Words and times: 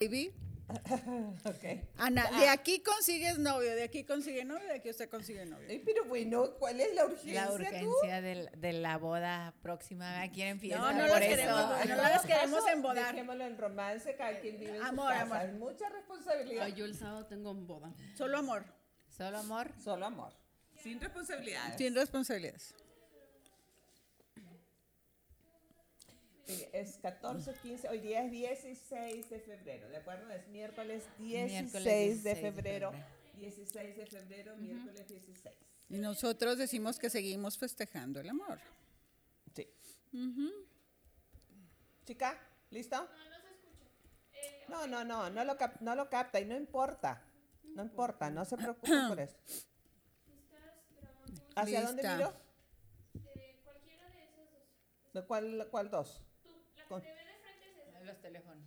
baby. 0.00 0.32
Ok. 1.44 1.64
Ana, 1.98 2.30
de 2.38 2.48
aquí 2.48 2.80
consigues 2.80 3.38
novio, 3.40 3.74
de 3.74 3.82
aquí 3.82 4.04
consigue 4.04 4.44
novio, 4.44 4.64
de 4.68 4.74
aquí 4.74 4.88
usted 4.88 5.10
consigue 5.10 5.44
novio. 5.44 5.66
Ay, 5.68 5.80
pero 5.84 6.04
bueno, 6.04 6.52
¿cuál 6.60 6.80
es 6.80 6.94
la 6.94 7.06
urgencia? 7.06 7.34
La 7.34 7.46
tú? 7.48 7.54
urgencia 7.54 8.20
del- 8.22 8.48
de 8.56 8.72
la 8.74 8.96
boda 8.98 9.52
próxima. 9.62 10.22
Quieren 10.32 10.60
fiesta 10.60 10.78
No, 10.78 10.92
no 10.92 10.98
por 11.00 11.08
las 11.08 11.20
eso. 11.22 11.28
queremos, 11.28 11.56
no 11.68 11.80
En 11.82 11.88
las 11.98 12.22
queremos 12.24 12.68
embodar. 12.68 13.12
Dejémoslo 13.14 13.44
en 13.46 13.58
romance, 13.58 14.14
cada 14.14 14.38
quien 14.38 14.60
vive 14.60 14.76
en 14.76 14.82
Amor, 14.82 15.06
su 15.06 15.10
casa. 15.18 15.22
amor. 15.22 15.36
Hay 15.38 15.52
mucha 15.52 15.88
responsabilidad. 15.88 16.64
Ay, 16.66 16.72
yo 16.74 16.84
el 16.84 16.94
sábado 16.94 17.26
tengo 17.26 17.52
boda. 17.52 17.92
Solo 18.16 18.38
amor, 18.38 18.64
Solo 19.08 19.38
amor. 19.38 19.72
Solo 19.82 20.06
amor. 20.06 20.32
Sin 20.80 21.00
responsabilidades. 21.00 21.76
sin 21.76 21.94
responsabilidades. 21.96 22.74
Es 26.72 26.96
14, 26.98 27.54
15, 27.62 27.88
hoy 27.88 27.98
día 28.00 28.22
es 28.22 28.30
16 28.30 29.30
de 29.30 29.40
febrero, 29.40 29.88
¿de 29.88 29.96
acuerdo? 29.98 30.30
Es 30.30 30.46
miércoles 30.48 31.04
16, 31.18 31.50
Miércoles 31.50 31.84
de 31.84 31.98
16 32.06 32.22
de 32.24 32.36
febrero. 32.36 32.90
febrero. 32.92 33.20
16 33.36 33.96
de 33.96 34.06
febrero, 34.06 34.56
miércoles 34.56 35.08
16. 35.08 35.54
Y 35.88 35.98
nosotros 35.98 36.58
decimos 36.58 36.98
que 36.98 37.10
seguimos 37.10 37.58
festejando 37.58 38.20
el 38.20 38.28
amor. 38.28 38.58
Sí. 39.54 39.66
Chica, 42.04 42.38
¿listo? 42.70 42.96
No, 42.96 43.02
no 43.02 43.40
se 43.40 43.50
escucha. 43.50 43.86
No, 44.68 44.86
no, 44.86 45.04
no, 45.04 45.30
no 45.30 45.44
lo, 45.44 45.56
cap- 45.56 45.80
no 45.80 45.94
lo 45.94 46.08
capta 46.10 46.40
y 46.40 46.44
no 46.44 46.56
importa. 46.56 47.22
No 47.74 47.82
importa, 47.82 48.30
no 48.30 48.44
se 48.44 48.56
preocupe 48.56 48.90
por 49.08 49.20
eso. 49.20 49.36
¿Hacia 51.56 51.82
dónde 51.82 52.02
Lista. 52.02 52.16
miro? 52.16 52.32
¿De 55.12 55.24
cuál, 55.24 55.68
cuál 55.70 55.90
dos? 55.90 56.22
Con- 56.90 57.04
Los 58.04 58.20
teléfonos. 58.20 58.64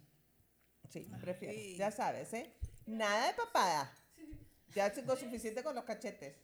Sí, 0.90 1.12
prefiero. 1.20 1.78
Ya 1.78 1.92
sabes, 1.92 2.34
¿eh? 2.34 2.54
Nada 2.86 3.28
de 3.28 3.34
papada. 3.34 3.92
Ya 4.74 4.92
tengo 4.94 5.18
suficiente 5.18 5.62
con 5.62 5.76
los 5.76 5.84
cachetes. 5.84 6.38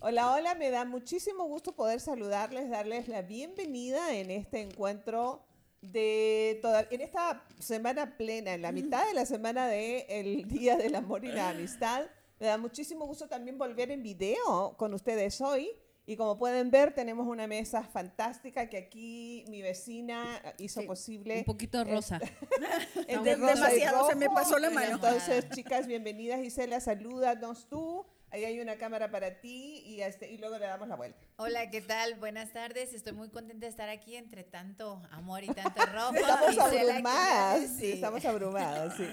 Hola, 0.00 0.32
hola, 0.32 0.54
me 0.54 0.70
da 0.70 0.86
muchísimo 0.86 1.44
gusto 1.44 1.72
poder 1.76 2.00
saludarles, 2.00 2.70
darles 2.70 3.08
la 3.08 3.20
bienvenida 3.20 4.14
en 4.14 4.30
este 4.30 4.62
encuentro 4.62 5.44
de 5.82 6.58
toda, 6.62 6.86
en 6.90 7.02
esta 7.02 7.44
semana 7.60 8.16
plena, 8.16 8.54
en 8.54 8.62
la 8.62 8.72
mitad 8.72 9.06
de 9.06 9.12
la 9.12 9.26
semana 9.26 9.68
de 9.68 10.06
el 10.08 10.48
Día 10.48 10.76
del 10.78 10.94
Amor 10.94 11.26
y 11.26 11.28
la 11.32 11.50
Amistad. 11.50 12.06
Me 12.40 12.46
da 12.46 12.56
muchísimo 12.56 13.04
gusto 13.06 13.28
también 13.28 13.58
volver 13.58 13.90
en 13.90 14.02
video 14.02 14.74
con 14.78 14.94
ustedes 14.94 15.40
hoy. 15.42 15.70
Y 16.04 16.16
como 16.16 16.36
pueden 16.36 16.70
ver, 16.72 16.92
tenemos 16.94 17.28
una 17.28 17.46
mesa 17.46 17.84
fantástica 17.84 18.68
que 18.68 18.76
aquí 18.76 19.44
mi 19.48 19.62
vecina 19.62 20.42
hizo 20.58 20.84
posible. 20.84 21.38
Un 21.38 21.44
poquito 21.44 21.84
rosa. 21.84 22.18
De- 23.22 23.36
rosa 23.36 23.54
demasiado, 23.54 24.08
se 24.08 24.16
me 24.16 24.24
rojo. 24.26 24.34
pasó 24.36 24.58
la 24.58 24.70
mano. 24.70 24.96
Entonces, 24.96 25.48
chicas, 25.50 25.86
bienvenidas. 25.86 26.40
Gisela, 26.40 26.80
salúdanos 26.80 27.68
tú. 27.68 28.04
Ahí 28.30 28.44
hay 28.46 28.58
una 28.60 28.76
cámara 28.76 29.10
para 29.10 29.40
ti 29.40 29.82
y, 29.84 30.00
este, 30.00 30.32
y 30.32 30.38
luego 30.38 30.58
le 30.58 30.66
damos 30.66 30.88
la 30.88 30.96
vuelta. 30.96 31.20
Hola, 31.36 31.68
¿qué 31.70 31.82
tal? 31.82 32.14
Buenas 32.14 32.50
tardes. 32.52 32.94
Estoy 32.94 33.12
muy 33.12 33.28
contenta 33.28 33.66
de 33.66 33.70
estar 33.70 33.90
aquí 33.90 34.16
entre 34.16 34.42
tanto 34.42 35.02
amor 35.10 35.44
y 35.44 35.48
tanto 35.54 35.84
rojo. 35.86 36.14
Estamos 36.14 36.48
Gisela, 36.50 36.92
abrumadas. 36.94 37.60
¿qué 37.60 37.68
Sí, 37.68 37.92
estamos 37.92 38.24
abrumadas, 38.24 38.96
sí. 38.96 39.04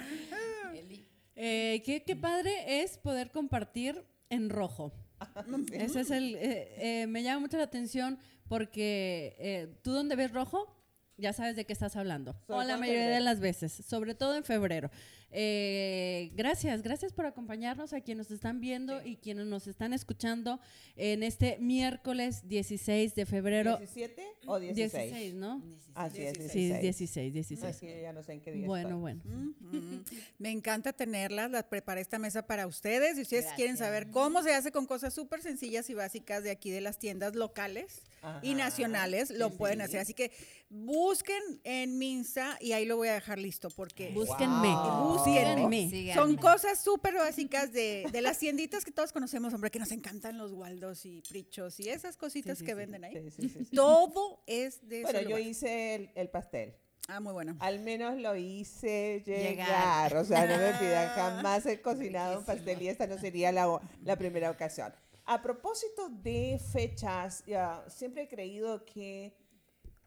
Eh, 1.36 1.82
qué, 1.86 2.04
qué 2.04 2.16
padre 2.16 2.82
es 2.82 2.98
poder 2.98 3.32
compartir 3.32 4.06
en 4.30 4.50
rojo. 4.50 4.92
Ese 5.73 6.02
es 6.02 6.12
el. 6.12 6.36
eh, 6.36 7.02
eh, 7.02 7.08
me 7.08 7.23
llama 7.23 7.42
mucho 7.42 7.58
la 7.58 7.64
atención 7.64 8.20
porque 8.48 9.36
eh, 9.39 9.76
tú 9.84 9.92
donde 9.92 10.16
ves 10.16 10.31
rojo, 10.31 10.76
ya 11.17 11.34
sabes 11.34 11.56
de 11.56 11.66
qué 11.66 11.73
estás 11.73 11.95
hablando. 11.95 12.36
Sobre 12.48 12.59
o 12.59 12.64
la 12.64 12.78
mayoría 12.78 13.09
de 13.09 13.20
las 13.20 13.39
veces, 13.39 13.72
sobre 13.72 14.16
todo 14.16 14.36
en 14.36 14.44
febrero. 14.44 14.89
Eh, 15.31 16.31
gracias, 16.35 16.81
gracias 16.81 17.13
por 17.13 17.25
acompañarnos 17.25 17.94
a 17.94 18.02
quienes 18.02 18.30
nos 18.30 18.35
están 18.35 18.59
viendo 18.59 19.05
y 19.05 19.17
quienes 19.17 19.45
nos 19.45 19.67
están 19.67 19.94
escuchando 19.94 20.59
en 20.95 21.21
este 21.23 21.58
miércoles 21.59 22.48
16 22.48 23.14
de 23.15 23.26
febrero. 23.26 23.77
¿17 23.80 24.14
o 24.48 24.59
16? 24.59 24.92
16, 24.93 25.33
¿no? 25.36 25.61
Así 25.93 26.21
es, 26.23 26.33
16. 26.33 26.52
Sí, 26.52 26.81
16, 26.81 27.33
16. 27.33 27.64
Así 27.76 27.86
que 27.86 28.02
ya 28.02 28.11
no 28.14 28.23
sé 28.23 28.33
en 28.33 28.42
qué 28.42 28.52
día 28.52 28.65
Bueno, 28.65 29.08
estoy. 29.08 29.21
bueno. 29.30 30.04
Me 30.39 30.49
encanta 30.52 30.93
tenerlas, 30.93 31.52
las 31.52 31.64
preparé 31.65 32.02
esta 32.02 32.17
mesa 32.20 32.48
para 32.48 32.65
ustedes. 32.67 33.15
Si 33.15 33.21
ustedes 33.21 33.45
quieren 33.55 33.77
saber 33.77 34.09
cómo 34.09 34.42
se 34.42 34.54
hace 34.54 34.71
con 34.71 34.86
cosas 34.87 35.14
súper 35.14 35.42
sencillas 35.42 35.89
y 35.89 35.93
básicas 35.93 36.43
de 36.43 36.52
aquí 36.52 36.71
de 36.71 36.81
las 36.81 36.98
tiendas 36.98 37.36
locales 37.36 38.02
y 38.42 38.54
nacionales, 38.55 39.30
lo 39.31 39.49
Sí, 39.49 39.55
pueden 39.58 39.80
sí. 39.80 39.83
hacer. 39.86 39.99
Así 39.99 40.14
que 40.14 40.31
busquen 40.70 41.42
en 41.64 41.98
Minsa 41.98 42.58
y 42.61 42.71
ahí 42.73 42.86
lo 42.86 42.95
voy 42.98 43.08
a 43.09 43.14
dejar 43.14 43.37
listo 43.39 43.70
porque 43.70 44.09
Búsquenme. 44.11 44.67
Wow. 44.70 45.14
Búsquenme. 45.25 45.89
Síganme. 45.89 46.13
son 46.13 46.35
cosas 46.37 46.80
súper 46.83 47.15
básicas 47.15 47.71
de, 47.71 48.05
de 48.11 48.21
las 48.21 48.37
tienditas 48.39 48.83
que 48.85 48.91
todos 48.91 49.11
conocemos, 49.11 49.53
hombre, 49.53 49.71
que 49.71 49.80
nos 49.80 49.91
encantan 49.91 50.37
los 50.37 50.52
Waldos 50.53 51.05
y 51.05 51.21
Prichos 51.30 51.80
y 51.80 51.89
esas 51.89 52.17
cositas 52.17 52.57
Sí, 52.57 52.63
sí, 52.63 52.65
que 52.65 52.71
sí. 52.73 52.77
venden 52.77 53.03
ahí. 53.03 53.13
Sí, 53.13 53.31
sí, 53.31 53.49
sí, 53.49 53.65
sí. 53.65 53.75
Todo 53.75 54.43
es 54.47 54.87
de 54.87 55.03
Bueno, 55.03 55.19
ese 55.19 55.30
yo 55.30 55.35
lugar. 55.37 55.49
hice 55.49 55.95
el, 55.95 56.11
el 56.15 56.30
pastel. 56.30 56.75
Ah, 57.07 57.19
muy 57.19 57.33
bueno. 57.33 57.55
Al 57.59 57.80
menos 57.80 58.17
lo 58.19 58.35
hice 58.35 59.23
llegar. 59.25 59.49
Llegar. 59.52 60.15
O 60.17 60.23
sea, 60.25 60.45
no 60.45 60.57
me 60.57 60.73
pidan, 60.77 61.09
jamás 61.15 61.65
he 61.65 61.81
cocinado 61.81 62.39
un 62.39 62.45
pastel 62.45 62.81
y 62.83 62.87
esta 62.87 63.07
no 63.07 63.17
sería 63.17 63.51
la, 63.51 63.80
la 64.03 64.15
primera 64.15 64.51
ocasión. 64.51 64.93
A 65.25 65.41
propósito 65.41 66.09
de 66.09 66.59
fechas, 66.71 67.43
ya, 67.47 67.83
siempre 67.87 68.23
he 68.23 68.27
creído 68.27 68.83
que 68.86 69.33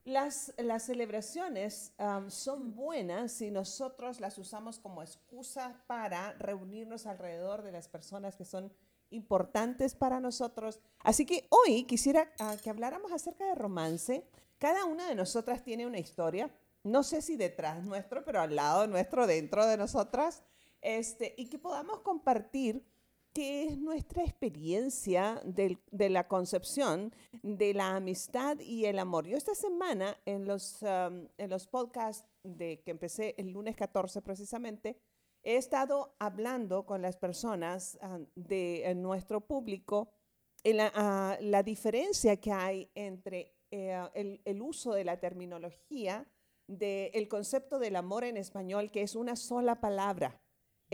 las, 0.04 0.52
las 0.58 0.84
celebraciones 0.84 1.92
son 2.28 2.74
buenas 2.74 3.32
si 3.32 3.50
nosotros 3.50 4.20
las 4.20 4.36
usamos 4.38 4.78
como 4.78 5.02
excusa 5.02 5.82
para 5.86 6.32
reunirnos 6.34 7.06
alrededor 7.06 7.62
de 7.62 7.72
las 7.72 7.88
personas 7.88 8.36
que 8.36 8.44
son 8.44 8.72
importantes 9.10 9.94
para 9.94 10.20
nosotros. 10.20 10.80
Así 11.00 11.24
que 11.24 11.46
hoy 11.50 11.84
quisiera 11.84 12.32
ah, 12.40 12.56
que 12.62 12.70
habláramos 12.70 13.12
acerca 13.12 13.46
de 13.46 13.54
romance. 13.54 14.26
Cada 14.58 14.84
una 14.84 15.08
de 15.08 15.14
nosotras 15.14 15.62
tiene 15.62 15.86
una 15.86 15.98
historia, 15.98 16.50
no 16.82 17.02
sé 17.02 17.22
si 17.22 17.36
detrás 17.36 17.84
nuestro, 17.84 18.24
pero 18.24 18.40
al 18.40 18.56
lado 18.56 18.86
nuestro, 18.86 19.26
dentro 19.26 19.66
de 19.66 19.76
nosotras, 19.76 20.42
este, 20.80 21.34
y 21.36 21.48
que 21.48 21.58
podamos 21.58 22.00
compartir 22.00 22.84
qué 23.32 23.64
es 23.64 23.78
nuestra 23.78 24.22
experiencia 24.22 25.40
de 25.44 26.10
la 26.10 26.28
concepción 26.28 27.14
de 27.42 27.74
la 27.74 27.96
amistad 27.96 28.58
y 28.60 28.84
el 28.84 28.98
amor. 28.98 29.26
Yo 29.26 29.36
esta 29.36 29.54
semana 29.54 30.16
en 30.26 30.46
los, 30.46 30.82
um, 30.82 31.26
en 31.38 31.50
los 31.50 31.66
podcasts 31.66 32.26
de 32.42 32.82
que 32.82 32.90
empecé 32.90 33.34
el 33.38 33.50
lunes 33.50 33.76
14 33.76 34.20
precisamente, 34.22 34.98
he 35.42 35.56
estado 35.56 36.14
hablando 36.18 36.84
con 36.84 37.02
las 37.02 37.16
personas 37.16 37.98
ah, 38.02 38.18
de 38.34 38.92
nuestro 38.94 39.40
público 39.40 40.12
en 40.62 40.76
la, 40.76 40.92
ah, 40.94 41.38
la 41.40 41.62
diferencia 41.62 42.36
que 42.36 42.52
hay 42.52 42.90
entre 42.94 43.54
eh, 43.70 44.38
el 44.44 44.62
uso 44.62 44.92
de 44.92 45.04
la 45.04 45.18
terminología 45.18 46.26
del 46.68 47.28
concepto 47.28 47.78
del 47.78 47.96
amor 47.96 48.24
en 48.24 48.36
español, 48.36 48.90
que 48.90 49.02
es 49.02 49.16
una 49.16 49.34
sola 49.34 49.80
palabra. 49.80 50.41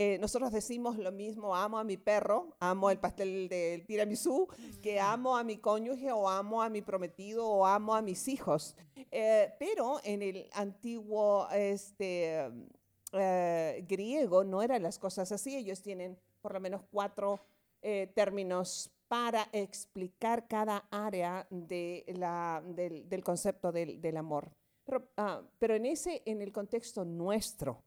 Eh, 0.01 0.17
nosotros 0.17 0.53
decimos 0.53 0.97
lo 0.97 1.11
mismo, 1.11 1.53
amo 1.53 1.77
a 1.77 1.83
mi 1.83 1.97
perro, 1.97 2.55
amo 2.61 2.89
el 2.89 2.99
pastel 2.99 3.49
del 3.49 3.85
tiramisú, 3.85 4.47
que 4.81 4.97
amo 4.97 5.35
a 5.35 5.43
mi 5.43 5.57
cónyuge 5.57 6.09
o 6.13 6.29
amo 6.29 6.61
a 6.61 6.69
mi 6.69 6.81
prometido 6.81 7.45
o 7.45 7.65
amo 7.65 7.93
a 7.93 8.01
mis 8.01 8.29
hijos. 8.29 8.77
Eh, 9.11 9.51
pero 9.59 9.99
en 10.05 10.21
el 10.21 10.49
antiguo 10.53 11.49
este, 11.51 12.49
eh, 13.11 13.85
griego 13.89 14.45
no 14.45 14.61
eran 14.61 14.83
las 14.83 14.97
cosas 14.99 15.33
así. 15.33 15.57
Ellos 15.57 15.81
tienen 15.81 16.17
por 16.41 16.53
lo 16.53 16.61
menos 16.61 16.81
cuatro 16.89 17.41
eh, 17.81 18.09
términos 18.15 18.89
para 19.09 19.49
explicar 19.51 20.47
cada 20.47 20.85
área 20.91 21.45
de 21.49 22.05
la- 22.15 22.63
del, 22.65 23.09
del 23.09 23.21
concepto 23.23 23.73
del, 23.73 23.99
del 23.99 24.15
amor. 24.15 24.49
Pero, 24.85 25.09
ah, 25.17 25.41
pero 25.59 25.75
en, 25.75 25.85
ese, 25.85 26.21
en 26.25 26.41
el 26.41 26.53
contexto 26.53 27.03
nuestro, 27.03 27.83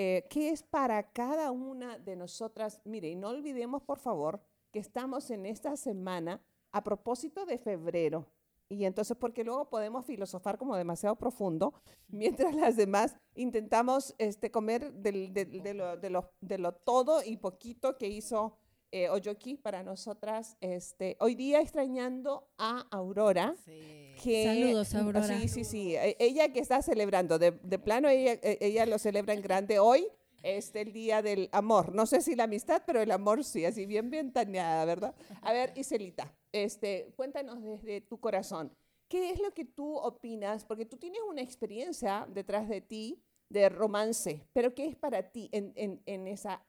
eh, 0.00 0.28
¿qué 0.30 0.50
es 0.50 0.62
para 0.62 1.10
cada 1.10 1.50
una 1.50 1.98
de 1.98 2.14
nosotras? 2.14 2.80
Mire, 2.84 3.08
y 3.08 3.16
no 3.16 3.30
olvidemos, 3.30 3.82
por 3.82 3.98
favor, 3.98 4.40
que 4.70 4.78
estamos 4.78 5.28
en 5.32 5.44
esta 5.44 5.76
semana 5.76 6.40
a 6.70 6.84
propósito 6.84 7.44
de 7.46 7.58
febrero. 7.58 8.24
Y 8.68 8.84
entonces, 8.84 9.16
porque 9.18 9.42
luego 9.42 9.68
podemos 9.68 10.06
filosofar 10.06 10.56
como 10.56 10.76
demasiado 10.76 11.16
profundo, 11.16 11.74
mientras 12.06 12.54
las 12.54 12.76
demás 12.76 13.16
intentamos 13.34 14.14
este, 14.18 14.52
comer 14.52 14.92
de, 14.92 15.74
lo, 15.74 15.96
de 15.96 16.22
de 16.42 16.58
lo 16.58 16.72
todo 16.74 17.24
y 17.24 17.36
poquito 17.36 17.98
que 17.98 18.06
hizo 18.06 18.56
eh, 18.90 19.08
Oyoki 19.10 19.54
para 19.56 19.82
nosotras. 19.82 20.56
Este, 20.60 21.16
hoy 21.20 21.34
día 21.34 21.60
extrañando 21.60 22.48
a 22.58 22.86
Aurora. 22.90 23.54
Sí. 23.64 24.14
Que, 24.22 24.44
Saludos, 24.44 24.94
Aurora. 24.94 25.22
Sí, 25.26 25.48
sí, 25.48 25.64
sí. 25.64 25.94
E- 25.96 26.16
Ella 26.18 26.52
que 26.52 26.60
está 26.60 26.82
celebrando, 26.82 27.38
de, 27.38 27.52
de 27.52 27.78
plano, 27.78 28.08
ella, 28.08 28.32
e- 28.42 28.58
ella 28.60 28.86
lo 28.86 28.98
celebra 28.98 29.34
en 29.34 29.42
grande 29.42 29.78
hoy. 29.78 30.06
Este 30.42 30.80
el 30.82 30.92
día 30.92 31.20
del 31.20 31.48
amor. 31.50 31.92
No 31.94 32.06
sé 32.06 32.20
si 32.20 32.36
la 32.36 32.44
amistad, 32.44 32.82
pero 32.86 33.00
el 33.00 33.10
amor 33.10 33.42
sí, 33.42 33.64
así 33.64 33.86
bien, 33.86 34.08
bien 34.08 34.32
taneada, 34.32 34.84
¿verdad? 34.84 35.14
A 35.42 35.52
ver, 35.52 35.72
Iselita, 35.76 36.32
este, 36.52 37.12
cuéntanos 37.16 37.60
desde 37.62 38.00
tu 38.02 38.20
corazón. 38.20 38.72
¿Qué 39.08 39.30
es 39.30 39.40
lo 39.40 39.52
que 39.52 39.64
tú 39.64 39.96
opinas? 39.96 40.64
Porque 40.64 40.84
tú 40.86 40.96
tienes 40.96 41.20
una 41.28 41.42
experiencia 41.42 42.26
detrás 42.30 42.68
de 42.68 42.80
ti 42.80 43.20
de 43.48 43.68
romance, 43.68 44.46
pero 44.52 44.74
¿qué 44.74 44.86
es 44.86 44.94
para 44.94 45.22
ti 45.32 45.48
en, 45.52 45.72
en, 45.74 46.02
en 46.06 46.28
esa 46.28 46.62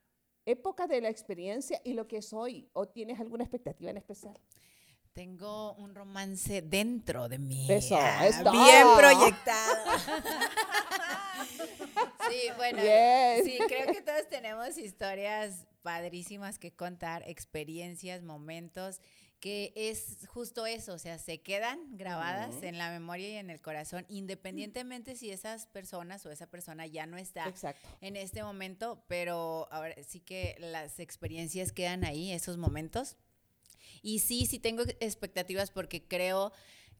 época 0.51 0.87
de 0.87 1.01
la 1.01 1.09
experiencia 1.09 1.81
y 1.83 1.93
lo 1.93 2.07
que 2.07 2.17
es 2.17 2.33
hoy? 2.33 2.69
¿O 2.73 2.87
tienes 2.87 3.19
alguna 3.19 3.43
expectativa 3.43 3.91
en 3.91 3.97
especial? 3.97 4.39
Tengo 5.13 5.73
un 5.73 5.95
romance 5.95 6.61
dentro 6.61 7.27
de 7.27 7.39
mí. 7.39 7.67
Eso, 7.69 7.97
ah. 7.99 8.21
Bien 8.51 8.87
proyectado. 8.95 9.97
sí, 12.29 12.41
bueno, 12.57 12.81
Yes. 12.81 13.45
sí, 13.45 13.57
creo 13.67 13.93
que 13.93 14.01
todos 14.01 14.27
tenemos 14.29 14.77
historias 14.77 15.65
padrísimas 15.81 16.59
que 16.59 16.71
contar, 16.71 17.23
experiencias, 17.27 18.23
momentos, 18.23 19.01
que 19.39 19.71
es 19.75 20.27
justo 20.27 20.65
eso, 20.65 20.93
o 20.93 20.99
sea, 20.99 21.17
se 21.17 21.41
quedan 21.41 21.79
grabadas 21.95 22.61
en 22.61 22.77
la 22.77 22.91
memoria 22.91 23.29
y 23.29 23.35
en 23.35 23.49
el 23.49 23.61
corazón, 23.61 24.05
independientemente 24.09 25.15
si 25.15 25.31
esas 25.31 25.65
personas 25.67 26.25
o 26.25 26.31
esa 26.31 26.47
persona 26.47 26.85
ya 26.87 27.05
no 27.05 27.17
está 27.17 27.47
Exacto. 27.47 27.87
en 28.01 28.17
este 28.17 28.43
momento, 28.43 29.03
pero 29.07 29.67
ahora 29.71 29.95
sí 30.05 30.19
que 30.19 30.57
las 30.59 30.99
experiencias 30.99 31.71
quedan 31.71 32.03
ahí, 32.03 32.31
esos 32.31 32.57
momentos. 32.57 33.15
Y 34.01 34.19
sí, 34.19 34.45
sí 34.45 34.59
tengo 34.59 34.83
expectativas 34.99 35.71
porque 35.71 36.03
creo 36.03 36.51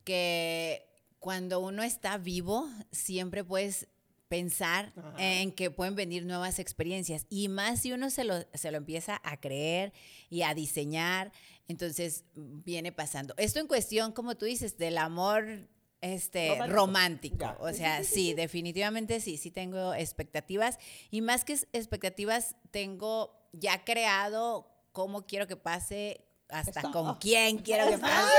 que 0.03 0.85
cuando 1.19 1.59
uno 1.59 1.83
está 1.83 2.17
vivo, 2.17 2.69
siempre 2.91 3.43
puedes 3.43 3.87
pensar 4.29 4.93
Ajá. 4.95 5.13
en 5.17 5.51
que 5.51 5.71
pueden 5.71 5.95
venir 5.95 6.25
nuevas 6.25 6.59
experiencias. 6.59 7.25
Y 7.29 7.49
más 7.49 7.81
si 7.81 7.91
uno 7.91 8.09
se 8.09 8.23
lo, 8.23 8.35
se 8.53 8.71
lo 8.71 8.77
empieza 8.77 9.19
a 9.23 9.41
creer 9.41 9.91
y 10.29 10.43
a 10.43 10.53
diseñar, 10.53 11.33
entonces 11.67 12.23
viene 12.35 12.91
pasando. 12.91 13.33
Esto 13.37 13.59
en 13.59 13.67
cuestión, 13.67 14.13
como 14.13 14.35
tú 14.35 14.45
dices, 14.45 14.77
del 14.77 14.97
amor 14.97 15.67
este 16.01 16.57
Romántico. 16.67 17.55
O 17.59 17.73
sea, 17.73 18.03
sí, 18.03 18.33
definitivamente 18.33 19.19
sí, 19.19 19.37
sí 19.37 19.51
tengo 19.51 19.93
expectativas. 19.93 20.77
Y 21.11 21.21
más 21.21 21.43
que 21.43 21.53
expectativas, 21.73 22.55
tengo 22.71 23.49
ya 23.51 23.83
creado 23.83 24.71
cómo 24.91 25.25
quiero 25.25 25.47
que 25.47 25.57
pase, 25.57 26.25
hasta 26.49 26.81
con 26.91 27.15
quién 27.17 27.57
quiero 27.57 27.89
que 27.89 27.97
pase. 27.97 28.33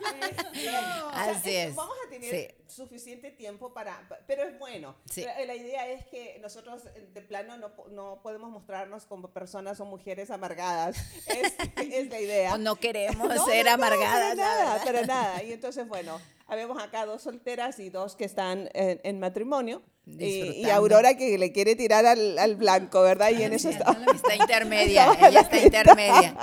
O 0.54 0.54
sea, 0.54 1.30
Así 1.30 1.54
es, 1.54 1.74
Vamos 1.74 1.96
a 2.06 2.10
tener 2.10 2.30
sí. 2.30 2.54
suficiente 2.66 3.30
tiempo 3.30 3.72
para, 3.72 4.08
pa- 4.08 4.18
pero 4.26 4.42
es 4.44 4.58
bueno. 4.58 4.94
Sí. 5.10 5.24
La, 5.46 5.54
idea 5.54 5.88
es 5.88 6.06
que 6.06 6.38
nosotros 6.40 6.82
eh, 6.94 7.08
de 7.12 7.20
plano 7.22 7.56
no, 7.58 7.70
no 7.90 8.20
podemos 8.22 8.50
mostrarnos 8.50 9.04
como 9.06 9.28
personas 9.28 9.78
o 9.80 9.84
mujeres 9.84 10.30
amargadas. 10.30 10.96
Es, 11.26 11.54
es 11.76 12.08
la 12.10 12.20
idea. 12.20 12.54
O 12.54 12.58
no 12.58 12.76
queremos 12.76 13.28
No, 13.28 13.44
ser 13.44 13.64
no, 13.66 13.70
no, 13.70 13.74
amargadas. 13.84 14.12
Para 14.20 14.34
nada, 14.34 14.84
para 14.84 15.02
nada. 15.02 15.42
Y 15.44 15.52
entonces, 15.52 15.86
bueno, 15.86 16.20
habemos 16.46 16.82
acá 16.82 17.04
dos 17.06 17.22
solteras 17.22 17.78
y 17.78 17.90
dos 17.90 18.16
que 18.16 18.24
están 18.24 18.70
en, 18.74 19.00
en 19.04 19.20
matrimonio. 19.20 19.82
Y, 20.06 20.64
y. 20.64 20.70
Aurora 20.70 21.16
que 21.16 21.38
le 21.38 21.52
quiere 21.52 21.76
tirar 21.76 22.04
al, 22.06 22.38
al 22.38 22.56
blanco, 22.56 23.02
¿verdad? 23.02 23.30
Y 23.30 23.42
en 23.42 23.52
eso 23.54 23.68
está. 23.70 23.96
Está 24.14 24.36
intermedia, 24.36 25.12
ella 25.28 25.40
está 25.40 25.58
intermedia. 25.58 26.34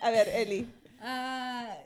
A 0.00 0.10
ver, 0.10 0.28
Eli. 0.28 0.72
Ah, 1.00 1.76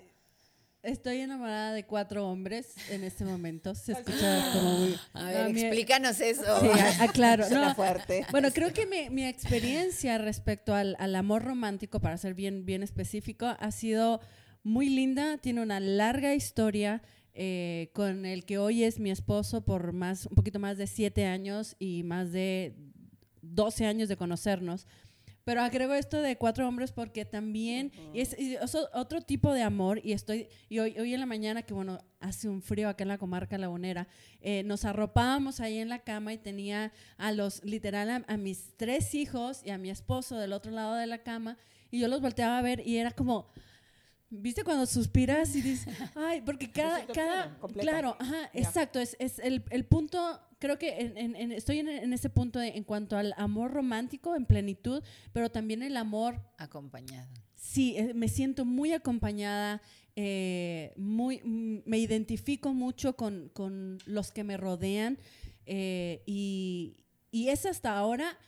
estoy 0.82 1.18
enamorada 1.18 1.72
de 1.72 1.84
cuatro 1.84 2.28
hombres 2.28 2.74
en 2.90 3.04
este 3.04 3.24
momento. 3.24 3.74
Se 3.74 3.92
escucha 3.92 4.50
como 4.52 4.78
muy... 4.78 4.96
A 5.12 5.24
ver, 5.24 5.42
No, 5.48 5.50
mi- 5.54 5.60
explícanos 5.60 6.20
eso. 6.20 6.42
Sí, 6.60 6.68
aclaro. 7.00 7.44
Suena 7.48 7.68
No, 7.68 7.74
fuerte. 7.74 8.26
Bueno, 8.30 8.48
creo 8.52 8.72
que 8.72 8.86
mi, 8.86 9.10
mi 9.10 9.24
experiencia 9.24 10.18
respecto 10.18 10.74
al, 10.74 10.96
al 10.98 11.14
amor 11.16 11.42
romántico, 11.44 12.00
para 12.00 12.16
ser 12.18 12.34
bien, 12.34 12.64
bien 12.64 12.82
específico, 12.82 13.46
ha 13.58 13.70
sido 13.70 14.20
muy 14.62 14.88
linda. 14.88 15.38
Tiene 15.38 15.62
una 15.62 15.80
larga 15.80 16.34
historia 16.34 17.02
eh, 17.34 17.90
con 17.94 18.26
el 18.26 18.44
que 18.44 18.58
hoy 18.58 18.84
es 18.84 18.98
mi 18.98 19.10
esposo 19.10 19.64
por 19.64 19.92
más, 19.92 20.26
un 20.26 20.34
poquito 20.34 20.58
más 20.58 20.78
de 20.78 20.86
siete 20.86 21.26
años 21.26 21.76
y 21.78 22.02
más 22.02 22.32
de 22.32 22.74
12 23.42 23.86
años 23.86 24.08
de 24.08 24.16
conocernos. 24.16 24.86
Pero 25.44 25.62
agrego 25.62 25.94
esto 25.94 26.20
de 26.20 26.36
cuatro 26.36 26.68
hombres 26.68 26.92
porque 26.92 27.24
también 27.24 27.92
es, 28.14 28.36
otro 28.92 29.22
tipo 29.22 29.52
de 29.52 29.62
amor 29.62 30.00
y 30.04 30.12
estoy 30.12 30.48
y 30.68 30.78
hoy, 30.78 30.98
hoy 30.98 31.14
en 31.14 31.20
la 31.20 31.26
mañana 31.26 31.62
que 31.62 31.74
bueno 31.74 31.98
hace 32.20 32.48
un 32.48 32.62
frío 32.62 32.88
acá 32.88 33.04
en 33.04 33.08
la 33.08 33.18
comarca 33.18 33.56
lagunera 33.56 34.06
eh, 34.40 34.62
nos 34.64 34.84
arropábamos 34.84 35.60
ahí 35.60 35.78
en 35.78 35.88
la 35.88 36.00
cama 36.00 36.32
y 36.32 36.38
tenía 36.38 36.92
a 37.16 37.32
los 37.32 37.64
literal 37.64 38.10
a, 38.10 38.24
a 38.28 38.36
mis 38.36 38.76
tres 38.76 39.14
hijos 39.14 39.62
y 39.64 39.70
a 39.70 39.78
mi 39.78 39.90
esposo 39.90 40.36
del 40.36 40.52
otro 40.52 40.72
lado 40.72 40.94
de 40.94 41.06
la 41.06 41.22
cama 41.22 41.56
y 41.90 42.00
yo 42.00 42.08
los 42.08 42.20
volteaba 42.20 42.58
a 42.58 42.62
ver 42.62 42.86
y 42.86 42.98
era 42.98 43.10
como 43.10 43.48
¿Viste 44.30 44.62
cuando 44.62 44.86
suspiras 44.86 45.54
y 45.56 45.62
dices, 45.62 45.92
ay, 46.14 46.40
porque 46.42 46.70
cada, 46.70 47.04
cada, 47.06 47.58
plena, 47.58 47.80
claro, 47.82 48.16
ajá, 48.20 48.48
exacto, 48.54 49.00
es, 49.00 49.16
es 49.18 49.40
el, 49.40 49.64
el 49.70 49.84
punto, 49.84 50.40
creo 50.60 50.78
que 50.78 51.00
en- 51.00 51.16
en- 51.16 51.36
en- 51.36 51.52
estoy 51.52 51.80
en, 51.80 51.88
en 51.88 52.12
ese 52.12 52.30
punto 52.30 52.60
de- 52.60 52.68
en 52.68 52.84
cuanto 52.84 53.16
al 53.16 53.34
amor 53.36 53.72
romántico 53.72 54.36
en 54.36 54.46
plenitud, 54.46 55.02
pero 55.32 55.50
también 55.50 55.82
el 55.82 55.96
amor 55.96 56.40
Acompañado. 56.58 57.28
Sí, 57.56 57.94
eh, 57.96 58.14
me 58.14 58.28
siento 58.28 58.64
muy 58.64 58.92
acompañada, 58.92 59.82
eh, 60.14 60.92
muy, 60.96 61.40
mm, 61.42 61.82
me 61.84 61.98
identifico 61.98 62.72
mucho 62.72 63.16
con, 63.16 63.48
con 63.52 63.98
los 64.06 64.30
que 64.30 64.44
me 64.44 64.56
rodean 64.56 65.18
eh, 65.66 66.22
y, 66.26 67.04
y 67.32 67.48
es 67.48 67.66
hasta 67.66 67.96
ahora, 67.98 68.38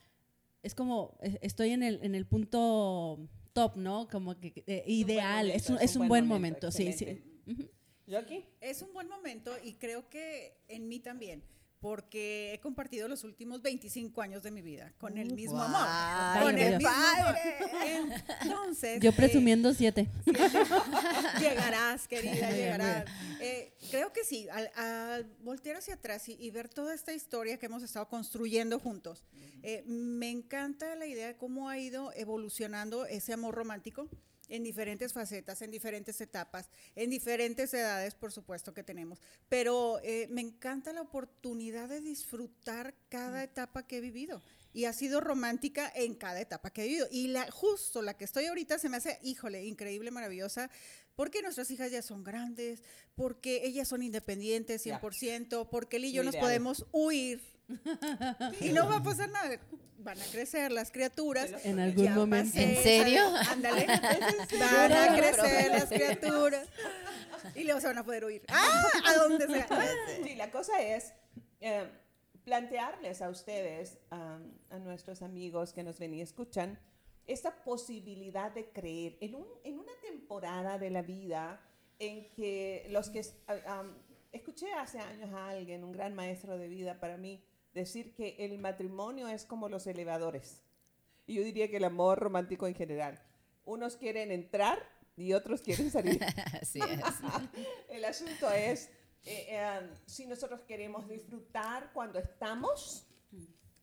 es 0.62 0.74
como, 0.76 1.18
estoy 1.40 1.70
en 1.70 1.82
el, 1.82 1.98
en 2.02 2.14
el 2.14 2.24
punto 2.26 3.28
top, 3.52 3.76
¿no? 3.76 4.08
Como 4.08 4.38
que 4.38 4.62
eh, 4.66 4.84
ideal, 4.86 5.50
es 5.50 5.68
un, 5.70 5.78
es 5.80 5.96
un 5.96 6.08
buen 6.08 6.26
momento, 6.26 6.70
sí, 6.70 6.92
sí. 6.92 7.22
Ujú. 7.46 7.68
¿Joaquín? 8.08 8.44
Es 8.60 8.82
un 8.82 8.92
buen 8.92 9.08
momento 9.08 9.52
y 9.62 9.74
creo 9.74 10.08
que 10.08 10.58
en 10.68 10.88
mí 10.88 11.00
también, 11.00 11.42
porque 11.82 12.54
he 12.54 12.60
compartido 12.60 13.08
los 13.08 13.24
últimos 13.24 13.60
25 13.60 14.22
años 14.22 14.44
de 14.44 14.52
mi 14.52 14.62
vida 14.62 14.92
con 14.98 15.18
el 15.18 15.34
mismo 15.34 15.56
Guau, 15.56 15.66
amor. 15.74 16.42
Con 16.44 16.54
qué 16.54 16.68
el 16.68 16.76
mismo 16.76 16.88
amor. 16.88 17.34
padre. 17.34 17.98
Entonces, 18.40 19.00
Yo 19.00 19.10
eh, 19.10 19.12
presumiendo 19.12 19.74
siete. 19.74 20.08
llegarás, 21.40 22.06
querida, 22.06 22.34
bien, 22.34 22.54
llegarás. 22.54 23.04
Eh, 23.40 23.74
creo 23.90 24.12
que 24.12 24.22
sí, 24.22 24.46
al, 24.52 24.70
al 24.76 25.24
voltear 25.42 25.76
hacia 25.78 25.94
atrás 25.94 26.28
y, 26.28 26.36
y 26.40 26.52
ver 26.52 26.68
toda 26.68 26.94
esta 26.94 27.12
historia 27.12 27.58
que 27.58 27.66
hemos 27.66 27.82
estado 27.82 28.08
construyendo 28.08 28.78
juntos, 28.78 29.24
eh, 29.64 29.82
me 29.84 30.30
encanta 30.30 30.94
la 30.94 31.06
idea 31.06 31.26
de 31.26 31.36
cómo 31.36 31.68
ha 31.68 31.78
ido 31.78 32.12
evolucionando 32.14 33.06
ese 33.06 33.32
amor 33.32 33.56
romántico 33.56 34.08
en 34.52 34.62
diferentes 34.62 35.14
facetas, 35.14 35.62
en 35.62 35.70
diferentes 35.70 36.20
etapas, 36.20 36.68
en 36.94 37.08
diferentes 37.08 37.72
edades, 37.72 38.14
por 38.14 38.32
supuesto 38.32 38.74
que 38.74 38.84
tenemos. 38.84 39.18
Pero 39.48 39.98
eh, 40.02 40.28
me 40.30 40.42
encanta 40.42 40.92
la 40.92 41.00
oportunidad 41.00 41.88
de 41.88 42.02
disfrutar 42.02 42.94
cada 43.08 43.42
etapa 43.42 43.86
que 43.86 43.96
he 43.96 44.00
vivido. 44.02 44.42
Y 44.74 44.84
ha 44.84 44.92
sido 44.92 45.20
romántica 45.20 45.90
en 45.94 46.14
cada 46.14 46.40
etapa 46.42 46.70
que 46.70 46.82
he 46.82 46.88
vivido. 46.88 47.08
Y 47.10 47.28
la, 47.28 47.50
justo 47.50 48.02
la 48.02 48.18
que 48.18 48.26
estoy 48.26 48.44
ahorita 48.44 48.78
se 48.78 48.90
me 48.90 48.98
hace, 48.98 49.18
híjole, 49.22 49.64
increíble, 49.64 50.10
maravillosa, 50.10 50.70
porque 51.16 51.40
nuestras 51.40 51.70
hijas 51.70 51.90
ya 51.90 52.02
son 52.02 52.22
grandes, 52.22 52.82
porque 53.14 53.62
ellas 53.64 53.88
son 53.88 54.02
independientes 54.02 54.84
Ya. 54.84 55.00
100%, 55.00 55.68
porque 55.70 55.96
él 55.96 56.04
y 56.06 56.12
yo 56.12 56.22
nos 56.24 56.36
podemos 56.36 56.84
huir. 56.92 57.40
Y 58.60 58.70
no 58.70 58.88
va 58.88 58.96
a 58.96 59.02
pasar 59.02 59.30
nada. 59.30 59.58
Van 59.98 60.20
a 60.20 60.24
crecer 60.24 60.72
las 60.72 60.90
criaturas. 60.90 61.52
En 61.64 61.78
algún 61.78 62.04
Ya 62.04 62.14
momento. 62.14 62.50
pasé, 62.52 62.76
¿En 62.76 62.82
serio? 62.82 63.22
Ándale. 63.50 63.86
Van 64.58 64.92
a 64.92 65.16
crecer 65.16 65.70
las 65.70 65.86
criaturas. 65.86 66.68
Y 67.54 67.64
luego 67.64 67.80
se 67.80 67.86
van 67.88 67.98
a 67.98 68.04
poder 68.04 68.24
huir. 68.24 68.42
¡Ah! 68.48 68.82
A 69.06 69.14
donde 69.14 69.46
sea. 69.46 69.66
Sí, 70.24 70.34
la 70.34 70.50
cosa 70.50 70.80
es 70.82 71.12
eh, 71.60 71.86
plantearles 72.44 73.22
a 73.22 73.28
ustedes, 73.30 73.98
a, 74.10 74.38
a 74.70 74.78
nuestros 74.78 75.22
amigos 75.22 75.72
que 75.72 75.82
nos 75.84 75.98
ven 75.98 76.14
y 76.14 76.20
escuchan, 76.22 76.78
esta 77.26 77.62
posibilidad 77.62 78.50
de 78.52 78.70
creer 78.70 79.16
en, 79.20 79.36
un- 79.36 79.46
en 79.64 79.78
una 79.78 79.92
temporada 80.02 80.78
de 80.78 80.90
la 80.90 81.02
vida 81.02 81.60
en 82.00 82.28
que 82.32 82.86
los 82.90 83.10
que... 83.10 83.20
um, 83.20 83.92
escuché 84.32 84.72
hace 84.72 84.98
años 84.98 85.32
a 85.32 85.50
alguien, 85.50 85.84
un 85.84 85.92
gran 85.92 86.14
maestro 86.14 86.58
de 86.58 86.66
vida 86.66 86.98
para 86.98 87.16
mí, 87.16 87.44
decir 87.74 88.14
que 88.14 88.36
el 88.44 88.58
matrimonio 88.58 89.28
es 89.28 89.44
como 89.44 89.68
los 89.68 89.86
elevadores. 89.86 90.62
Y 91.26 91.34
yo 91.34 91.42
diría 91.42 91.68
que 91.68 91.76
el 91.78 91.84
amor 91.84 92.18
romántico 92.18 92.66
en 92.66 92.74
general. 92.74 93.20
Unos 93.64 93.96
quieren 93.96 94.30
entrar 94.32 94.78
y 95.16 95.32
otros 95.34 95.62
quieren 95.62 95.90
salir. 95.90 96.22
Así 96.60 96.80
es. 96.80 97.00
El 97.88 98.04
asunto 98.04 98.50
es 98.50 98.86
eh, 99.24 99.46
eh, 99.50 99.90
si 100.06 100.26
nosotros 100.26 100.62
queremos 100.62 101.08
disfrutar 101.08 101.90
cuando 101.92 102.18
estamos 102.18 103.06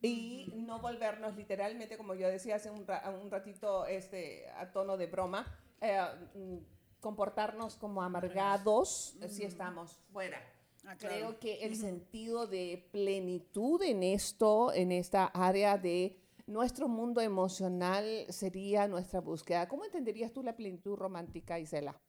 y 0.01 0.51
no 0.55 0.79
volvernos 0.79 1.35
literalmente, 1.35 1.97
como 1.97 2.13
yo 2.15 2.27
decía 2.27 2.55
hace 2.55 2.69
un, 2.71 2.85
ra- 2.87 3.09
un 3.21 3.29
ratito 3.31 3.85
este, 3.85 4.49
a 4.51 4.71
tono 4.71 4.97
de 4.97 5.07
broma, 5.07 5.45
eh, 5.81 5.99
mm, 6.35 6.57
comportarnos 6.99 7.75
como 7.75 8.01
amargados 8.01 9.15
si 9.29 9.43
estamos 9.43 9.97
fuera. 10.11 10.41
Ah, 10.89 10.95
claro. 10.95 11.15
Creo 11.15 11.39
que 11.39 11.65
el 11.65 11.75
sentido 11.75 12.47
de 12.47 12.89
plenitud 12.91 13.79
en 13.83 14.01
esto, 14.01 14.73
en 14.73 14.91
esta 14.91 15.25
área 15.25 15.77
de 15.77 16.17
nuestro 16.47 16.87
mundo 16.87 17.21
emocional 17.21 18.25
sería 18.29 18.87
nuestra 18.87 19.21
búsqueda. 19.21 19.67
¿Cómo 19.67 19.85
entenderías 19.85 20.33
tú 20.33 20.41
la 20.41 20.55
plenitud 20.55 20.95
romántica, 20.95 21.59
Isela? 21.59 22.01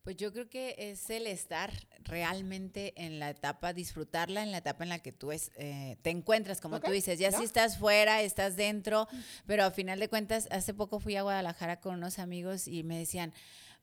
Pues 0.00 0.16
yo 0.16 0.32
creo 0.32 0.48
que 0.48 0.74
es 0.78 1.10
el 1.10 1.26
estar 1.26 1.70
realmente 1.98 2.94
en 2.96 3.18
la 3.18 3.28
etapa, 3.28 3.74
disfrutarla 3.74 4.42
en 4.42 4.52
la 4.52 4.58
etapa 4.58 4.84
en 4.84 4.88
la 4.88 5.00
que 5.00 5.12
tú 5.12 5.30
es, 5.30 5.50
eh, 5.56 5.98
te 6.00 6.08
encuentras, 6.08 6.62
como 6.62 6.80
tú 6.80 6.90
dices, 6.90 7.18
ya 7.18 7.30
si 7.30 7.44
estás 7.44 7.76
fuera, 7.76 8.22
estás 8.22 8.56
dentro, 8.56 9.06
pero 9.44 9.64
a 9.64 9.70
final 9.70 10.00
de 10.00 10.08
cuentas, 10.08 10.48
hace 10.50 10.72
poco 10.72 10.98
fui 10.98 11.16
a 11.16 11.22
Guadalajara 11.22 11.80
con 11.80 11.96
unos 11.96 12.18
amigos 12.18 12.68
y 12.68 12.84
me 12.84 12.98
decían, 12.98 13.34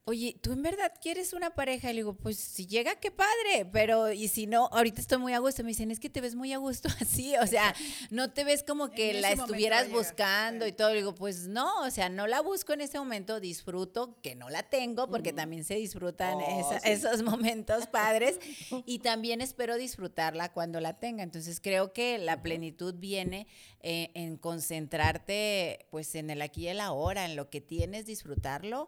oye, 0.07 0.37
¿tú 0.39 0.51
en 0.51 0.61
verdad 0.61 0.93
quieres 1.01 1.33
una 1.33 1.55
pareja? 1.55 1.89
Y 1.89 1.93
le 1.93 1.99
digo, 2.01 2.13
pues 2.13 2.37
si 2.37 2.67
llega, 2.67 2.95
qué 2.99 3.09
padre, 3.09 3.67
pero 3.71 4.11
y 4.11 4.27
si 4.27 4.45
no, 4.45 4.69
ahorita 4.71 5.01
estoy 5.01 5.17
muy 5.17 5.33
a 5.33 5.39
gusto. 5.39 5.63
Me 5.63 5.69
dicen, 5.69 5.89
es 5.89 5.99
que 5.99 6.11
te 6.11 6.21
ves 6.21 6.35
muy 6.35 6.53
a 6.53 6.57
gusto 6.57 6.89
así, 7.01 7.35
o 7.37 7.47
sea, 7.47 7.75
no 8.11 8.31
te 8.31 8.43
ves 8.43 8.63
como 8.63 8.91
que 8.91 9.13
la 9.15 9.31
estuvieras 9.31 9.89
buscando 9.89 10.67
y 10.67 10.71
todo. 10.71 10.89
Le 10.89 10.97
digo, 10.97 11.15
pues 11.15 11.47
no, 11.47 11.81
o 11.81 11.89
sea, 11.89 12.09
no 12.09 12.27
la 12.27 12.41
busco 12.41 12.73
en 12.73 12.81
este 12.81 12.99
momento, 12.99 13.39
disfruto 13.39 14.21
que 14.21 14.35
no 14.35 14.49
la 14.49 14.63
tengo, 14.63 15.09
porque 15.09 15.33
también 15.33 15.63
se 15.63 15.75
disfrutan 15.75 16.35
oh, 16.35 16.79
esos 16.83 17.23
momentos 17.23 17.87
padres, 17.87 18.39
y 18.85 18.99
también 18.99 19.41
espero 19.41 19.75
disfrutarla 19.75 20.53
cuando 20.53 20.79
la 20.79 20.99
tenga. 20.99 21.23
Entonces 21.23 21.59
creo 21.59 21.93
que 21.93 22.19
la 22.19 22.43
plenitud 22.43 22.93
viene 22.95 23.47
eh, 23.79 24.11
en 24.13 24.37
concentrarte 24.37 25.87
pues 25.89 26.13
en 26.13 26.29
el 26.29 26.43
aquí 26.43 26.65
y 26.65 26.67
el 26.67 26.79
ahora, 26.79 27.25
en 27.25 27.35
lo 27.35 27.49
que 27.49 27.59
tienes, 27.59 28.05
disfrutarlo 28.05 28.87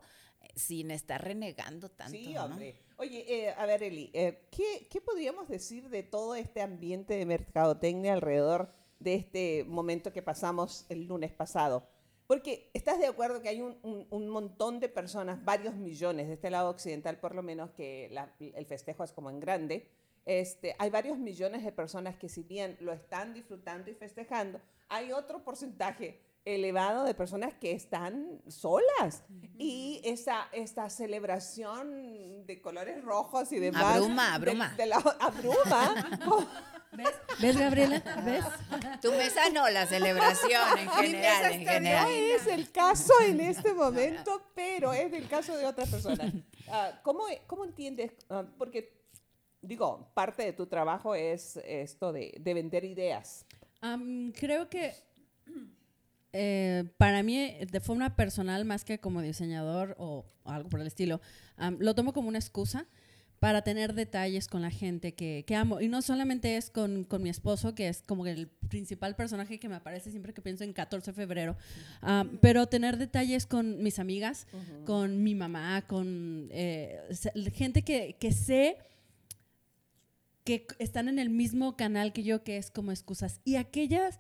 sin 0.58 0.92
estar 0.92 1.24
renegando 1.24 1.90
tanto. 1.90 2.18
Sí, 2.18 2.36
hombre. 2.38 2.76
Oye, 2.98 3.26
eh, 3.28 3.54
a 3.56 3.66
ver, 3.66 3.84
Eli, 3.84 4.10
eh, 4.14 4.48
¿qué, 4.52 4.88
¿qué, 4.90 5.00
podríamos 5.00 5.48
decir 5.48 5.90
de 5.90 6.04
todo 6.04 6.36
este 6.36 6.62
ambiente 6.62 7.14
de 7.14 7.26
mercadotecnia 7.26 8.14
alrededor 8.14 8.72
de 9.00 9.16
este 9.16 9.64
momento 9.66 10.12
que 10.12 10.24
pasamos 10.24 10.86
el 10.90 11.08
lunes 11.08 11.32
pasado? 11.32 11.88
Porque 12.26 12.70
estás 12.74 13.00
de 13.00 13.08
acuerdo 13.08 13.42
que 13.42 13.50
hay 13.50 13.62
un, 13.62 13.78
un, 13.84 14.30
montón 14.30 14.82
de 14.82 14.90
personas, 14.90 15.46
varios 15.46 15.76
millones, 15.76 16.28
de 16.28 16.34
este 16.34 16.50
lado 16.50 16.70
occidental 16.70 17.20
por 17.20 17.34
lo 17.34 17.42
menos, 17.42 17.72
que 17.72 18.12
el 18.40 18.66
festejo 18.66 19.04
es 19.06 19.14
como 19.14 19.30
en 19.30 19.40
grande. 19.40 19.88
Este, 20.26 20.76
hay 20.78 20.90
varios 20.90 21.18
millones 21.18 21.64
de 21.64 21.72
personas 21.72 22.18
que 22.18 22.28
si 22.28 22.44
bien 22.44 22.76
lo 22.82 22.92
están 22.92 23.34
disfrutando 23.34 23.90
y 23.90 23.94
festejando, 23.94 24.60
hay 24.90 25.14
otro 25.14 25.42
porcentaje 25.42 26.20
elevado 26.56 27.04
de 27.04 27.14
personas 27.14 27.54
que 27.56 27.74
están 27.74 28.42
solas. 28.48 29.24
Y 29.58 30.02
esa, 30.06 30.48
esta 30.54 30.90
celebración 30.90 32.46
de 32.46 32.62
colores 32.62 33.04
rojos 33.04 33.52
y 33.52 33.60
demás. 33.60 33.98
Abruma, 33.98 34.34
abruma. 34.34 34.74
De, 34.78 34.86
la, 34.86 34.96
abruma. 35.20 36.20
¿Ves? 36.94 37.10
¿Ves, 37.42 37.58
Gabriela? 37.58 38.02
¿Ves? 38.24 38.46
Tu 39.02 39.12
mesa 39.12 39.50
no, 39.50 39.70
la 39.70 39.86
celebración 39.88 40.80
en 40.80 40.90
general. 41.02 41.52
En 41.52 41.60
general. 41.60 42.04
No 42.06 42.10
es 42.10 42.48
el 42.48 42.72
caso 42.72 43.14
en 43.26 43.42
este 43.42 43.74
momento, 43.74 44.42
pero 44.56 44.94
es 44.94 45.12
el 45.12 45.28
caso 45.28 45.56
de 45.58 45.66
otras 45.66 45.90
personas. 45.90 46.34
Ah, 46.70 47.00
¿cómo, 47.04 47.26
¿Cómo 47.46 47.66
entiendes? 47.66 48.14
Ah, 48.30 48.46
porque, 48.58 48.94
digo, 49.62 50.12
parte 50.14 50.44
de 50.44 50.54
tu 50.54 50.66
trabajo 50.68 51.14
es 51.14 51.58
esto 51.58 52.14
de, 52.14 52.34
de 52.40 52.54
vender 52.54 52.86
ideas. 52.86 53.46
creo 54.40 54.70
que 54.70 54.94
eh, 56.34 56.86
para 56.98 57.24
mí, 57.24 57.54
de 57.72 57.80
forma 57.80 58.16
personal, 58.16 58.66
más 58.66 58.84
que 58.84 59.00
como 59.00 59.22
diseñador 59.22 59.96
o, 59.98 60.26
algo 60.46 60.70
por 60.70 60.80
el 60.82 60.88
estilo, 60.88 61.22
lo 61.80 61.96
tomo 61.96 62.14
como 62.14 62.28
una 62.30 62.40
excusa 62.40 62.88
para 63.40 63.62
tener 63.62 63.94
detalles 63.94 64.48
con 64.48 64.62
la 64.62 64.72
gente 64.72 65.14
que, 65.14 65.44
que 65.46 65.56
amo. 65.56 65.80
Y 65.80 65.88
no 65.88 66.02
solamente 66.02 66.58
es 66.58 66.70
con, 66.70 67.04
con, 67.04 67.22
mi 67.22 67.30
esposo, 67.30 67.76
que 67.76 67.88
es 67.88 68.02
como 68.02 68.26
el 68.26 68.48
principal 68.48 69.16
personaje 69.16 69.60
que 69.60 69.70
me 69.70 69.76
aparece 69.76 70.10
siempre 70.10 70.34
que 70.34 70.42
pienso 70.42 70.64
en 70.64 70.74
14 70.74 71.12
de 71.12 71.16
febrero, 71.16 71.56
pero 72.42 72.68
tener 72.68 72.98
detalles 72.98 73.46
con 73.46 73.84
mis 73.84 74.00
amigas, 74.00 74.48
con 74.86 75.24
mi 75.24 75.36
mamá, 75.36 75.84
con 75.88 76.50
eh, 76.52 77.00
gente 77.54 77.84
que, 77.84 78.18
que 78.20 78.32
sé 78.32 78.78
que 80.44 80.66
están 80.80 81.10
en 81.10 81.20
el 81.20 81.30
mismo 81.30 81.76
canal 81.76 82.14
que 82.14 82.24
yo, 82.24 82.44
que 82.44 82.58
es 82.58 82.72
como 82.72 82.92
excusas. 82.92 83.42
Y 83.44 83.58
aquellas 83.58 84.20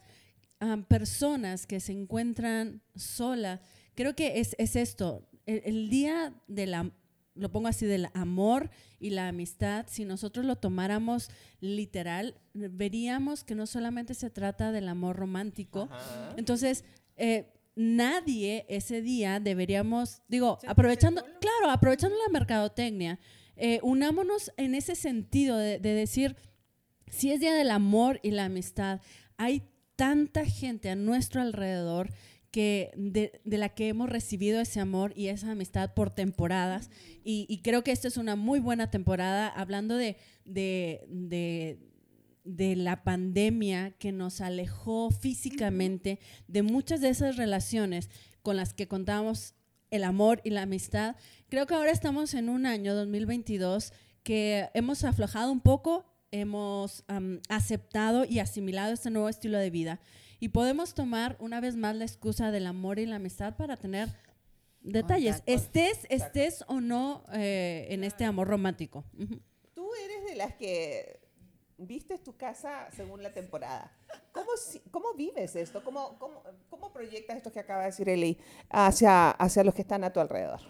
personas 0.88 1.68
que 1.68 1.80
se 1.80 1.92
encuentran 1.92 2.82
solas, 2.96 3.60
creo 3.96 4.16
que 4.16 4.40
es, 4.40 4.56
es 4.58 4.76
esto, 4.76 5.28
el, 5.46 5.90
día 5.90 6.34
de 6.48 6.66
la, 6.66 6.92
lo 7.36 7.52
pongo 7.52 7.68
así, 7.68 7.86
del 7.86 8.10
amor 8.14 8.70
y 9.00 9.12
la 9.12 9.28
amistad, 9.28 9.86
si 9.88 10.06
nosotros 10.06 10.46
lo 10.46 10.56
tomáramos 10.56 11.30
literal, 11.60 12.36
veríamos 12.54 13.44
que 13.44 13.56
no 13.56 13.68
solamente 13.68 14.14
se 14.14 14.30
trata 14.30 14.72
del 14.72 14.88
amor 14.88 15.16
romántico, 15.16 15.90
entonces... 16.38 16.84
Eh, 17.16 17.54
nadie 17.80 18.66
ese 18.70 19.04
día 19.04 19.40
deberíamos, 19.40 20.24
digo, 20.28 20.58
aprovechando, 20.68 21.24
claro, 21.40 21.72
aprovechando 21.72 22.18
la 22.26 22.34
mercadotecnia, 22.34 23.20
eh, 23.56 23.80
unámonos 23.84 24.52
en 24.58 24.74
ese 24.74 24.96
sentido 24.96 25.58
de, 25.58 25.78
de, 25.78 25.94
decir, 25.94 26.36
si 27.06 27.32
es 27.32 27.40
día 27.40 27.54
del 27.54 27.70
amor 27.70 28.20
y 28.24 28.32
la 28.32 28.46
amistad, 28.46 29.00
hay 29.38 29.62
tanta 29.98 30.46
gente 30.46 30.90
a 30.90 30.96
nuestro 30.96 31.42
alrededor 31.42 32.10
que 32.52 32.92
de, 32.96 33.42
la 33.44 33.70
que 33.70 33.90
hemos 33.90 34.10
recibido 34.10 34.62
ese 34.62 34.80
amor 34.80 35.12
y 35.16 35.28
esa 35.28 35.52
amistad 35.52 35.94
por 35.94 36.12
temporadas. 36.12 36.90
Y, 37.24 37.60
creo 37.62 37.84
que 37.84 37.92
esta 37.92 38.08
es 38.08 38.16
una 38.16 38.38
muy 38.38 38.60
buena 38.60 38.90
temporada, 38.90 39.50
hablando 39.50 39.98
de, 39.98 40.16
de, 40.46 41.78
de, 42.46 42.76
la 42.78 43.04
pandemia 43.04 43.92
que 44.00 44.14
nos 44.14 44.40
alejó 44.40 45.12
físicamente 45.12 46.20
de 46.48 46.64
muchas 46.64 47.02
de 47.02 47.10
esas 47.10 47.36
relaciones 47.36 48.10
con 48.42 48.56
las 48.56 48.74
que 48.74 48.88
contábamos 48.88 49.56
el 49.92 50.06
amor 50.06 50.40
y 50.46 50.52
la 50.52 50.62
amistad. 50.62 51.18
Creo 51.50 51.68
que 51.68 51.74
ahora 51.74 51.92
estamos 51.92 52.34
en 52.34 52.48
un 52.48 52.66
año 52.66 52.96
2022 52.96 53.92
que 54.24 54.70
hemos 54.74 55.04
aflojado 55.04 55.52
un 55.52 55.62
poco 55.62 56.06
hemos 56.32 57.04
aceptado 57.50 58.26
y 58.26 58.40
asimilado 58.40 58.94
este 58.94 59.10
nuevo 59.10 59.30
estilo 59.30 59.58
de 59.58 59.70
vida. 59.70 60.00
Y 60.40 60.50
podemos 60.50 60.94
tomar 60.94 61.36
una 61.40 61.60
vez 61.60 61.76
más 61.76 61.96
la 61.96 62.06
excusa 62.06 62.52
del 62.52 62.68
amor 62.68 63.00
y 63.00 63.06
la 63.06 63.16
amistad 63.16 63.56
para 63.56 63.78
tener 63.78 64.10
detalles, 64.82 65.42
estés, 65.46 66.06
estés 66.10 66.64
o 66.68 66.80
no 66.80 67.24
eh, 67.34 67.88
en 67.90 68.04
este 68.04 68.26
amor 68.26 68.48
romántico. 68.48 69.04
Tú 69.74 69.90
eres 70.06 70.26
de 70.30 70.36
las 70.36 70.54
que 70.56 71.20
vistes 71.78 72.24
tu 72.24 72.36
casa 72.36 72.88
según 72.96 73.24
la 73.24 73.34
temporada. 73.34 73.92
¿Cómo, 74.32 74.50
cómo 74.92 75.14
vives 75.16 75.56
esto? 75.56 75.84
¿Cómo, 75.84 76.18
cómo, 76.20 76.44
cómo 76.70 76.92
proyectas 76.92 77.38
esto 77.38 77.52
que 77.52 77.60
acaba 77.60 77.82
de 77.82 77.88
decir 77.88 78.10
Eli 78.10 78.38
hacia, 78.70 79.32
hacia 79.32 79.64
los 79.64 79.74
que 79.74 79.82
están 79.82 80.04
a 80.04 80.14
tu 80.14 80.20
alrededor? 80.20 80.62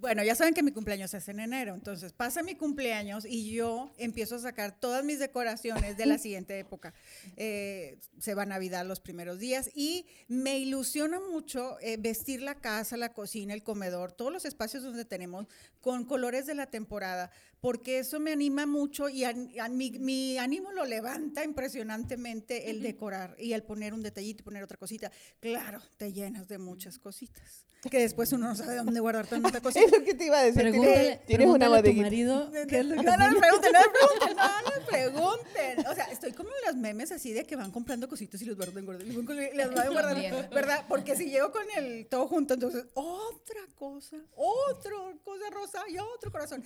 Bueno, 0.00 0.22
ya 0.22 0.36
saben 0.36 0.54
que 0.54 0.62
mi 0.62 0.70
cumpleaños 0.70 1.12
es 1.14 1.28
en 1.28 1.40
enero, 1.40 1.74
entonces 1.74 2.12
pasa 2.12 2.44
mi 2.44 2.54
cumpleaños 2.54 3.24
y 3.24 3.50
yo 3.50 3.92
empiezo 3.98 4.36
a 4.36 4.38
sacar 4.38 4.78
todas 4.78 5.04
mis 5.04 5.18
decoraciones 5.18 5.96
de 5.96 6.06
la 6.06 6.18
siguiente 6.18 6.56
época. 6.56 6.94
Eh, 7.36 7.98
se 8.20 8.34
va 8.34 8.46
Navidad 8.46 8.86
los 8.86 9.00
primeros 9.00 9.40
días 9.40 9.70
y 9.74 10.06
me 10.28 10.56
ilusiona 10.58 11.18
mucho 11.18 11.80
eh, 11.80 11.96
vestir 11.98 12.42
la 12.42 12.54
casa, 12.54 12.96
la 12.96 13.12
cocina, 13.12 13.54
el 13.54 13.64
comedor, 13.64 14.12
todos 14.12 14.32
los 14.32 14.44
espacios 14.44 14.84
donde 14.84 15.04
tenemos 15.04 15.46
con 15.80 16.04
colores 16.04 16.46
de 16.46 16.54
la 16.54 16.66
temporada, 16.66 17.32
porque 17.60 17.98
eso 17.98 18.20
me 18.20 18.32
anima 18.32 18.66
mucho 18.66 19.08
y 19.08 19.24
mi, 19.70 20.38
ánimo 20.38 20.72
lo 20.72 20.84
levanta 20.84 21.44
impresionantemente 21.44 22.70
el 22.70 22.82
decorar 22.82 23.34
y 23.38 23.52
el 23.52 23.62
poner 23.62 23.94
un 23.94 24.02
detallito 24.02 24.42
y 24.42 24.44
poner 24.44 24.62
otra 24.62 24.76
cosita. 24.76 25.10
Claro, 25.40 25.80
te 25.96 26.12
llenas 26.12 26.48
de 26.48 26.58
muchas 26.58 26.98
cositas, 26.98 27.66
que 27.90 28.00
después 28.00 28.32
uno 28.32 28.48
no 28.48 28.54
sabe 28.54 28.76
dónde 28.84 29.00
guardar 29.00 29.26
tanta 29.26 29.60
cosita. 29.60 29.84
es 29.84 29.92
lo 29.92 30.04
que 30.04 30.14
te 30.14 30.26
iba 30.26 30.38
a 30.38 30.44
decir. 30.44 30.62
Pregúntale, 30.62 31.20
¿Tienes 31.26 31.46
una 31.48 31.66
a 31.66 31.82
tu 31.82 31.92
marido 31.94 32.50
qué 32.68 32.78
es 32.80 32.86
lo 32.86 32.96
que 32.96 33.02
No, 33.02 33.16
no, 33.16 33.30
no 33.30 33.40
pregunten, 33.40 33.72
no 33.72 33.80
pregunten, 33.92 34.36
no, 34.36 34.60
no 34.62 34.86
pregunten. 34.86 35.86
O 35.86 35.94
sea, 35.94 36.04
estoy 36.06 36.32
como 36.32 36.50
en 36.50 36.64
las 36.66 36.76
memes 36.76 37.12
así 37.12 37.32
de 37.32 37.44
que 37.44 37.56
van 37.56 37.70
comprando 37.70 38.08
cositas 38.08 38.40
y 38.42 38.44
los 38.44 38.56
guardan, 38.56 38.84
guardan, 38.84 39.08
las 39.54 39.74
van 39.74 39.92
guardando, 39.92 40.48
¿verdad? 40.50 40.84
Porque 40.88 41.16
si 41.16 41.30
llego 41.30 41.50
con 41.50 41.64
el 41.76 42.06
todo 42.06 42.28
junto, 42.28 42.54
entonces, 42.54 42.86
otra 42.94 43.60
cosa, 43.74 44.16
otra 44.34 44.92
cosa 45.24 45.50
rosa 45.50 45.82
y 45.88 45.98
otro 45.98 46.30
corazón. 46.30 46.64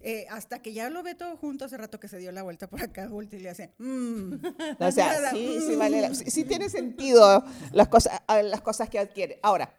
Eh, 0.00 0.25
hasta 0.30 0.60
que 0.60 0.72
ya 0.72 0.90
lo 0.90 1.02
ve 1.02 1.14
todo 1.14 1.36
junto, 1.36 1.64
hace 1.64 1.76
rato 1.76 2.00
que 2.00 2.08
se 2.08 2.18
dio 2.18 2.32
la 2.32 2.42
vuelta 2.42 2.68
por 2.68 2.82
acá, 2.82 3.08
vuelta 3.08 3.36
y 3.36 3.40
le 3.40 3.50
hace, 3.50 3.72
mmm. 3.78 4.34
O 4.78 4.90
sea, 4.92 5.30
sí, 5.30 5.60
sí, 5.60 5.76
vale, 5.78 6.14
sí, 6.14 6.44
tiene 6.44 6.68
sentido 6.68 7.44
las 7.72 7.88
cosas, 7.88 8.20
las 8.28 8.60
cosas 8.60 8.88
que 8.88 8.98
adquiere. 8.98 9.38
Ahora, 9.42 9.72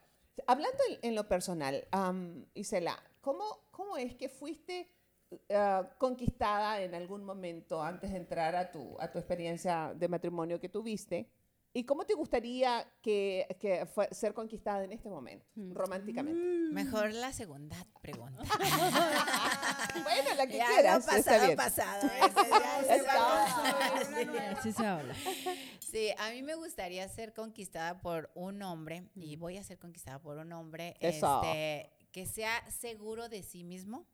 hablando 0.45 0.77
en, 1.01 1.15
lo 1.15 1.27
personal, 1.27 1.87
Isela, 2.53 2.97
¿cómo, 3.21 3.43
¿cómo 3.71 3.97
es 3.97 4.15
que 4.15 4.29
fuiste 4.29 4.89
uh, 5.31 5.85
conquistada 5.97 6.81
en 6.81 6.95
algún 6.95 7.23
momento 7.23 7.81
antes 7.81 8.11
de 8.11 8.17
entrar 8.17 8.55
a 8.55 8.71
tu, 8.71 8.99
a 8.99 9.11
tu 9.11 9.19
experiencia 9.19 9.93
de 9.95 10.07
matrimonio 10.07 10.59
que 10.59 10.69
tuviste? 10.69 11.29
¿Y 11.77 11.83
cómo 11.83 12.05
te 12.05 12.15
gustaría 12.15 12.91
que, 13.03 13.45
que 13.59 13.85
fue, 13.85 14.07
ser 14.11 14.33
conquistada 14.33 14.83
en 14.83 14.91
este 14.93 15.09
momento, 15.09 15.45
mm. 15.53 15.73
románticamente? 15.73 16.41
Mm. 16.41 16.73
Mejor 16.73 17.13
la 17.13 17.31
segunda 17.31 17.77
pregunta. 18.01 18.41
bueno, 20.03 20.33
la 20.35 20.47
que 20.47 20.57
ya, 20.57 20.65
quieras. 20.65 21.05
pasado, 21.05 21.45
está 21.45 21.55
pasado. 21.55 22.09
Así 24.57 24.71
se 24.73 24.85
habla. 24.87 25.13
Sí, 25.77 26.09
a 26.17 26.31
mí 26.31 26.41
me 26.41 26.55
gustaría 26.55 27.07
ser 27.09 27.35
conquistada 27.35 28.01
por 28.01 28.31
un 28.33 28.63
hombre, 28.63 29.03
y 29.13 29.37
mm. 29.37 29.39
voy 29.39 29.57
a 29.57 29.63
ser 29.63 29.77
conquistada 29.77 30.19
por 30.19 30.39
un 30.39 30.51
hombre 30.53 30.95
este, 30.99 31.91
que 32.11 32.25
sea 32.25 32.59
seguro 32.71 33.29
de 33.29 33.43
sí 33.43 33.63
mismo, 33.63 34.07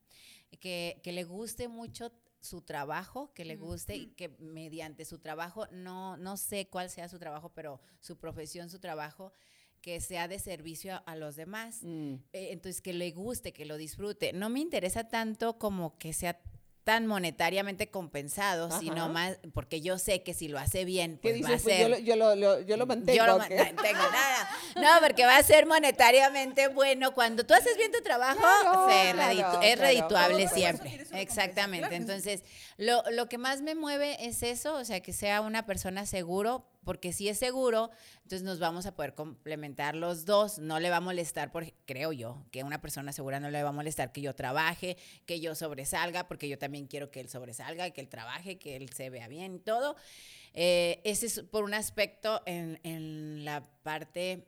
que, 0.60 1.00
que 1.01 1.13
le 1.13 1.24
guste 1.24 1.70
mucho 1.70 2.12
su 2.44 2.62
trabajo, 2.62 3.34
que 3.34 3.46
le 3.46 3.56
guste 3.56 3.96
y 3.96 4.08
que 4.08 4.30
mediante 4.38 5.06
su 5.06 5.18
trabajo, 5.18 5.66
no, 5.72 6.18
no 6.18 6.36
sé 6.36 6.68
cuál 6.68 6.90
sea 6.90 7.08
su 7.08 7.18
trabajo, 7.18 7.54
pero 7.56 7.80
su 8.02 8.18
profesión, 8.18 8.70
su 8.70 8.80
trabajo, 8.80 9.32
que 9.82 10.02
sea 10.02 10.28
de 10.28 10.40
servicio 10.40 10.94
a, 10.94 10.98
a 10.98 11.16
los 11.16 11.38
demás. 11.38 11.80
Mm. 11.84 12.16
Eh, 12.34 12.50
entonces, 12.52 12.82
que 12.82 12.94
le 12.94 13.12
guste, 13.12 13.54
que 13.54 13.66
lo 13.66 13.78
disfrute. 13.78 14.34
No 14.34 14.50
me 14.50 14.60
interesa 14.60 15.08
tanto 15.08 15.58
como 15.58 15.98
que 15.98 16.12
sea 16.12 16.42
tan 16.84 17.08
monetariamente 17.08 17.90
compensado, 17.90 18.66
Ajá. 18.68 18.80
sino 18.80 19.08
más 19.10 19.38
porque 19.54 19.80
yo 19.82 19.98
sé 19.98 20.22
que 20.22 20.34
si 20.34 20.48
lo 20.50 20.60
hace 20.60 20.84
bien, 20.86 21.18
¿Qué 21.22 21.30
pues 21.32 21.44
va 21.44 21.48
a? 21.48 21.50
Pues 21.52 21.62
ser 21.63 21.82
yo, 21.82 21.88
lo, 21.90 21.98
yo, 22.00 22.16
lo, 22.16 22.36
lo- 22.36 22.60
yo 22.62 22.75
lo 22.78 22.86
mantengo. 22.86 23.18
yo 23.18 23.25
lo 23.25 23.38
mantengo, 23.38 23.78
nada. 24.12 24.50
No, 24.75 24.90
porque 25.06 25.25
va 25.25 25.38
a 25.38 25.44
ser 25.44 25.66
monetariamente 25.66 26.68
bueno. 26.68 27.13
Cuando 27.13 27.46
tú 27.46 27.54
haces 27.54 27.78
bien 27.78 27.92
tu 27.92 28.02
trabajo, 28.02 28.40
Claro, 28.40 28.88
se 28.90 29.12
claro, 29.13 29.32
reditu- 29.34 29.50
claro. 29.50 29.62
es 29.62 29.80
redituable 29.80 30.48
siempre. 30.50 31.06
Exactamente. 31.13 31.96
Entonces, 31.96 32.44
lo, 32.78 33.02
lo 33.12 33.28
que 33.30 33.38
más 33.38 33.62
me 33.62 33.75
mueve 33.75 34.18
es 34.28 34.44
eso, 34.44 34.75
o 34.75 34.84
sea, 34.86 35.00
que 35.00 35.13
sea 35.13 35.42
una 35.42 35.66
persona 35.66 36.06
seguro, 36.06 36.66
porque 36.84 37.13
si 37.13 37.30
es 37.30 37.38
seguro, 37.38 37.92
entonces 38.18 38.44
nos 38.44 38.60
vamos 38.60 38.86
a 38.86 38.96
poder 38.96 39.13
complementar 39.13 39.96
los 39.96 40.25
dos. 40.25 40.60
No 40.60 40.80
le 40.80 40.90
va 40.90 40.98
a 40.98 41.02
molestar, 41.02 41.52
por, 41.52 41.72
creo 41.86 42.12
yo, 42.12 42.46
que 42.52 42.63
una 42.63 42.82
persona 42.82 43.12
segura 43.12 43.40
no 43.40 43.50
le 43.50 43.63
va 43.63 43.70
a 43.70 43.74
molestar 43.74 44.12
que 44.12 44.22
yo 44.22 44.36
trabaje, 44.36 44.98
que 45.25 45.40
yo 45.40 45.56
sobresalga, 45.56 46.28
porque 46.28 46.50
yo 46.50 46.58
también 46.58 46.88
quiero 46.88 47.12
que 47.12 47.20
él 47.20 47.30
sobresalga, 47.30 47.92
que 47.92 48.02
él 48.02 48.10
trabaje, 48.10 48.58
que 48.58 48.75
él 48.75 48.90
se 48.90 49.10
vea 49.10 49.28
bien 49.28 49.56
y 49.56 49.60
todo. 49.60 49.96
Eh, 50.54 51.02
ese 51.04 51.25
es 51.25 51.40
por 51.42 51.63
un 51.63 51.74
aspecto 51.74 52.42
en, 52.46 52.80
en 52.84 53.46
la 53.46 53.63
parte 53.84 54.46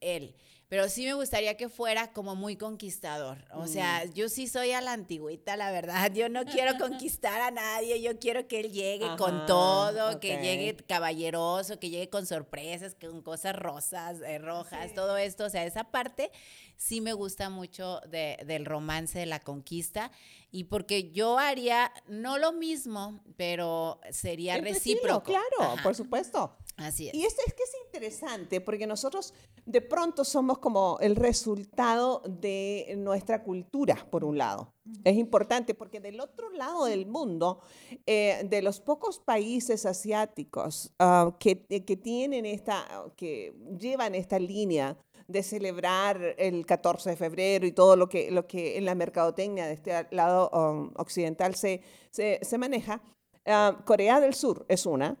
él. 0.00 0.34
Pero 0.68 0.88
sí 0.88 1.04
me 1.04 1.14
gustaría 1.14 1.56
que 1.56 1.68
fuera 1.68 2.10
como 2.12 2.34
muy 2.34 2.56
conquistador. 2.56 3.38
O 3.52 3.68
sea, 3.68 4.04
yo 4.06 4.28
sí 4.28 4.48
soy 4.48 4.72
a 4.72 4.80
la 4.80 4.94
antigüita, 4.94 5.56
la 5.56 5.70
verdad. 5.70 6.10
Yo 6.12 6.28
no 6.28 6.44
quiero 6.44 6.72
conquistar 6.78 7.40
a 7.40 7.52
nadie. 7.52 8.02
Yo 8.02 8.18
quiero 8.18 8.48
que 8.48 8.58
él 8.60 8.72
llegue 8.72 9.04
Ajá, 9.04 9.16
con 9.16 9.46
todo, 9.46 10.18
que 10.18 10.38
llegue 10.38 10.74
caballeroso, 10.76 11.78
que 11.78 11.88
llegue 11.88 12.10
con 12.10 12.26
sorpresas, 12.26 12.96
con 13.00 13.22
cosas 13.22 13.54
rosas, 13.54 14.20
eh, 14.22 14.38
rojas, 14.38 14.92
todo 14.92 15.16
esto. 15.16 15.44
O 15.44 15.50
sea, 15.50 15.64
esa 15.64 15.84
parte 15.84 16.32
sí 16.76 17.00
me 17.00 17.12
gusta 17.12 17.48
mucho 17.48 18.00
de- 18.08 18.38
del 18.44 18.64
romance, 18.64 19.20
de 19.20 19.26
la 19.26 19.38
conquista. 19.38 20.10
Y 20.50 20.64
porque 20.64 21.10
yo 21.10 21.38
haría 21.38 21.92
no 22.08 22.38
lo 22.38 22.52
mismo, 22.52 23.22
pero 23.36 24.00
sería 24.10 24.58
recíproco. 24.58 25.24
Claro, 25.24 25.72
Ajá, 25.72 25.82
por 25.82 25.94
supuesto. 25.94 26.56
Así 26.76 27.08
es. 27.08 27.14
Y 27.14 27.24
esto 27.24 27.42
es 27.46 27.54
que 27.54 27.62
es 27.62 27.72
interesante 27.86 28.60
porque 28.60 28.86
nosotros 28.86 29.32
de 29.64 29.80
pronto 29.80 30.24
somos 30.24 30.58
como 30.58 30.98
el 31.00 31.16
resultado 31.16 32.22
de 32.26 32.94
nuestra 32.98 33.42
cultura, 33.42 34.06
por 34.10 34.24
un 34.24 34.38
lado. 34.38 34.74
Es 35.02 35.16
importante 35.16 35.74
porque 35.74 36.00
del 36.00 36.20
otro 36.20 36.50
lado 36.50 36.84
del 36.84 37.06
mundo, 37.06 37.60
eh, 38.06 38.46
de 38.48 38.62
los 38.62 38.80
pocos 38.80 39.18
países 39.18 39.84
asiáticos 39.84 40.92
ah, 40.98 41.34
que, 41.40 41.66
eh, 41.70 41.84
que 41.84 41.96
tienen 41.96 42.46
esta, 42.46 42.86
que 43.16 43.54
llevan 43.78 44.14
esta 44.14 44.38
línea 44.38 44.96
de 45.28 45.42
celebrar 45.42 46.34
el 46.38 46.64
14 46.66 47.10
de 47.10 47.16
febrero 47.16 47.66
y 47.66 47.72
todo 47.72 47.96
lo 47.96 48.08
que, 48.08 48.30
lo 48.30 48.46
que 48.46 48.78
en 48.78 48.84
la 48.84 48.94
mercadotecnia 48.94 49.66
de 49.66 49.74
este 49.74 50.06
lado 50.10 50.50
um, 50.50 50.92
occidental 50.96 51.54
se, 51.54 51.82
se, 52.10 52.38
se 52.42 52.58
maneja, 52.58 53.02
ah, 53.46 53.82
Corea 53.84 54.20
del 54.20 54.34
Sur 54.34 54.64
es 54.68 54.86
una, 54.86 55.16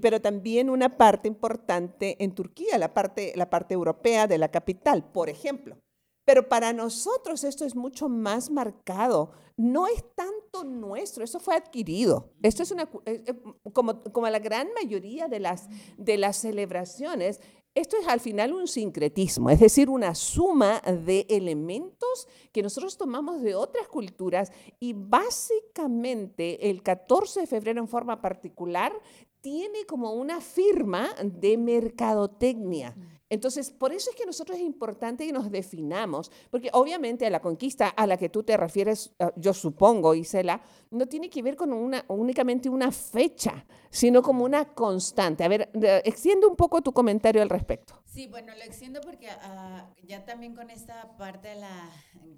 pero 0.00 0.20
también 0.20 0.70
una 0.70 0.96
parte 0.96 1.28
importante 1.28 2.22
en 2.22 2.34
Turquía, 2.34 2.78
la 2.78 2.94
parte, 2.94 3.32
la 3.36 3.50
parte 3.50 3.74
europea 3.74 4.26
de 4.26 4.38
la 4.38 4.50
capital, 4.50 5.10
por 5.10 5.28
ejemplo. 5.28 5.76
Pero 6.24 6.48
para 6.48 6.72
nosotros 6.72 7.44
esto 7.44 7.66
es 7.66 7.76
mucho 7.76 8.08
más 8.08 8.50
marcado. 8.50 9.32
No 9.56 9.86
es 9.86 10.02
tanto 10.14 10.64
nuestro, 10.64 11.22
eso 11.22 11.38
fue 11.38 11.54
adquirido. 11.54 12.32
Esto 12.42 12.62
es 12.62 12.70
una, 12.70 12.84
eh, 13.04 13.24
eh, 13.26 13.42
como, 13.72 14.02
como 14.04 14.28
la 14.28 14.38
gran 14.38 14.68
mayoría 14.74 15.28
de 15.28 15.40
las, 15.40 15.68
de 15.98 16.16
las 16.16 16.38
celebraciones, 16.38 17.40
esto 17.74 17.96
es 17.96 18.06
al 18.06 18.20
final 18.20 18.52
un 18.52 18.68
sincretismo, 18.68 19.50
es 19.50 19.58
decir, 19.58 19.90
una 19.90 20.14
suma 20.14 20.80
de 20.80 21.26
elementos 21.28 22.28
que 22.52 22.62
nosotros 22.62 22.96
tomamos 22.96 23.42
de 23.42 23.56
otras 23.56 23.88
culturas 23.88 24.52
y 24.78 24.92
básicamente 24.92 26.70
el 26.70 26.82
14 26.82 27.40
de 27.40 27.46
febrero 27.46 27.80
en 27.80 27.88
forma 27.88 28.20
particular 28.20 28.92
tiene 29.40 29.84
como 29.86 30.12
una 30.12 30.40
firma 30.40 31.08
de 31.22 31.58
mercadotecnia. 31.58 32.96
Entonces, 33.34 33.70
por 33.72 33.92
eso 33.92 34.10
es 34.10 34.16
que 34.16 34.24
nosotros 34.26 34.56
es 34.58 34.64
importante 34.64 35.26
que 35.26 35.32
nos 35.32 35.50
definamos, 35.50 36.30
porque 36.50 36.70
obviamente 36.72 37.28
la 37.30 37.40
conquista 37.40 37.88
a 37.88 38.06
la 38.06 38.16
que 38.16 38.28
tú 38.28 38.44
te 38.44 38.56
refieres, 38.56 39.12
eh, 39.18 39.26
yo 39.36 39.52
supongo, 39.52 40.14
Isela, 40.14 40.62
no 40.90 41.06
tiene 41.06 41.28
que 41.28 41.42
ver 41.42 41.56
con 41.56 41.72
una, 41.72 42.04
únicamente 42.08 42.68
una 42.68 42.92
fecha, 42.92 43.66
sino 43.90 44.22
como 44.22 44.44
una 44.44 44.64
constante. 44.66 45.42
A 45.42 45.48
ver, 45.48 45.68
de- 45.72 45.98
extiende 46.04 46.46
un 46.46 46.54
poco 46.54 46.80
tu 46.80 46.92
comentario 46.92 47.42
al 47.42 47.48
respecto. 47.50 47.94
Sí, 48.14 48.28
bueno, 48.28 48.54
lo 48.54 48.62
extiendo 48.62 49.00
porque 49.00 49.28
ah, 49.28 49.90
ya 50.06 50.24
también 50.24 50.54
con 50.54 50.70
esta 50.70 51.16
parte 51.18 51.48
de, 51.48 51.56
la, 51.56 51.90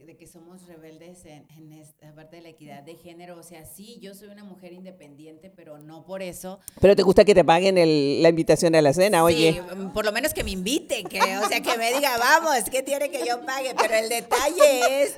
de 0.07 0.17
que 0.17 0.27
somos 0.27 0.67
rebeldes 0.67 1.27
en, 1.27 1.45
en 1.55 1.71
esta 1.75 2.15
parte 2.15 2.37
de 2.37 2.43
la 2.43 2.49
equidad 2.49 2.83
de 2.83 2.95
género, 2.95 3.37
o 3.37 3.43
sea, 3.43 3.67
sí, 3.67 3.99
yo 4.01 4.15
soy 4.15 4.29
una 4.29 4.43
mujer 4.43 4.73
independiente, 4.73 5.51
pero 5.55 5.77
no 5.77 6.07
por 6.07 6.23
eso. 6.23 6.61
Pero 6.81 6.97
te 6.97 7.03
gusta 7.03 7.27
que 7.27 7.35
te 7.35 7.45
paguen 7.45 7.77
el- 7.77 8.23
la 8.23 8.31
invitación 8.31 8.75
a 8.75 8.81
la 8.81 8.95
cena, 8.95 9.23
oye. 9.23 9.53
Sí, 9.53 9.61
mm, 9.77 9.93
por 9.93 10.07
lo 10.07 10.13
menos 10.13 10.33
que 10.33 10.45
me 10.45 10.53
inviten, 10.53 11.07
que, 11.09 11.19
o 11.21 11.47
sea, 11.47 11.61
que 11.61 11.77
me 11.77 11.93
diga, 11.93 12.17
vamos, 12.17 12.71
que 12.71 12.83
tiene 12.83 13.11
que 13.11 13.27
yo 13.27 13.45
pague, 13.45 13.75
pero 13.79 13.97
el 13.97 14.09
detalle 14.09 15.03
es, 15.03 15.15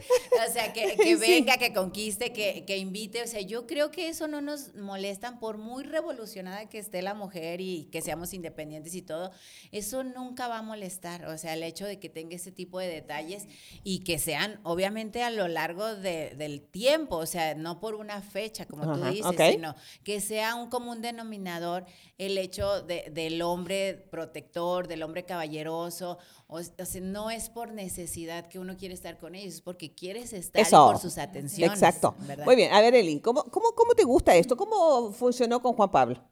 o 0.49 0.53
sea, 0.53 0.73
que, 0.73 0.97
que 0.97 1.15
venga, 1.15 1.57
que 1.59 1.73
conquiste, 1.73 2.33
que, 2.33 2.65
que 2.67 2.79
invite, 2.79 3.23
o 3.23 3.27
sea, 3.29 3.43
yo 3.43 3.69
creo 3.69 3.93
que 3.93 4.09
eso 4.09 4.27
no 4.27 4.41
nos 4.41 4.75
molestan 4.75 5.39
por 5.39 5.57
muy 5.57 5.85
revolucionada 5.85 6.69
que 6.69 6.79
esté 6.81 7.01
la 7.01 7.15
mujer 7.15 7.61
y 7.61 7.85
que 7.93 8.03
seamos 8.03 8.35
independientes 8.35 8.97
y 8.97 9.03
todo, 9.03 9.31
eso 9.71 10.03
nunca 10.03 10.48
va 10.49 10.59
a 10.59 10.63
molestar, 10.63 11.27
o 11.27 11.37
sea, 11.39 11.55
el 11.55 11.63
hecho 11.63 11.87
de 11.87 11.99
que 11.99 12.09
tenga 12.09 12.37
ese 12.37 12.53
tipo 12.53 12.79
de 12.79 12.89
detalles 12.89 13.47
y 13.85 14.01
que 14.01 14.19
sean, 14.19 14.61
obviamente, 14.63 15.23
a 15.23 15.31
lo 15.31 15.49
largo 15.49 15.95
de- 15.97 16.35
del 16.37 16.61
tiempo, 16.63 17.17
o 17.17 17.27
sea, 17.27 17.55
no 17.55 17.81
por 17.81 17.95
una 17.95 18.21
fecha, 18.23 18.67
como 18.67 18.85
tú 18.85 19.01
Ajá, 19.01 19.11
dices, 19.11 19.27
ok. 19.27 19.41
sino 19.51 19.75
que 20.05 20.21
sea 20.21 20.55
un 20.55 20.69
común 20.71 21.03
denominador 21.03 21.85
el 22.19 22.39
hecho 22.39 22.83
de- 22.83 23.11
del 23.13 23.41
hombre 23.43 23.95
protector, 24.11 24.89
del 24.89 25.03
hombre 25.03 25.25
caballeroso. 25.25 26.19
O, 26.47 26.61
o 26.61 26.63
sea, 26.63 27.01
no 27.03 27.31
es 27.31 27.51
por 27.51 27.73
necesidad 27.73 28.47
que 28.49 28.59
uno 28.59 28.77
quiere 28.77 28.95
estar 28.95 29.19
con 29.19 29.35
ellos, 29.35 29.55
es 29.55 29.61
porque 29.61 29.95
quieres 29.95 30.33
estar 30.33 30.69
por 30.71 30.99
sus 30.99 31.19
atenciones. 31.19 31.79
Exacto. 31.79 32.15
¿verdad? 32.21 32.45
Muy 32.47 32.57
bien, 32.57 32.73
a 32.73 32.81
ver, 32.81 32.95
Eli, 32.95 33.21
¿cómo, 33.21 33.45
cómo, 33.45 33.73
¿cómo 33.75 33.95
te 33.95 34.05
gusta 34.05 34.35
esto? 34.35 34.57
¿Cómo 34.57 35.13
funcionó 35.13 35.61
con 35.61 35.75
Juan 35.75 35.91
Pablo? 35.91 36.23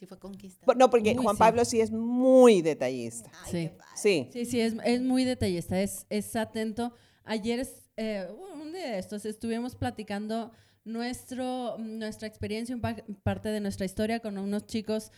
Sí, 0.00 0.06
fue 0.06 0.18
conquista. 0.18 0.64
Por- 0.64 0.78
No, 0.78 0.88
porque 0.88 1.10
Uy, 1.10 1.22
Juan 1.22 1.36
sí. 1.36 1.38
Pablo 1.38 1.62
sí 1.66 1.80
es 1.82 1.90
muy 1.90 2.62
detallista. 2.62 3.30
Sí. 3.50 3.70
Sí. 3.94 4.30
Sí, 4.32 4.46
sí, 4.46 4.60
es, 4.60 4.74
es 4.84 5.02
muy 5.02 5.24
detallista, 5.24 5.78
es, 5.80 6.06
es 6.08 6.34
atento. 6.36 6.94
Ayer, 7.22 7.60
es, 7.60 7.90
eh, 7.98 8.26
un 8.54 8.72
día 8.72 8.92
de 8.92 8.98
estos, 8.98 9.26
estuvimos 9.26 9.74
platicando 9.76 10.52
nuestro, 10.86 11.76
nuestra 11.78 12.26
experiencia, 12.26 12.74
un 12.74 12.80
pa- 12.80 12.96
parte 13.22 13.50
de 13.50 13.60
nuestra 13.60 13.84
historia 13.84 14.20
con 14.20 14.38
unos 14.38 14.64
chicos 14.66 15.12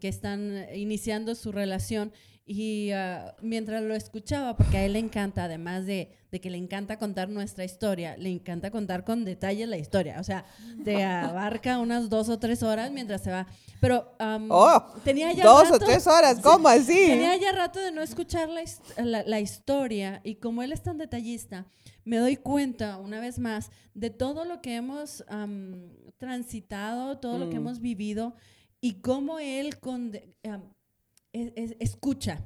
que 0.00 0.06
están 0.08 0.66
iniciando 0.72 1.34
su 1.34 1.50
relación 1.50 2.12
y 2.44 2.90
ah, 2.90 3.36
mientras 3.40 3.82
lo 3.82 3.94
escuchaba, 3.94 4.56
porque 4.56 4.76
a 4.78 4.84
él 4.84 4.94
le 4.94 4.98
encanta, 4.98 5.44
además 5.44 5.86
de, 5.86 6.10
de 6.32 6.40
que 6.40 6.50
le 6.50 6.58
encanta 6.58 6.98
contar 6.98 7.28
nuestra 7.28 7.64
historia, 7.64 8.16
le 8.16 8.30
encanta 8.30 8.70
contar 8.70 9.04
con 9.04 9.24
detalle 9.24 9.66
la 9.66 9.76
historia, 9.78 10.18
o 10.18 10.24
sea, 10.24 10.44
te 10.84 11.04
abarca 11.04 11.78
unas 11.78 12.08
dos 12.10 12.28
o 12.28 12.38
tres 12.38 12.62
horas 12.62 12.90
mientras 12.90 13.22
se 13.22 13.30
va. 13.30 13.46
Pero 13.80 14.14
am, 14.18 14.48
Oh, 14.50 14.82
tenía 15.04 15.32
ya 15.32 15.44
dos 15.44 15.68
o 15.70 15.72
rato- 15.74 15.86
tres 15.86 16.06
horas, 16.06 16.40
¿cómo 16.40 16.68
así? 16.68 17.06
Tenía 17.06 17.36
ya 17.36 17.52
rato 17.52 17.78
de 17.80 17.92
no 17.92 18.02
escuchar 18.02 18.48
la, 18.48 18.62
la- 19.04 19.22
la 19.24 19.40
historia 19.40 20.20
y 20.24 20.36
como 20.36 20.62
él 20.62 20.72
es 20.72 20.82
tan 20.82 20.98
detallista, 20.98 21.66
me 22.04 22.16
doy 22.16 22.36
cuenta 22.36 22.98
una 22.98 23.20
vez 23.20 23.38
más 23.38 23.70
de 23.94 24.10
todo 24.10 24.44
lo 24.44 24.60
que 24.60 24.74
hemos 24.74 25.24
am, 25.28 25.92
transitado, 26.18 27.18
todo 27.18 27.38
lo 27.38 27.50
que 27.50 27.56
Mm. 27.56 27.62
hemos 27.62 27.80
vivido 27.80 28.34
y 28.80 28.94
cómo 29.00 29.38
él 29.38 29.78
con, 29.78 30.12
am, 30.44 30.62
es- 31.32 31.52
es- 31.56 31.76
escucha 31.80 32.40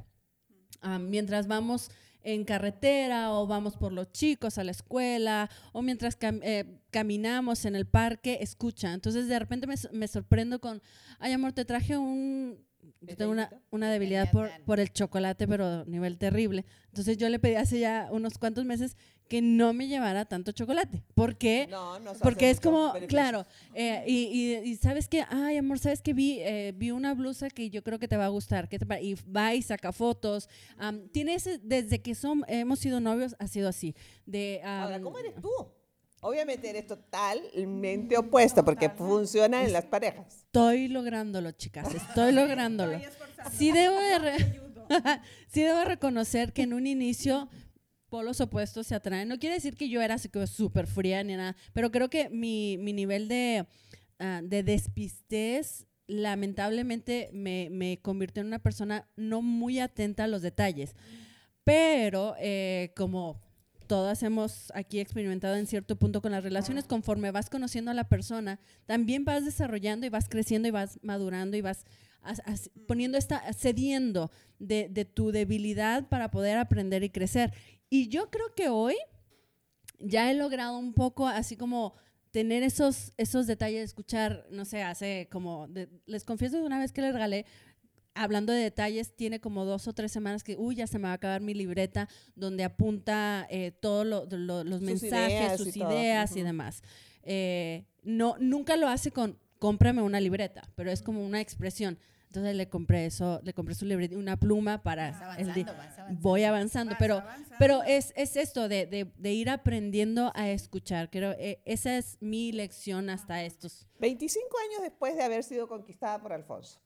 am, 0.80 1.08
mientras 1.08 1.46
vamos 1.46 1.90
en 2.22 2.44
carretera 2.44 3.32
o 3.32 3.46
vamos 3.46 3.76
por 3.76 3.92
los 3.92 4.10
chicos 4.10 4.58
a 4.58 4.64
la 4.64 4.72
escuela 4.72 5.48
o 5.72 5.80
mientras 5.82 6.18
cam- 6.18 6.40
eh, 6.42 6.80
caminamos 6.90 7.64
en 7.64 7.76
el 7.76 7.86
parque, 7.86 8.38
escucha. 8.40 8.92
Entonces 8.92 9.28
de 9.28 9.38
repente 9.38 9.66
me, 9.68 9.76
me 9.92 10.08
sorprendo 10.08 10.60
con, 10.60 10.82
ay 11.20 11.32
amor, 11.32 11.52
te 11.52 11.64
traje 11.64 11.96
un... 11.96 12.64
Yo 13.00 13.16
tengo 13.16 13.32
una, 13.70 13.90
debilidad 13.90 14.30
por, 14.30 14.48
por 14.64 14.80
el 14.80 14.92
chocolate, 14.92 15.46
pero 15.48 15.66
a 15.66 15.84
nivel 15.86 16.18
terrible. 16.18 16.64
Entonces 16.88 17.16
yo 17.16 17.28
le 17.28 17.38
pedí 17.38 17.54
hace 17.56 17.78
ya 17.80 18.08
unos 18.12 18.38
cuantos 18.38 18.64
meses 18.64 18.96
que 19.28 19.42
no 19.42 19.72
me 19.72 19.88
llevara 19.88 20.24
tanto 20.24 20.52
chocolate. 20.52 21.02
¿Por 21.14 21.36
qué? 21.36 21.66
No, 21.70 21.98
no 22.00 22.12
Porque 22.14 22.50
es 22.50 22.60
como, 22.60 22.92
beneficio. 22.92 23.08
claro, 23.08 23.46
eh, 23.74 24.04
y, 24.06 24.14
y- 24.26 24.56
y 24.70 24.76
sabes 24.76 25.08
que, 25.08 25.24
ay 25.28 25.56
amor, 25.56 25.78
sabes 25.78 26.00
que 26.02 26.12
vi, 26.12 26.38
eh, 26.40 26.72
vi 26.76 26.90
una 26.92 27.14
blusa 27.14 27.50
que 27.50 27.68
yo 27.70 27.82
creo 27.82 27.98
que 27.98 28.08
te 28.08 28.16
va 28.16 28.26
a 28.26 28.28
gustar, 28.28 28.68
¿qué 28.68 28.78
te 28.78 28.86
pare-?" 28.86 29.02
y 29.02 29.14
va 29.30 29.54
y 29.54 29.62
saca 29.62 29.92
fotos. 29.92 30.48
Am, 30.78 31.08
tiene 31.08 31.34
ese, 31.34 31.58
desde 31.58 32.00
que 32.02 32.14
son, 32.14 32.44
hemos 32.48 32.78
sido 32.78 33.00
novios, 33.00 33.34
ha 33.38 33.48
sido 33.48 33.68
así. 33.68 33.94
De, 34.26 34.60
Ahora, 34.64 34.96
am, 34.96 35.02
¿cómo 35.02 35.18
eres 35.18 35.34
tú? 35.40 35.50
Obviamente 36.20 36.70
eres 36.70 36.86
totalmente 36.86 38.16
opuesta 38.16 38.64
porque 38.64 38.88
funciona 38.90 39.64
en 39.64 39.72
las 39.72 39.84
parejas. 39.84 40.38
Estoy 40.46 40.88
lográndolo, 40.88 41.52
chicas, 41.52 41.92
estoy 41.94 42.32
lográndolo. 42.32 42.98
Sí 43.56 43.70
debo, 43.70 43.94
de 43.96 44.56
sí 45.48 45.62
debo 45.62 45.84
reconocer 45.84 46.52
que 46.52 46.62
en 46.62 46.72
un 46.72 46.86
inicio 46.86 47.48
polos 48.08 48.40
opuestos 48.40 48.86
se 48.86 48.94
atraen. 48.94 49.28
No 49.28 49.38
quiere 49.38 49.56
decir 49.56 49.76
que 49.76 49.88
yo 49.88 50.02
era 50.02 50.18
súper 50.18 50.86
fría 50.86 51.22
ni 51.24 51.36
nada, 51.36 51.56
pero 51.72 51.90
creo 51.90 52.08
que 52.10 52.28
mi, 52.30 52.76
nivel 52.76 53.28
de, 53.28 53.66
de 54.18 54.62
despistez 54.62 55.86
lamentablemente 56.06 57.30
me, 57.32 57.68
me, 57.70 57.98
convirtió 58.00 58.40
en 58.40 58.46
una 58.48 58.60
persona 58.60 59.08
no 59.16 59.42
muy 59.42 59.80
atenta 59.80 60.24
a 60.24 60.28
los 60.28 60.42
detalles. 60.42 60.94
Pero 61.64 62.36
eh, 62.38 62.92
como 62.96 63.40
todas 63.86 64.22
hemos 64.22 64.72
aquí 64.74 65.00
experimentado 65.00 65.56
en 65.56 65.66
cierto 65.66 65.96
punto 65.96 66.20
con 66.22 66.32
las 66.32 66.44
relaciones, 66.44 66.84
conforme 66.84 67.30
vas 67.30 67.50
conociendo 67.50 67.90
a 67.90 67.94
la 67.94 68.08
persona, 68.08 68.60
también 68.86 69.24
vas 69.24 69.44
desarrollando 69.44 70.06
y 70.06 70.10
vas 70.10 70.28
creciendo 70.28 70.68
y 70.68 70.72
vas 70.72 70.98
madurando 71.02 71.56
y 71.56 71.60
vas 71.60 71.84
poniendo 72.86 73.18
esta, 73.18 73.52
cediendo 73.52 74.30
de, 74.58 74.88
de, 74.90 75.04
tu 75.04 75.32
debilidad 75.32 76.08
para 76.08 76.30
poder 76.30 76.58
aprender 76.58 77.02
y 77.02 77.10
crecer. 77.10 77.52
Y 77.90 78.08
yo 78.08 78.30
creo 78.30 78.54
que 78.54 78.68
hoy 78.68 78.94
ya 79.98 80.30
he 80.30 80.34
logrado 80.34 80.78
un 80.78 80.92
poco 80.92 81.26
así 81.26 81.56
como 81.56 81.94
tener 82.30 82.62
esos, 82.62 83.12
esos 83.16 83.46
detalles, 83.46 83.82
escuchar, 83.82 84.46
no 84.50 84.64
sé, 84.64 84.82
hace 84.82 85.28
como, 85.30 85.68
les 86.04 86.24
confieso 86.24 86.58
de 86.58 86.64
una 86.64 86.78
vez 86.78 86.92
que 86.92 87.00
le 87.00 87.12
regalé, 87.12 87.46
hablando 88.14 88.52
de 88.52 88.60
detalles, 88.60 89.14
tiene 89.14 89.40
como 89.40 89.64
dos 89.64 89.88
o 89.88 89.94
tres 89.94 90.12
semanas 90.12 90.44
que, 90.44 90.56
uy, 90.56 90.74
ya 90.74 90.86
se 90.86 90.98
me 90.98 91.04
va 91.04 91.12
a 91.12 91.14
acabar 91.14 91.40
mi 91.40 91.54
libreta 91.54 92.08
donde 92.34 92.64
apunta 92.64 93.46
eh, 93.48 93.72
todos 93.72 94.06
los 94.06 94.80
mensajes, 94.82 95.56
sus 95.56 95.76
ideas 95.76 96.36
y 96.36 96.42
demás. 96.42 96.82
Eh, 97.22 97.86
no, 98.02 98.36
nunca 98.38 98.76
lo 98.76 98.88
hace 98.88 99.12
con, 99.12 99.38
cómprame 99.58 100.02
una 100.02 100.20
libreta, 100.20 100.62
pero 100.74 100.90
es 100.90 101.02
como 101.02 101.24
una 101.24 101.40
expresión. 101.40 101.98
Entonces 102.26 102.54
le 102.54 102.68
compré 102.68 103.06
eso, 103.06 103.40
le 103.42 103.54
compré 103.54 103.74
su 103.74 103.86
libreta, 103.86 104.16
una 104.16 104.36
pluma 104.36 104.82
para 104.82 105.36
el 105.38 105.52
voy 106.20 106.44
avanzando, 106.44 106.94
pero 106.98 107.22
pero 107.58 107.82
es, 107.82 108.12
es 108.16 108.36
esto 108.36 108.68
de, 108.68 108.86
de, 108.86 109.10
de, 109.16 109.32
ir 109.32 109.48
aprendiendo 109.48 110.32
a 110.34 110.50
escuchar. 110.50 111.10
Creo 111.10 111.32
eh, 111.38 111.62
esa 111.64 111.96
es 111.96 112.18
mi 112.20 112.52
lección 112.52 113.08
hasta 113.08 113.42
estos 113.42 113.86
25 114.00 114.46
años 114.68 114.82
después 114.82 115.16
de 115.16 115.22
haber 115.22 115.42
sido 115.42 115.68
conquistada 115.68 116.20
por 116.20 116.32
Alfonso. 116.32 116.80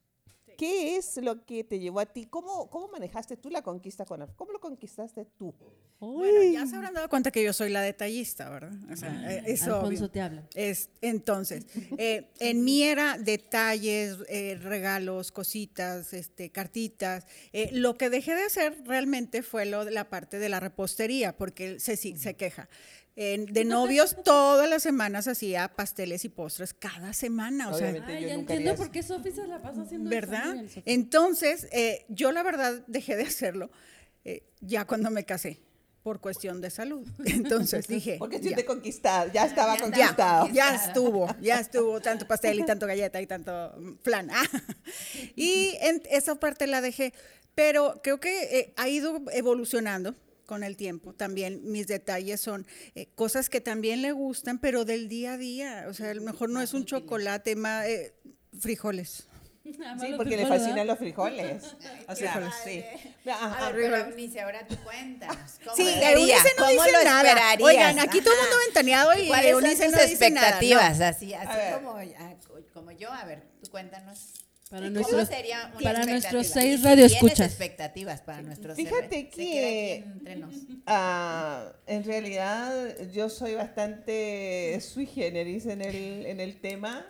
¿Qué 0.61 0.99
es 0.99 1.16
lo 1.16 1.46
que 1.46 1.64
te 1.64 1.79
llevó 1.79 2.01
a 2.01 2.05
ti? 2.05 2.27
¿Cómo, 2.27 2.68
cómo 2.68 2.88
manejaste 2.88 3.38
tú 3.38 3.49
la 3.49 3.62
conquista 3.62 4.05
con 4.05 4.20
Alfonso? 4.20 4.37
¿Cómo 4.37 4.53
lo 4.53 4.61
conquistaste 4.61 5.25
tú? 5.38 5.55
Bueno, 6.01 6.42
ya 6.42 6.66
se 6.66 6.77
habrán 6.77 6.92
dado 6.92 7.09
cuenta 7.09 7.31
que 7.31 7.42
yo 7.42 7.55
soy 7.55 7.70
la 7.70 7.81
detallista, 7.81 8.51
¿verdad? 8.51 8.73
O 8.92 8.94
sea, 8.94 9.33
eh, 9.33 9.42
eso 9.46 9.77
Alfonso 9.77 10.11
te 10.11 10.20
habla. 10.20 10.46
Es, 10.55 10.90
entonces, 11.01 11.64
eh, 11.96 12.29
en 12.40 12.62
mí 12.62 12.83
era 12.83 13.16
detalles, 13.16 14.18
eh, 14.29 14.59
regalos, 14.61 15.33
cositas, 15.33 16.12
este, 16.12 16.51
cartitas. 16.51 17.25
lo 17.73 17.94
que 17.94 18.11
dejé 18.11 18.35
de 18.35 18.44
hacer 18.44 18.83
realmente 18.85 19.42
fue 19.42 19.64
lo 19.64 19.87
de 19.87 19.92
la 19.92 20.11
parte 20.11 20.38
de 20.38 20.51
la 20.51 20.61
repostería, 20.61 21.38
porque 21.38 21.81
se, 21.81 21.96
se 21.96 22.35
queja 22.35 22.68
de 23.16 23.64
novios 23.64 24.16
todas 24.25 24.68
las 24.68 24.83
semanas 24.83 25.29
hacía 25.29 25.68
pasteles 25.68 26.25
y 26.25 26.29
postres 26.29 26.73
cada 26.73 27.12
semana. 27.12 27.68
O 27.68 27.77
sea, 27.77 27.88
Ay, 28.07 28.27
ya 28.27 28.35
entiendo 28.35 28.75
por 28.77 28.90
qué 28.90 29.03
Sofi 29.03 29.31
se 29.31 29.46
la 29.46 29.61
pasa 29.61 29.83
haciendo 29.83 30.09
¿Verdad? 30.09 30.57
Entonces, 30.87 31.68
eh, 31.73 32.07
yo 32.09 32.33
la 32.33 32.42
verdad 32.42 32.83
dejé 32.87 33.16
de 33.16 33.25
hacerlo 33.25 33.70
eh, 34.25 34.42
ya 34.61 34.87
cuando 34.87 35.11
me 35.11 35.25
casé 35.25 35.61
por 36.03 36.20
cuestión 36.20 36.61
de 36.61 36.70
salud. 36.70 37.07
Entonces 37.27 37.87
dije. 37.87 38.16
Porque 38.18 38.37
estoy 38.37 38.64
conquistar, 38.64 39.31
ya 39.33 39.44
estaba 39.44 39.77
conquistado. 39.77 40.49
Ya, 40.53 40.75
estuvo, 40.75 41.29
ya 41.40 41.61
estuvo 41.61 42.01
tanto 42.01 42.27
pastel 42.27 42.61
y 42.61 42.64
tanto 42.64 42.87
galleta 42.87 43.20
y 43.20 43.27
tanto 43.27 43.75
flan. 44.03 44.31
y 45.37 45.77
en 45.81 46.03
esa 46.11 46.37
parte 46.37 46.66
la 46.66 46.81
dejé. 46.81 47.12
Pero 47.55 48.01
creo 48.03 48.20
que 48.20 48.59
eh, 48.59 48.75
ha 48.77 48.88
ido 48.88 49.20
evolucionando 49.33 50.14
con 50.50 50.64
el 50.64 50.76
tiempo. 50.76 51.12
También 51.12 51.60
mis 51.70 51.86
detalles 51.86 52.40
son 52.40 52.66
eh, 52.96 53.06
cosas 53.14 53.48
que 53.48 53.60
también 53.60 54.02
le 54.02 54.10
gustan, 54.10 54.58
pero 54.58 54.84
del 54.84 55.08
día 55.08 55.34
a 55.34 55.38
día. 55.38 55.84
O 55.88 55.94
sea, 55.94 56.10
a 56.10 56.14
lo 56.14 56.22
mejor 56.22 56.50
no 56.50 56.60
es 56.60 56.74
un 56.74 56.84
chocolate, 56.84 57.54
más 57.54 57.86
eh, 57.86 58.16
frijoles. 58.58 59.28
Sí, 59.62 60.14
porque 60.16 60.36
le 60.36 60.46
fascinan 60.46 60.88
los 60.88 60.98
frijoles. 60.98 61.76
O 62.08 62.16
sea, 62.16 62.50
sí. 62.64 62.82
Ah, 63.28 63.72
ni 64.16 64.38
ahora 64.38 64.66
tú 64.66 64.74
cuentas. 64.82 65.36
Sí, 65.76 65.86
Eunice 65.86 66.52
no 66.58 66.66
dice 66.66 67.04
nada. 67.04 67.54
Oigan, 67.60 68.00
aquí 68.00 68.20
todo 68.20 68.34
el 68.34 68.40
mundo 68.40 68.56
ventaneado 68.66 69.14
y 69.14 69.30
Eunice 69.30 69.88
no 69.88 70.02
dice 70.02 70.30
nada. 70.30 70.48
expectativas? 70.48 71.00
Así, 71.00 71.32
así 71.32 71.74
como, 71.76 71.96
ah, 71.96 72.34
como 72.74 72.90
yo. 72.90 73.12
A 73.12 73.24
ver, 73.24 73.44
tú 73.62 73.70
cuéntanos. 73.70 74.49
Para, 74.70 74.88
nuestros, 74.88 75.28
para 75.83 76.06
nuestros 76.06 76.46
seis 76.46 76.85
radioescuchas. 76.85 77.40
expectativas 77.40 78.20
para 78.20 78.40
nuestros 78.40 78.76
Fíjate 78.76 79.28
que 79.28 80.04
uh, 80.87 81.72
en 81.88 82.04
realidad 82.04 82.96
yo 83.12 83.28
soy 83.28 83.56
bastante 83.56 84.78
sui 84.80 85.06
generis 85.06 85.66
en 85.66 85.83
el, 85.83 86.24
en 86.24 86.38
el 86.38 86.61
tema. 86.61 87.04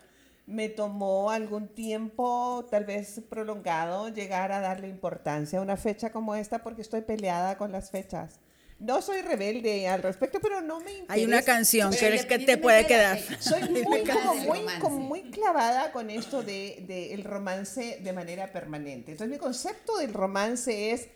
Me 0.46 0.70
tomó 0.70 1.30
algún 1.30 1.68
tiempo, 1.68 2.66
tal 2.70 2.86
vez 2.86 3.20
prolongado, 3.28 4.08
llegar 4.08 4.52
a 4.52 4.60
darle 4.60 4.88
importancia 4.88 5.58
a 5.58 5.62
una 5.62 5.76
fecha 5.76 6.10
como 6.10 6.34
esta 6.34 6.60
porque 6.62 6.80
estoy 6.80 7.02
peleada 7.02 7.58
con 7.58 7.72
las 7.72 7.90
fechas 7.90 8.40
no 8.80 9.02
soy 9.02 9.20
rebelde 9.20 9.86
al 9.86 10.02
respecto, 10.02 10.40
pero 10.40 10.62
no 10.62 10.80
me 10.80 10.90
interesa. 10.90 11.12
Hay 11.12 11.24
una 11.24 11.42
canción 11.42 11.92
que, 11.92 12.26
que 12.26 12.38
te 12.38 12.56
puede 12.56 12.86
quedar. 12.86 13.18
Soy 13.38 13.62
muy, 13.84 14.04
como 14.04 14.34
muy, 14.34 14.60
como 14.80 14.98
muy 14.98 15.22
clavada 15.30 15.92
con 15.92 16.08
esto 16.08 16.42
de, 16.42 16.82
de, 16.86 17.12
el 17.12 17.24
romance 17.24 18.00
de 18.02 18.12
manera 18.12 18.50
permanente. 18.52 19.12
Entonces 19.12 19.30
mi 19.30 19.38
concepto 19.38 19.98
del 19.98 20.14
romance 20.14 20.92
es 20.92 21.08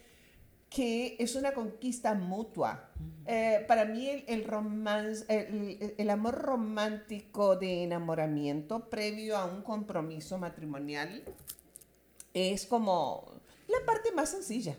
que 0.69 1.17
es 1.19 1.37
una 1.37 1.55
conquista 1.55 2.15
mutua. 2.15 2.91
Eh, 3.27 3.65
para 3.67 3.87
mí 3.87 4.11
el, 4.11 4.25
el 4.27 4.45
romance, 4.45 5.25
el, 5.29 5.95
el, 5.97 6.11
amor 6.11 6.35
romántico 6.35 7.57
de 7.57 7.85
enamoramiento 7.85 8.91
previo 8.91 9.39
a 9.39 9.47
un 9.47 9.63
compromiso 9.63 10.37
matrimonial 10.37 11.23
es 12.35 12.67
como 12.67 13.41
la 13.69 13.79
parte 13.87 14.13
más 14.13 14.31
sencilla, 14.31 14.77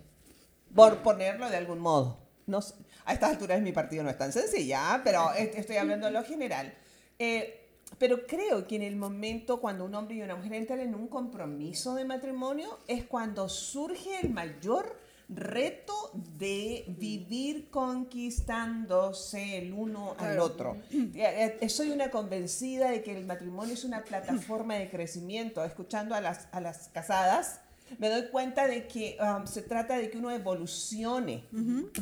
por 0.76 1.02
ponerlo 1.02 1.50
de 1.50 1.58
algún 1.58 1.80
modo 1.80 2.25
no, 2.47 2.60
a 3.05 3.13
estas 3.13 3.31
alturas 3.31 3.62
mi 3.62 3.71
partido 3.71 4.03
no 4.03 4.10
es 4.10 4.17
tan 4.17 4.31
sencilla, 4.31 5.01
pero 5.03 5.34
estoy 5.34 5.77
hablando 5.77 6.08
de 6.08 6.13
lo 6.13 6.23
general. 6.23 6.73
Eh, 7.17 7.62
pero 7.97 8.25
creo 8.27 8.67
que 8.67 8.75
en 8.75 8.81
el 8.81 8.95
momento 8.95 9.62
cuando 9.62 9.86
un 9.86 9.95
hombre 9.95 10.15
y 10.15 10.21
una 10.21 10.36
mujer 10.36 10.53
entran 10.53 10.79
en 10.79 10.95
un 10.95 11.08
compromiso 11.08 11.95
de 11.95 12.03
matrimonio 12.03 12.79
es 12.88 13.05
cuando 13.05 13.47
surge 13.47 14.19
el 14.21 14.31
mayor 14.31 14.97
reto 15.29 16.12
de 16.13 16.86
vivir 16.99 17.69
conquistándose 17.69 19.58
el 19.58 19.73
uno 19.73 20.15
al 20.19 20.39
otro. 20.39 20.77
Eh, 20.91 21.58
eh, 21.62 21.69
soy 21.69 21.91
una 21.91 22.12
convencida 22.12 22.91
de 22.91 23.01
que 23.01 23.17
el 23.17 23.25
matrimonio 23.25 23.73
es 23.73 23.84
una 23.84 24.03
plataforma 24.03 24.75
de 24.75 24.89
crecimiento. 24.89 25.63
Escuchando 25.63 26.13
a 26.13 26.21
las, 26.21 26.47
a 26.51 26.62
las 26.62 26.89
casadas, 26.89 27.62
me 27.98 28.10
doy 28.10 28.28
cuenta 28.30 28.67
de 28.67 28.88
que 28.88 29.17
um, 29.21 29.45
se 29.45 29.62
trata 29.62 29.98
de 29.98 30.10
que 30.10 30.17
uno 30.17 30.32
evolucione. 30.32 31.45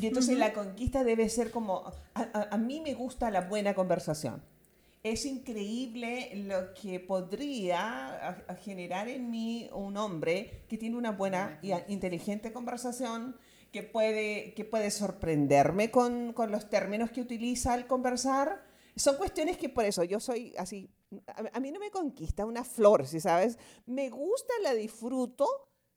y 0.00 0.06
entonces 0.06 0.38
la 0.38 0.52
conquista 0.52 1.04
debe 1.04 1.28
ser 1.28 1.50
como, 1.50 1.84
a, 2.14 2.56
mí 2.56 2.80
me 2.80 2.94
gusta 2.94 3.30
la 3.30 3.42
buena 3.42 3.74
conversación. 3.74 4.42
Es 5.02 5.26
increíble 5.26 6.30
lo 6.46 6.72
que 6.72 6.98
podría 6.98 8.44
generar 8.62 9.08
en 9.08 9.30
mí 9.30 9.68
un 9.72 9.96
hombre 9.98 10.64
que 10.68 10.78
tiene 10.78 10.96
una 10.96 11.10
buena 11.10 11.58
y 11.60 11.72
inteligente 11.92 12.52
conversación, 12.52 13.36
que 13.70 13.82
puede, 13.82 14.54
que 14.54 14.64
puede 14.64 14.90
sorprenderme 14.90 15.90
con, 15.90 16.32
con 16.32 16.50
los 16.50 16.70
términos 16.70 17.10
que 17.10 17.20
utiliza 17.20 17.74
al 17.74 17.86
conversar. 17.86 18.64
Son 18.96 19.16
cuestiones 19.16 19.58
que 19.58 19.68
por 19.68 19.84
eso 19.84 20.04
yo 20.04 20.20
soy 20.20 20.54
así, 20.56 20.88
a, 21.26 21.56
a 21.56 21.60
mí 21.60 21.70
no 21.70 21.80
me 21.80 21.90
conquista 21.90 22.46
una 22.46 22.64
flor, 22.64 23.06
si 23.06 23.20
sabes, 23.20 23.58
me 23.84 24.08
gusta, 24.08 24.54
la 24.62 24.72
disfruto, 24.72 25.46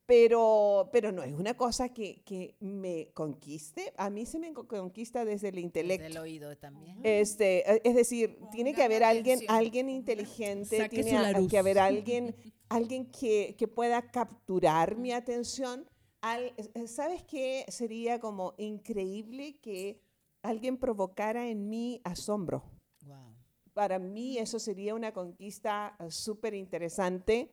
pero, 0.08 0.88
pero 0.90 1.12
no 1.12 1.22
es 1.22 1.34
una 1.34 1.54
cosa 1.54 1.90
que, 1.90 2.22
que, 2.24 2.56
me 2.60 3.10
conquiste. 3.12 3.92
A 3.98 4.08
mí 4.08 4.24
se 4.24 4.38
me 4.38 4.54
conquista 4.54 5.26
desde 5.26 5.48
el 5.48 5.58
intelecto. 5.58 6.04
Desde 6.04 6.18
el 6.18 6.22
oído 6.22 6.56
también. 6.56 6.98
Este, 7.02 7.70
e, 7.70 7.82
es 7.84 7.94
decir, 7.94 8.38
tiene 8.50 8.72
que 8.72 8.82
haber 8.82 9.04
alguien, 9.04 9.40
alguien 9.48 9.90
inteligente, 9.90 10.88
tiene 10.88 11.46
que 11.46 11.58
haber 11.58 11.78
alguien, 11.78 12.34
alguien 12.70 13.12
que, 13.12 13.54
que 13.58 13.68
pueda 13.68 14.10
capturar 14.10 14.96
mi 14.96 15.12
atención. 15.12 15.86
Al, 16.22 16.54
¿Sabes 16.86 17.22
qué? 17.24 17.66
Sería 17.68 18.18
como 18.18 18.54
increíble 18.56 19.58
que 19.60 20.00
alguien 20.40 20.78
provocara 20.78 21.50
en 21.50 21.68
mí 21.68 22.00
asombro. 22.02 22.64
Wow. 23.04 23.36
Para 23.74 23.98
mí 23.98 24.38
eso 24.38 24.58
sería 24.58 24.94
una 24.94 25.12
conquista 25.12 25.94
eh, 26.00 26.10
súper 26.10 26.54
interesante 26.54 27.52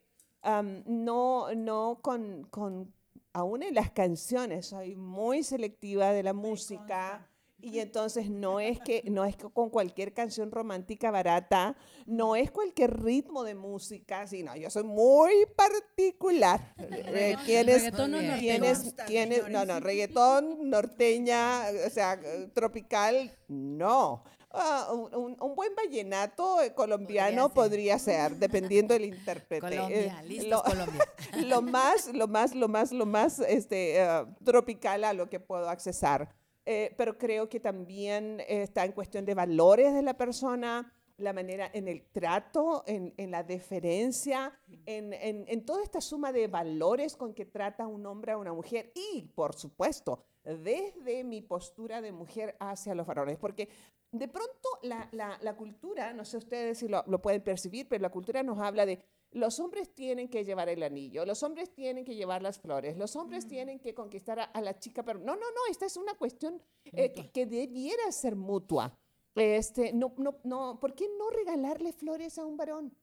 no, 0.85 1.53
no 1.55 1.99
con, 2.01 2.43
con, 2.49 2.93
aún 3.33 3.63
en 3.63 3.73
las 3.75 3.91
canciones, 3.91 4.67
soy 4.67 4.95
muy 4.95 5.43
selectiva 5.43 6.11
de 6.13 6.23
la 6.23 6.33
música 6.33 7.27
Y 7.61 7.79
entonces 7.79 8.29
no 8.29 8.59
es 8.59 8.79
que 8.81 9.01
no 9.09 9.25
es 9.25 9.35
que 9.37 9.49
con 9.49 9.69
cualquier 9.71 10.13
canción 10.13 10.51
romántica 10.51 11.09
barata, 11.09 11.75
no 12.05 12.35
es 12.35 12.51
cualquier 12.51 13.01
ritmo 13.01 13.43
de 13.43 13.55
música, 13.55 14.27
sino 14.27 14.55
yo 14.55 14.69
soy 14.69 14.83
muy 14.83 15.33
particular. 15.55 16.75
Eh, 16.77 17.35
¿Quién 17.45 17.69
es, 17.69 17.83
Reggaetón 17.83 18.13
o 18.13 18.17
quién 18.39 18.61
norteño. 18.61 18.65
es- 18.65 18.95
quién 19.07 19.31
es- 19.31 19.49
no, 19.49 19.65
no, 19.65 19.79
reggaetón, 19.79 20.69
norteña, 20.69 21.63
o 21.87 21.89
sea, 21.89 22.19
tropical, 22.53 23.31
no. 23.47 24.23
Ah, 24.57 24.91
un, 24.93 25.35
un- 25.39 25.55
buen 25.55 25.75
vallenato 25.75 26.61
eh, 26.61 26.73
colombiano 26.73 27.53
podría 27.53 27.99
ser, 27.99 28.35
dependiendo 28.37 28.93
del 28.93 29.05
intérprete. 29.05 29.59
Colombia, 29.61 30.19
Eh, 30.21 30.27
listos 30.27 30.49
lo- 30.49 30.63
Colombia. 30.63 31.05
lo 31.47 31.61
más, 31.61 32.13
lo 32.13 32.27
más, 32.27 32.55
lo 32.55 32.67
más, 32.67 32.91
lo 32.91 33.05
más 33.05 33.39
este, 33.39 34.01
eh, 34.01 34.25
tropical 34.43 35.03
a 35.03 35.13
lo 35.13 35.29
que 35.29 35.39
puedo 35.39 35.69
accesar. 35.69 36.33
Eh, 36.65 36.93
pero 36.97 37.17
creo 37.17 37.47
que 37.47 37.59
también 37.59 38.41
está 38.47 38.85
en 38.85 38.91
cuestión 38.93 39.23
de 39.25 39.35
valores 39.35 39.93
de 39.93 40.01
la 40.01 40.15
persona, 40.17 40.91
la 41.17 41.31
manera 41.31 41.69
en 41.73 41.87
el 41.87 42.01
trato, 42.11 42.83
en, 42.87 43.13
en 43.17 43.31
la 43.31 43.43
deferencia, 43.43 44.51
en, 44.85 45.13
en- 45.13 45.45
en 45.47 45.65
toda 45.65 45.83
esta 45.83 46.01
suma 46.01 46.31
de 46.31 46.47
valores 46.47 47.15
con 47.15 47.33
que 47.33 47.45
trata 47.45 47.87
un 47.87 48.05
hombre 48.05 48.31
a 48.31 48.37
una 48.37 48.51
mujer 48.53 48.91
y, 48.95 49.21
por 49.35 49.53
supuesto, 49.53 50.23
desde 50.43 51.23
mi 51.23 51.41
postura 51.41 52.01
de 52.01 52.11
mujer 52.11 52.55
hacia 52.59 52.93
los 52.95 53.05
varones, 53.07 53.37
porque 53.37 53.69
de 54.17 54.27
pronto 54.27 54.69
la, 54.83 55.07
la- 55.11 55.37
la 55.41 55.55
cultura, 55.55 56.13
no 56.13 56.25
sé 56.25 56.37
ustedes 56.37 56.79
si 56.79 56.87
lo, 56.87 57.03
lo 57.07 57.21
pueden 57.21 57.41
percibir, 57.43 57.87
pero 57.87 58.01
la 58.01 58.09
cultura 58.11 58.43
nos 58.43 58.59
habla 58.59 58.85
de 58.85 58.99
los 59.31 59.59
hombres 59.59 59.93
tienen 59.93 60.29
que 60.29 60.45
llevar 60.45 60.69
el 60.69 60.81
anillo, 60.83 61.25
los 61.25 61.43
hombres 61.43 61.73
tienen 61.73 62.05
que 62.05 62.15
llevar 62.15 62.41
las 62.41 62.57
flores, 62.59 62.97
los 62.97 63.15
hombres 63.17 63.47
tienen 63.47 63.79
que 63.79 63.93
conquistar 63.93 64.39
a, 64.39 64.43
a 64.45 64.61
la 64.61 64.79
chica, 64.79 65.03
pero 65.03 65.19
no, 65.19 65.35
no, 65.35 65.41
no, 65.41 65.61
esta 65.69 65.85
es 65.85 65.97
una 65.97 66.13
cuestión 66.13 66.61
eh, 66.85 67.11
que, 67.11 67.31
que 67.31 67.45
debiera 67.45 68.09
ser 68.11 68.35
mutua. 68.35 68.97
Este, 69.35 69.91
no, 69.91 70.13
no, 70.17 70.37
no, 70.45 70.79
¿Por 70.79 70.95
qué 70.95 71.09
no 71.17 71.29
regalarle 71.29 71.91
flores 71.91 72.37
a 72.37 72.45
un 72.45 72.55
varón? 72.55 72.95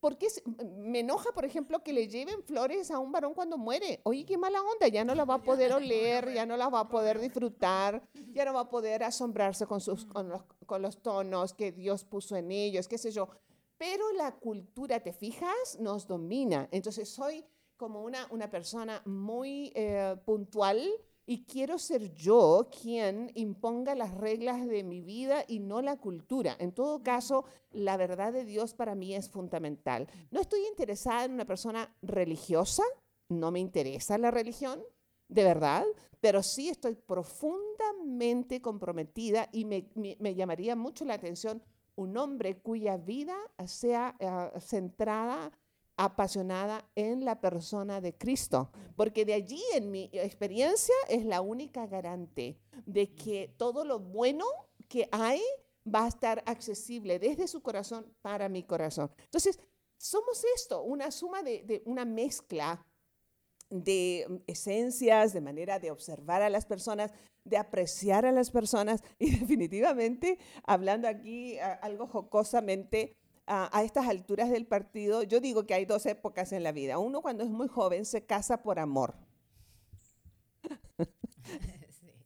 ¿Por 0.00 0.18
qué 0.18 0.28
se- 0.30 0.42
me 0.76 1.00
enoja, 1.00 1.32
por 1.32 1.44
ejemplo, 1.44 1.82
que 1.82 1.92
le 1.92 2.06
lleven 2.08 2.42
flores 2.44 2.90
a 2.90 2.98
un 2.98 3.10
varón 3.12 3.34
cuando 3.34 3.56
muere? 3.58 4.00
Oye, 4.04 4.24
qué 4.24 4.36
mala 4.38 4.60
onda, 4.62 4.88
ya 4.88 5.04
no 5.04 5.14
la 5.14 5.24
va 5.24 5.34
a 5.34 5.42
poder 5.42 5.72
oler, 5.72 6.32
ya 6.34 6.46
no 6.46 6.56
la 6.56 6.68
va 6.68 6.80
a 6.80 6.88
poder 6.88 7.18
disfrutar, 7.18 8.06
ya 8.32 8.44
no 8.44 8.54
va 8.54 8.60
a 8.60 8.68
poder 8.68 9.02
asombrarse 9.02 9.66
con, 9.66 9.80
sus, 9.80 10.04
con, 10.06 10.28
los, 10.28 10.42
con 10.66 10.82
los 10.82 11.02
tonos 11.02 11.54
que 11.54 11.72
Dios 11.72 12.04
puso 12.04 12.36
en 12.36 12.52
ellos, 12.52 12.88
qué 12.88 12.98
sé 12.98 13.10
yo. 13.10 13.28
Pero 13.78 14.12
la 14.12 14.34
cultura, 14.36 15.00
¿te 15.00 15.12
fijas? 15.12 15.78
Nos 15.80 16.06
domina. 16.06 16.68
Entonces 16.70 17.08
soy 17.08 17.44
como 17.76 18.02
una, 18.02 18.26
una 18.30 18.50
persona 18.50 19.02
muy 19.04 19.70
eh, 19.74 20.16
puntual 20.24 20.80
y 21.26 21.44
quiero 21.44 21.78
ser 21.78 22.14
yo 22.14 22.68
quien 22.80 23.30
imponga 23.34 23.94
las 23.96 24.14
reglas 24.14 24.66
de 24.66 24.84
mi 24.84 25.00
vida 25.00 25.44
y 25.48 25.58
no 25.58 25.82
la 25.82 25.96
cultura. 25.96 26.56
En 26.60 26.72
todo 26.72 27.02
caso, 27.02 27.44
la 27.72 27.96
verdad 27.96 28.32
de 28.32 28.44
Dios 28.44 28.74
para 28.74 28.94
mí 28.94 29.14
es 29.14 29.28
fundamental. 29.28 30.06
No 30.30 30.40
estoy 30.40 30.60
interesada 30.66 31.24
en 31.24 31.32
una 31.32 31.44
persona 31.44 31.94
religiosa, 32.00 32.84
no 33.28 33.50
me 33.50 33.58
interesa 33.60 34.18
la 34.18 34.30
religión, 34.30 34.80
de 35.28 35.42
verdad, 35.42 35.84
pero 36.20 36.42
sí 36.44 36.68
estoy 36.68 36.94
profundamente 36.94 38.60
comprometida 38.62 39.48
y 39.52 39.64
me, 39.64 39.88
me- 39.94 40.16
me 40.20 40.34
llamaría 40.34 40.76
mucho 40.76 41.04
la 41.04 41.14
atención 41.14 41.62
un 41.96 42.16
hombre 42.18 42.58
cuya 42.60 42.96
vida 42.98 43.34
sea 43.66 44.14
eh, 44.20 44.60
centrada, 44.60 45.50
apasionada 45.96 46.88
en 46.94 47.24
la 47.24 47.40
persona 47.40 48.00
de 48.00 48.16
Cristo, 48.16 48.70
porque 48.96 49.24
de 49.24 49.34
allí 49.34 49.62
en 49.74 49.90
mi 49.90 50.10
experiencia 50.12 50.94
es 51.08 51.24
la 51.24 51.40
única 51.40 51.86
garante 51.86 52.58
de 52.84 53.14
que 53.14 53.54
todo 53.56 53.84
lo 53.84 53.98
bueno 53.98 54.44
que 54.88 55.08
hay 55.12 55.40
va 55.86 56.04
a 56.04 56.08
estar 56.08 56.42
accesible 56.46 57.18
desde 57.18 57.48
su 57.48 57.62
corazón 57.62 58.06
para 58.20 58.48
mi 58.48 58.62
corazón. 58.62 59.10
Entonces, 59.24 59.58
somos 59.98 60.44
esto, 60.54 60.82
una 60.82 61.10
suma 61.10 61.42
de, 61.42 61.62
de 61.62 61.82
una 61.86 62.04
mezcla 62.04 62.84
de 63.70 64.42
esencias, 64.46 65.32
de 65.32 65.40
manera 65.40 65.78
de 65.78 65.90
observar 65.90 66.42
a 66.42 66.50
las 66.50 66.66
personas, 66.66 67.12
de 67.44 67.56
apreciar 67.56 68.26
a 68.26 68.32
las 68.32 68.50
personas 68.50 69.02
y 69.18 69.30
definitivamente, 69.38 70.38
hablando 70.64 71.08
aquí 71.08 71.58
algo 71.58 72.06
jocosamente, 72.06 73.16
a, 73.46 73.76
a 73.76 73.84
estas 73.84 74.06
alturas 74.06 74.50
del 74.50 74.66
partido, 74.66 75.22
yo 75.22 75.40
digo 75.40 75.66
que 75.66 75.74
hay 75.74 75.84
dos 75.84 76.06
épocas 76.06 76.52
en 76.52 76.62
la 76.62 76.72
vida. 76.72 76.98
Uno 76.98 77.22
cuando 77.22 77.44
es 77.44 77.50
muy 77.50 77.68
joven 77.68 78.04
se 78.04 78.24
casa 78.24 78.62
por 78.62 78.78
amor. 78.78 79.14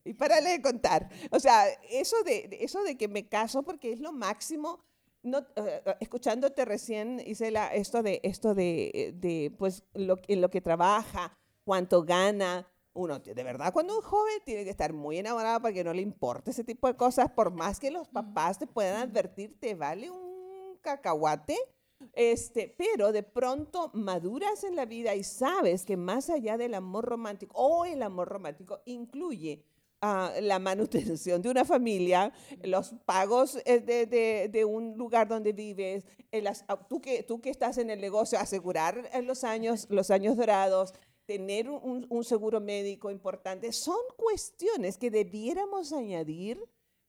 Y 0.05 0.15
párale 0.15 0.51
de 0.51 0.63
contar. 0.63 1.09
O 1.31 1.39
sea, 1.39 1.69
eso 1.89 2.17
de, 2.25 2.59
eso 2.61 2.83
de 2.83 2.97
que 2.97 3.07
me 3.07 3.29
caso 3.29 3.63
porque 3.63 3.93
es 3.93 4.01
lo 4.01 4.13
máximo. 4.13 4.85
No, 5.23 5.47
eh, 5.55 5.83
escuchándote 6.01 6.65
recién, 6.65 7.23
Isela, 7.25 7.69
esto 7.69 8.03
de, 8.03 8.21
esto 8.25 8.55
de, 8.55 8.91
eh, 8.95 9.13
de 9.15 9.55
pues, 9.57 9.85
lo, 9.95 10.19
en 10.27 10.41
lo 10.41 10.51
que 10.51 10.61
trabaja, 10.61 11.39
cuánto 11.63 12.03
gana. 12.03 12.67
Uno, 12.93 13.21
de 13.21 13.45
verdad, 13.45 13.73
cuando 13.73 13.97
un 13.97 14.03
joven 14.03 14.41
tiene 14.45 14.65
que 14.65 14.71
estar 14.71 14.93
muy 14.93 15.19
enamorado 15.19 15.61
para 15.61 15.73
que 15.73 15.85
no 15.85 15.93
le 15.93 16.03
importe 16.03 16.51
ese 16.51 16.65
tipo 16.65 16.89
de 16.89 16.97
cosas, 16.97 17.31
por 17.31 17.53
más 17.53 17.79
que 17.79 17.93
los 17.93 18.09
papás 18.09 18.59
te 18.59 18.67
puedan 18.67 18.97
advertir, 18.97 19.57
te 19.61 19.77
vale 19.77 20.11
un 20.11 20.30
cacahuate. 20.81 21.57
Este, 22.15 22.75
pero 22.79 23.13
de 23.13 23.23
pronto 23.23 23.91
maduras 23.93 24.65
en 24.65 24.75
la 24.75 24.87
vida 24.87 25.15
y 25.15 25.23
sabes 25.23 25.85
que 25.85 25.99
más 25.99 26.31
allá 26.31 26.57
del 26.57 26.73
amor 26.73 27.05
romántico 27.05 27.53
o 27.59 27.85
el 27.85 28.03
amor 28.03 28.27
romántico 28.29 28.81
incluye 28.87 29.63
ah, 30.01 30.33
la 30.41 30.59
manutención 30.59 31.43
de 31.43 31.51
una 31.51 31.67
familia, 31.67 32.33
los 32.65 32.95
pagos 33.05 33.59
eh, 33.67 33.81
de, 33.81 34.49
de- 34.49 34.65
un 34.65 34.97
lugar 34.97 35.29
donde 35.29 35.53
vives, 35.53 36.05
ah, 36.69 36.87
tú, 36.89 37.03
que, 37.03 37.23
tú 37.23 37.43
que 37.43 37.51
estás 37.51 37.77
en 37.77 37.91
el 37.91 38.01
negocio, 38.01 38.39
asegurar 38.39 39.11
eh, 39.13 39.21
los 39.21 39.45
años, 39.45 39.87
los 39.91 40.11
años 40.11 40.39
dorados, 40.39 40.95
tener 41.27 41.69
un, 41.69 42.07
un 42.09 42.25
seguro 42.25 42.61
médico 42.63 43.11
importante, 43.11 43.73
son 43.73 44.01
cuestiones 44.17 44.97
que 44.97 45.11
debiéramos 45.11 45.93
añadir 45.93 46.59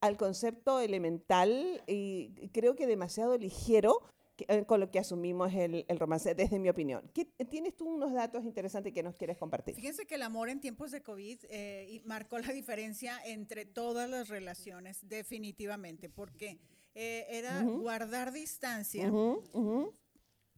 al 0.02 0.16
concepto 0.18 0.80
elemental 0.80 1.82
y 1.86 2.48
creo 2.52 2.74
que 2.74 2.86
demasiado 2.86 3.38
ligero 3.38 4.00
eh, 4.48 4.64
con 4.66 4.80
lo 4.80 4.90
que 4.90 4.98
asumimos 4.98 5.52
el, 5.54 5.84
el 5.86 5.98
romance, 5.98 6.34
desde 6.34 6.58
mi 6.58 6.68
opinión. 6.68 7.08
¿Qué- 7.14 7.26
¿Tienes 7.48 7.76
tú 7.76 7.88
unos 7.88 8.12
datos 8.12 8.44
interesantes 8.44 8.92
que 8.92 9.02
nos 9.02 9.14
quieres 9.14 9.38
compartir? 9.38 9.74
Fíjense 9.76 10.04
que 10.06 10.16
el 10.16 10.22
amor 10.22 10.48
en 10.48 10.60
tiempos 10.60 10.90
de 10.90 11.02
COVID 11.02 11.38
eh, 11.48 12.02
marcó 12.04 12.38
la 12.40 12.52
diferencia 12.52 13.20
entre 13.24 13.64
todas 13.64 14.10
las 14.10 14.28
relaciones, 14.28 15.08
definitivamente, 15.08 16.08
porque 16.08 16.58
eh, 16.94 17.26
era 17.30 17.62
guardar 17.62 18.32
distancia, 18.32 19.08
Ujú, 19.08 19.44
ujú. 19.52 19.92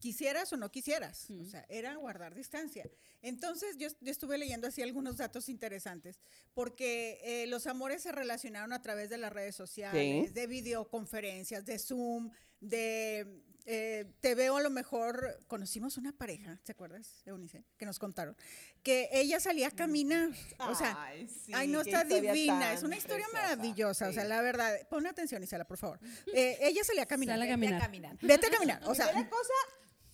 Quisieras 0.05 0.53
o 0.53 0.59
no 0.59 0.71
quisieras, 0.71 1.31
o 1.31 1.47
sea, 1.47 1.65
era 1.71 1.95
guardar 1.95 2.35
distancia. 2.35 2.85
Entonces, 3.23 3.79
yo, 3.79 3.89
yo 4.03 4.11
estuve 4.13 4.37
leyendo 4.37 4.67
así 4.69 4.83
algunos 4.83 5.17
datos 5.17 5.49
interesantes, 5.49 6.21
porque 6.53 7.19
eh, 7.23 7.47
los 7.47 7.67
amores 7.67 8.03
se 8.03 8.13
relacionaron 8.13 8.75
a 8.75 8.83
través 8.83 9.09
de 9.09 9.17
las 9.17 9.33
redes 9.33 9.57
sociales, 9.57 10.35
de 10.35 10.47
videoconferencias, 10.47 11.65
de 11.65 11.79
Zoom, 11.79 12.31
de... 12.61 13.41
eh, 13.65 14.05
te 14.21 14.35
veo 14.35 14.59
a 14.59 14.61
lo 14.63 14.69
mejor, 14.69 15.39
conocimos 15.47 15.97
una 15.97 16.13
pareja, 16.13 16.61
¿te 16.65 16.73
acuerdas, 16.73 17.23
Eunice? 17.25 17.65
Que 17.79 17.87
nos 17.87 17.99
contaron, 17.99 18.37
que 18.83 19.09
ella 19.11 19.41
salía 19.41 19.69
a 19.69 19.71
caminar, 19.71 20.29
o 20.59 20.75
sea, 20.75 21.03
Ay, 21.03 21.27
sí, 21.29 21.51
Ay, 21.55 21.69
no 21.69 21.81
está 21.81 22.05
divina, 22.05 22.75
es 22.75 22.83
una 22.83 22.97
historia 22.99 23.25
preciosa, 23.25 23.57
maravillosa, 23.57 24.09
o 24.11 24.13
sea, 24.13 24.23
sí. 24.25 24.29
la 24.29 24.43
verdad, 24.43 24.87
pon 24.91 25.07
atención, 25.07 25.43
Isela, 25.43 25.65
por 25.67 25.79
favor. 25.79 25.99
Eh, 26.35 26.59
ella 26.61 26.85
salía 26.85 27.05
a 27.05 27.07
caminar. 27.07 27.39
Sale 27.39 27.51
a 27.51 27.57
Vete 27.57 27.71
caminar. 27.71 27.81
caminar. 27.81 28.19
Vete 28.21 28.47
a 28.49 28.51
caminar, 28.51 28.83
o 28.85 28.95
sea, 28.99 29.07
Primera 29.09 29.31
cosa, 29.31 29.53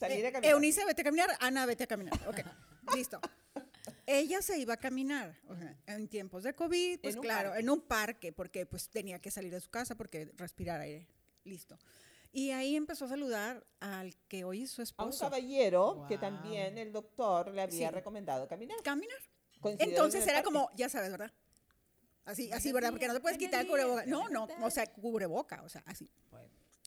salir 0.08 0.24
a 0.24 0.28
eh, 0.28 0.32
caminar. 0.32 0.52
Eunice, 0.54 0.84
vete 0.84 1.02
a 1.02 1.04
caminar, 1.04 1.30
Ana, 1.40 1.66
vete 1.66 1.84
a 1.84 1.86
caminar, 1.86 2.14
ok, 2.28 2.38
listo. 2.96 3.20
Ella 4.06 4.42
se 4.42 4.58
iba 4.58 4.74
a 4.74 4.76
caminar, 4.76 5.38
o 5.48 5.54
sea, 5.56 5.76
en 5.86 6.08
tiempos 6.08 6.42
de 6.42 6.54
COVID, 6.54 7.00
pues 7.00 7.14
En 7.14 7.20
claro, 7.22 7.54
en 7.54 7.70
un 7.70 7.80
parque, 7.80 8.32
porque 8.32 8.66
pues 8.66 8.88
tenía 8.88 9.20
que 9.20 9.30
salir 9.30 9.52
de 9.52 9.60
su 9.60 9.70
casa 9.70 9.94
porque 9.94 10.32
respirar 10.36 10.80
aire, 10.80 11.06
listo. 11.44 11.78
Y 12.32 12.50
ahí 12.50 12.76
empezó 12.76 13.04
a 13.06 13.08
saludar 13.08 13.64
al 13.80 14.14
que 14.28 14.44
hoy 14.44 14.62
es 14.62 14.70
su 14.70 14.80
a 14.80 14.84
un 14.84 14.86
esposo. 14.86 15.18
caballero 15.24 16.06
que 16.08 16.16
también 16.18 16.78
el 16.78 16.92
doctor 16.92 17.52
le 17.52 17.62
había 17.62 17.88
Sí. 17.88 17.94
recomendado 17.94 18.46
caminar. 18.48 18.76
Caminar. 18.82 19.18
Entonces 19.78 20.26
era 20.26 20.42
como, 20.42 20.70
ya 20.76 20.88
sabes, 20.88 21.10
¿verdad? 21.10 21.32
Así, 22.24 22.52
así, 22.52 22.72
¿verdad? 22.72 22.90
Porque 22.90 23.08
no 23.08 23.14
te 23.14 23.20
puedes 23.20 23.36
quitar 23.38 23.62
el 23.62 23.66
cubreboca. 23.66 24.06
No, 24.06 24.28
no, 24.28 24.46
o 24.62 24.70
sea, 24.70 24.86
cubreboca, 24.86 25.62
o 25.62 25.68
sea, 25.68 25.82
así. 25.86 26.08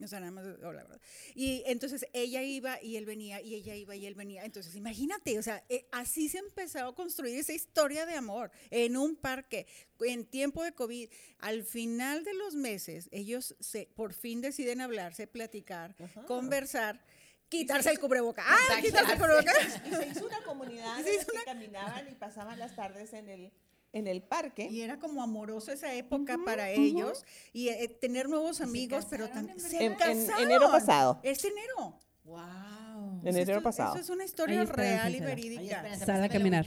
O 0.01 0.07
sea, 0.07 0.19
nada 0.19 0.31
más, 0.31 0.45
oh, 0.63 0.73
la 0.73 0.83
verdad. 0.83 0.99
Y 1.35 1.61
entonces 1.67 2.07
ella 2.13 2.41
iba 2.41 2.81
y 2.81 2.97
él 2.97 3.05
venía, 3.05 3.41
y 3.41 3.53
ella 3.53 3.75
iba 3.75 3.95
y 3.95 4.07
él 4.07 4.15
venía. 4.15 4.43
Entonces, 4.43 4.75
imagínate, 4.75 5.37
o 5.37 5.43
sea, 5.43 5.63
eh, 5.69 5.87
así 5.91 6.29
se 6.29 6.39
empezó 6.39 6.87
a 6.87 6.95
construir 6.95 7.37
esa 7.37 7.53
historia 7.53 8.07
de 8.07 8.15
amor 8.15 8.51
en 8.71 8.97
un 8.97 9.15
parque, 9.15 9.67
en 9.99 10.25
tiempo 10.25 10.63
de 10.63 10.73
COVID. 10.73 11.09
Al 11.39 11.63
final 11.63 12.23
de 12.23 12.33
los 12.33 12.55
meses, 12.55 13.07
ellos 13.11 13.55
se, 13.59 13.87
por 13.95 14.13
fin 14.13 14.41
deciden 14.41 14.81
hablarse, 14.81 15.27
platicar, 15.27 15.95
conversar, 16.25 16.99
quitarse 17.47 17.91
el 17.91 17.99
cubreboca. 17.99 18.43
¡Ah, 18.47 18.81
quitarse 18.81 19.13
el 19.13 19.19
cubreboca! 19.19 19.51
Y 19.85 19.93
se 19.93 20.07
hizo 20.07 20.25
una 20.25 20.43
comunidad 20.43 20.97
hizo 21.05 21.31
que 21.31 21.43
caminaban 21.45 22.09
y 22.09 22.15
pasaban 22.15 22.57
las 22.57 22.75
tardes 22.75 23.13
en 23.13 23.29
el, 23.29 23.53
en 23.93 24.07
el 24.07 24.21
parque. 24.21 24.67
Y 24.69 24.81
era 24.81 24.99
como 24.99 25.23
amoroso 25.23 25.71
esa 25.71 25.93
época 25.93 26.37
para 26.43 26.69
ellos 26.71 27.23
y 27.53 27.69
eh, 27.69 27.87
tener 27.87 28.27
nuevos 28.27 28.59
amigos, 28.59 29.05
pero 29.09 29.29
también 29.29 29.59
se 29.59 29.77
En- 29.85 29.93
en 30.01 30.29
enero 30.39 30.69
pasado. 30.69 31.19
Este 31.23 31.47
enero. 31.47 31.97
Wow. 32.25 32.92
En 33.25 33.37
enero 33.37 33.61
pasado. 33.63 33.93
Eso 33.93 34.01
es 34.03 34.09
una 34.09 34.25
historia 34.25 34.63
real 34.65 35.15
y 35.15 35.19
verídica. 35.19 35.97
Sal 35.97 36.23
a 36.23 36.29
caminar. 36.29 36.65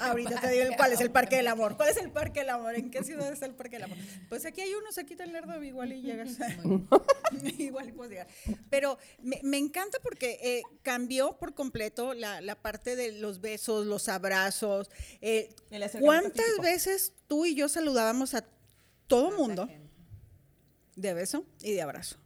Ahorita 0.00 0.40
te 0.40 0.48
digo 0.50 0.72
cuál 0.76 0.92
es 0.92 1.00
el 1.00 1.10
Parque 1.10 1.36
del 1.36 1.48
Amor. 1.48 1.76
¿Cuál 1.76 1.88
es 1.88 1.96
el 1.96 2.10
Parque 2.10 2.40
del 2.40 2.50
Amor? 2.50 2.74
¿En 2.74 2.90
qué 2.90 3.02
ciudad 3.02 3.32
está 3.32 3.46
el 3.46 3.54
Parque 3.54 3.76
del 3.76 3.84
Amor? 3.84 3.96
Pues 4.28 4.44
aquí 4.44 4.60
hay 4.60 4.74
unos, 4.74 4.98
aquí 4.98 5.14
está 5.14 5.24
el 5.24 5.32
Lerdo, 5.32 5.62
igual 5.62 5.92
y 5.92 6.02
llegas. 6.02 6.36
igual 7.58 7.88
y 7.88 7.92
puedes 7.92 8.10
llegar. 8.10 8.28
Pero 8.68 8.98
me, 9.22 9.40
me 9.42 9.56
encanta 9.58 9.98
porque 10.02 10.38
eh, 10.42 10.62
cambió 10.82 11.38
por 11.38 11.54
completo 11.54 12.14
la, 12.14 12.40
la 12.40 12.56
parte 12.60 12.96
de 12.96 13.12
los 13.12 13.40
besos, 13.40 13.86
los 13.86 14.08
abrazos. 14.08 14.90
eh, 15.20 15.54
¿Cuántas 16.00 16.44
físico. 16.44 16.62
veces 16.62 17.12
tú 17.26 17.46
y 17.46 17.54
yo 17.54 17.68
saludábamos 17.68 18.34
a 18.34 18.44
todo 19.06 19.30
mundo 19.32 19.68
de 20.96 21.14
beso 21.14 21.44
y 21.62 21.72
de 21.72 21.82
abrazo? 21.82 22.16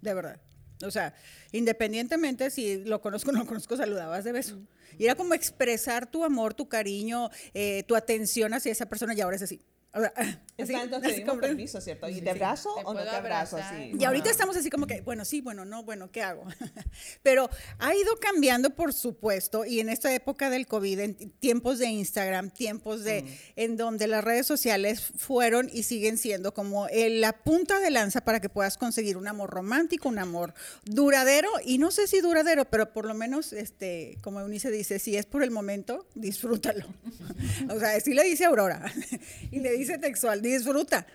De 0.00 0.12
verdad. 0.14 0.40
O 0.84 0.90
sea, 0.90 1.14
independientemente 1.52 2.50
si 2.50 2.84
lo 2.84 3.00
conozco 3.00 3.30
o 3.30 3.32
no 3.32 3.40
lo 3.40 3.46
conozco, 3.46 3.76
saludabas 3.76 4.24
de 4.24 4.32
beso. 4.32 4.58
Y 4.98 5.04
era 5.04 5.14
como 5.14 5.34
expresar 5.34 6.06
tu 6.10 6.24
amor, 6.24 6.54
tu 6.54 6.68
cariño, 6.68 7.30
eh, 7.52 7.82
tu 7.84 7.96
atención 7.96 8.54
hacia 8.54 8.72
esa 8.72 8.86
persona 8.86 9.14
y 9.14 9.20
ahora 9.20 9.36
es 9.36 9.42
así. 9.42 9.60
O 9.94 10.00
sea, 10.00 10.12
Es 10.56 10.64
así, 10.64 10.72
tanto 10.72 10.96
así 10.96 11.22
como- 11.24 11.40
permiso, 11.40 11.80
¿cierto? 11.80 12.08
¿Y 12.08 12.20
te 12.20 12.30
abrazo 12.30 12.74
¿Te 12.76 12.82
o 12.84 12.94
no 12.94 13.02
te 13.02 13.08
abrazo? 13.10 13.56
abrazar? 13.56 13.76
Sí. 13.80 13.92
Y 13.98 14.04
ahorita 14.04 14.30
estamos 14.30 14.56
así 14.56 14.70
como 14.70 14.86
que, 14.86 15.00
bueno, 15.02 15.24
sí, 15.24 15.40
bueno, 15.40 15.64
no, 15.64 15.84
bueno, 15.84 16.10
¿qué 16.10 16.22
hago? 16.22 16.44
Pero 17.22 17.48
ha 17.78 17.94
ido 17.94 18.16
cambiando, 18.20 18.70
por 18.70 18.92
supuesto, 18.92 19.64
y 19.64 19.80
en 19.80 19.88
esta 19.88 20.12
época 20.14 20.50
del 20.50 20.66
COVID, 20.66 20.98
en 21.00 21.14
tiempos 21.38 21.78
de 21.78 21.86
Instagram, 21.86 22.50
tiempos 22.50 23.04
de, 23.04 23.24
en 23.56 23.76
donde 23.76 24.06
las 24.06 24.22
redes 24.24 24.46
sociales 24.46 25.12
fueron 25.16 25.68
y 25.72 25.84
siguen 25.84 26.18
siendo 26.18 26.54
como 26.54 26.88
el- 26.88 27.20
la 27.20 27.32
punta 27.32 27.78
de 27.80 27.90
lanza 27.90 28.22
para 28.24 28.40
que 28.40 28.48
puedas 28.48 28.76
conseguir 28.78 29.16
un 29.16 29.28
amor 29.28 29.50
romántico, 29.50 30.08
un 30.08 30.18
amor 30.18 30.54
duradero, 30.84 31.48
y 31.64 31.78
no 31.78 31.90
sé 31.90 32.06
si 32.06 32.20
duradero, 32.20 32.64
pero 32.64 32.92
por 32.92 33.06
lo 33.06 33.14
menos, 33.14 33.52
este, 33.52 34.18
como 34.22 34.40
Eunice 34.40 34.70
dice, 34.70 34.98
si 34.98 35.16
es 35.16 35.26
por 35.26 35.42
el 35.42 35.50
momento, 35.50 36.06
disfrútalo. 36.14 36.86
o 37.70 37.78
sea, 37.78 37.98
sí 38.00 38.14
le 38.14 38.24
dice 38.24 38.44
Aurora, 38.44 38.84
y 39.50 39.60
le 39.60 39.72
dice 39.72 39.83
textual, 39.84 40.42
disfruta 40.42 41.06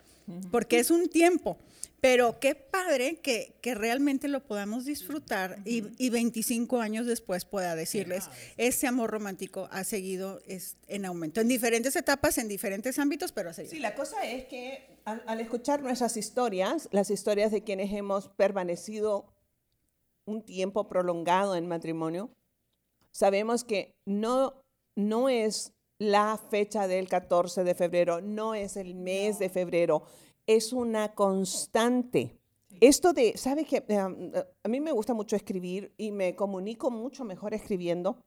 porque 0.51 0.79
es 0.79 0.91
un 0.91 1.09
tiempo. 1.09 1.57
Pero 2.01 2.39
qué 2.39 2.55
padre 2.55 3.17
que, 3.17 3.55
que 3.61 3.75
realmente 3.75 4.29
lo 4.29 4.41
podamos 4.41 4.85
disfrutar 4.85 5.59
y, 5.65 5.83
y 5.97 6.09
25 6.09 6.79
años 6.79 7.05
después 7.05 7.43
pueda 7.43 7.75
decirles, 7.75 8.29
ese 8.55 8.87
amor 8.87 9.11
romántico 9.11 9.67
ha 9.69 9.83
seguido 9.83 10.41
es, 10.47 10.77
en 10.87 11.05
aumento, 11.05 11.41
en 11.41 11.49
diferentes 11.49 11.97
etapas, 11.97 12.37
en 12.37 12.47
diferentes 12.47 12.99
ámbitos, 12.99 13.33
pero 13.33 13.49
ha 13.49 13.53
seguido. 13.53 13.71
Sí, 13.71 13.79
la 13.79 13.95
cosa 13.95 14.25
es 14.25 14.45
que 14.45 14.87
al, 15.03 15.21
al 15.27 15.41
escuchar 15.41 15.81
nuestras 15.81 16.15
historias, 16.15 16.87
las 16.93 17.09
historias 17.09 17.51
de 17.51 17.65
quienes 17.65 17.91
hemos 17.91 18.29
permanecido 18.29 19.25
un 20.23 20.41
tiempo 20.41 20.87
prolongado 20.87 21.57
en 21.57 21.67
matrimonio, 21.67 22.29
sabemos 23.11 23.65
que 23.65 23.93
no, 24.05 24.63
no 24.95 25.27
es 25.27 25.73
la 25.99 26.37
fecha 26.37 26.87
del 26.87 27.07
14 27.07 27.63
de 27.63 27.75
febrero, 27.75 28.21
no 28.21 28.55
es 28.55 28.77
el 28.77 28.95
mes 28.95 29.37
de 29.37 29.49
febrero, 29.49 30.03
es 30.47 30.73
una 30.73 31.13
constante. 31.13 32.39
Esto 32.79 33.11
de, 33.11 33.37
¿sabe 33.37 33.65
qué? 33.65 33.83
Um, 33.89 34.31
a 34.63 34.69
mí 34.69 34.79
me 34.79 34.93
gusta 34.93 35.13
mucho 35.13 35.35
escribir 35.35 35.93
y 35.97 36.11
me 36.11 36.35
comunico 36.35 36.89
mucho 36.89 37.25
mejor 37.25 37.53
escribiendo. 37.53 38.21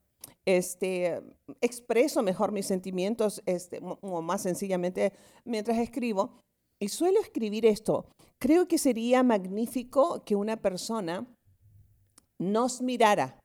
Este, 0.45 1.23
expreso 1.61 2.23
mejor 2.23 2.53
mis 2.53 2.67
sentimientos 2.67 3.43
este, 3.47 3.81
o 3.83 4.23
más 4.23 4.43
sencillamente 4.43 5.13
mientras 5.45 5.79
escribo. 5.79 6.43
Y 6.79 6.89
suelo 6.89 7.21
escribir 7.21 7.65
esto. 7.65 8.07
Creo 8.39 8.69
que 8.69 8.77
sería 8.77 9.23
magnífico 9.23 10.25
que 10.25 10.37
una 10.37 10.61
persona 10.61 11.27
nos 12.39 12.83
mirara 12.83 13.39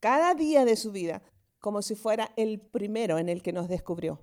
cada 0.00 0.34
día 0.34 0.64
de 0.64 0.76
su 0.76 0.92
vida 0.92 1.22
como 1.64 1.80
si 1.80 1.94
fuera 1.94 2.30
el 2.36 2.60
primero 2.60 3.16
en 3.18 3.30
el 3.30 3.40
que 3.42 3.54
nos 3.54 3.68
descubrió. 3.68 4.20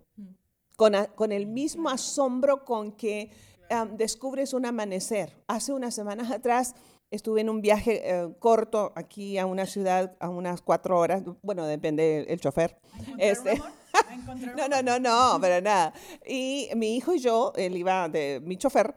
Con, 0.77 0.93
a- 0.93 1.07
con 1.07 1.31
el 1.31 1.47
mismo 1.47 1.89
asombro 1.89 2.63
con 2.65 2.91
que 2.91 3.31
am, 3.71 3.97
descubres 3.97 4.53
un 4.53 4.67
amanecer. 4.67 5.33
Hace 5.47 5.73
unas 5.73 5.95
semanas 5.95 6.29
atrás 6.29 6.75
estuve 7.09 7.41
en 7.41 7.49
un 7.49 7.59
viaje 7.61 8.03
eh, 8.07 8.29
corto 8.37 8.91
aquí 8.95 9.39
a 9.39 9.47
una 9.47 9.65
ciudad 9.65 10.15
a 10.19 10.29
unas 10.29 10.61
cuatro 10.61 10.99
horas, 10.99 11.23
bueno, 11.41 11.65
depende 11.65 12.25
el 12.29 12.39
chofer. 12.39 12.77
Este, 13.17 13.55
no, 14.55 14.67
no, 14.67 14.83
no, 14.83 14.99
no, 14.99 15.41
para 15.41 15.61
nada. 15.61 15.93
Y 16.27 16.69
mi 16.75 16.95
hijo 16.95 17.15
y 17.15 17.19
yo, 17.19 17.53
él 17.55 17.75
iba 17.75 18.07
de 18.07 18.39
mi 18.45 18.55
chofer, 18.55 18.93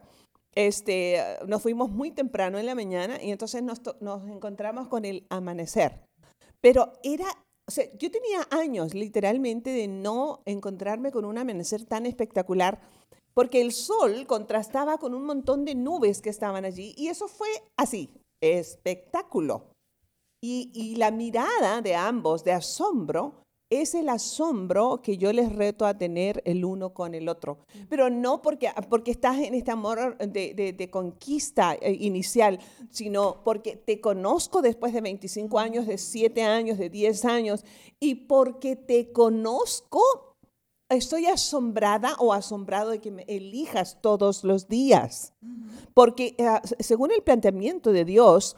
este, 0.54 1.18
nos 1.46 1.62
fuimos 1.62 1.90
muy 1.90 2.10
temprano 2.10 2.58
en 2.58 2.66
la 2.66 2.74
mañana 2.74 3.22
y 3.22 3.30
entonces 3.30 3.62
nos, 3.62 3.80
nos 4.00 4.28
encontramos 4.28 4.88
con 4.88 5.06
el 5.06 5.26
amanecer. 5.30 6.04
Pero 6.60 6.92
era, 7.02 7.26
o 7.66 7.70
sea, 7.70 7.86
yo 7.98 8.10
tenía 8.10 8.46
años 8.50 8.94
literalmente 8.94 9.70
de 9.70 9.88
no 9.88 10.42
encontrarme 10.44 11.10
con 11.10 11.24
un 11.24 11.38
amanecer 11.38 11.84
tan 11.84 12.06
espectacular 12.06 12.80
porque 13.32 13.60
el 13.60 13.72
sol 13.72 14.26
contrastaba 14.26 14.98
con 14.98 15.14
un 15.14 15.24
montón 15.24 15.64
de 15.64 15.74
nubes 15.74 16.20
que 16.20 16.30
estaban 16.30 16.64
allí 16.64 16.94
y 16.96 17.08
eso 17.08 17.26
fue 17.26 17.48
así, 17.76 18.10
espectáculo. 18.40 19.70
Y, 20.42 20.70
y 20.74 20.96
la 20.96 21.10
mirada 21.10 21.80
de 21.80 21.94
ambos 21.94 22.44
de 22.44 22.52
asombro 22.52 23.43
es 23.70 23.94
el 23.94 24.08
asombro 24.08 25.00
que 25.02 25.16
yo 25.16 25.32
les 25.32 25.52
reto 25.52 25.86
a 25.86 25.96
tener 25.98 26.42
el 26.44 26.64
uno 26.64 26.92
con 26.94 27.14
el 27.14 27.28
otro. 27.28 27.58
Pero 27.88 28.10
no 28.10 28.40
porque, 28.42 28.70
porque 28.88 29.10
estás 29.10 29.38
en 29.38 29.54
este 29.54 29.70
amor 29.70 30.16
de, 30.18 30.54
de- 30.54 30.72
de 30.72 30.90
conquista 30.90 31.74
eh, 31.74 31.96
inicial, 32.00 32.60
sino 32.90 33.42
porque 33.42 33.76
te 33.76 34.00
conozco 34.00 34.62
después 34.62 34.92
de 34.92 35.00
25 35.00 35.58
años, 35.58 35.86
de 35.86 35.98
7 35.98 36.42
años, 36.42 36.78
de 36.78 36.90
10 36.90 37.24
años, 37.24 37.64
y 37.98 38.14
porque 38.14 38.76
te 38.76 39.10
conozco, 39.12 40.00
estoy 40.88 41.26
asombrada 41.26 42.14
o 42.20 42.32
asombrado 42.32 42.90
de 42.90 43.00
que 43.00 43.10
me 43.10 43.24
elijas 43.26 43.98
todos 44.00 44.44
los 44.44 44.68
días. 44.68 45.32
Porque 45.94 46.34
eh, 46.38 46.46
según 46.80 47.10
el 47.12 47.22
planteamiento 47.22 47.92
de 47.92 48.04
Dios, 48.04 48.56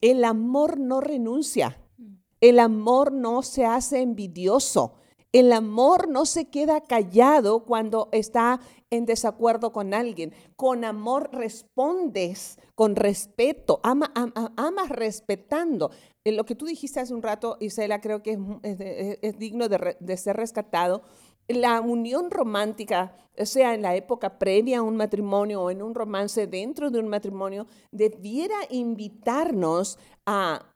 el 0.00 0.24
amor 0.24 0.78
no 0.78 1.00
renuncia. 1.00 1.80
El 2.44 2.58
amor 2.58 3.10
no 3.10 3.40
se 3.40 3.64
hace 3.64 4.02
envidioso. 4.02 4.96
El 5.32 5.50
amor 5.50 6.10
no 6.10 6.26
se 6.26 6.44
queda 6.50 6.82
callado 6.82 7.64
cuando 7.64 8.10
está 8.12 8.60
en 8.90 9.06
desacuerdo 9.06 9.72
con 9.72 9.94
alguien. 9.94 10.34
Con 10.54 10.84
amor 10.84 11.30
respondes, 11.32 12.58
con 12.74 12.96
respeto, 12.96 13.80
ama, 13.82 14.12
ama- 14.14 14.52
amas 14.58 14.90
respetando. 14.90 15.90
Eh, 16.22 16.32
Lo 16.32 16.44
que 16.44 16.54
tú 16.54 16.66
dijiste 16.66 17.00
hace 17.00 17.14
un 17.14 17.22
rato, 17.22 17.56
Isela, 17.60 18.02
creo 18.02 18.22
que 18.22 18.38
es, 19.22 19.38
digno 19.38 19.66
de 19.70 20.16
ser 20.18 20.36
rescatado. 20.36 21.00
La 21.48 21.80
unión 21.80 22.30
romántica, 22.30 23.16
sea 23.38 23.72
en 23.72 23.80
la 23.80 23.96
época 23.96 24.38
previa 24.38 24.80
a 24.80 24.82
un 24.82 24.96
matrimonio 24.96 25.62
o 25.62 25.70
en 25.70 25.80
un 25.80 25.94
romance 25.94 26.46
dentro 26.46 26.90
de 26.90 26.98
un 26.98 27.08
matrimonio, 27.08 27.66
debiera 27.90 28.56
invitarnos 28.68 29.98
a 30.26 30.73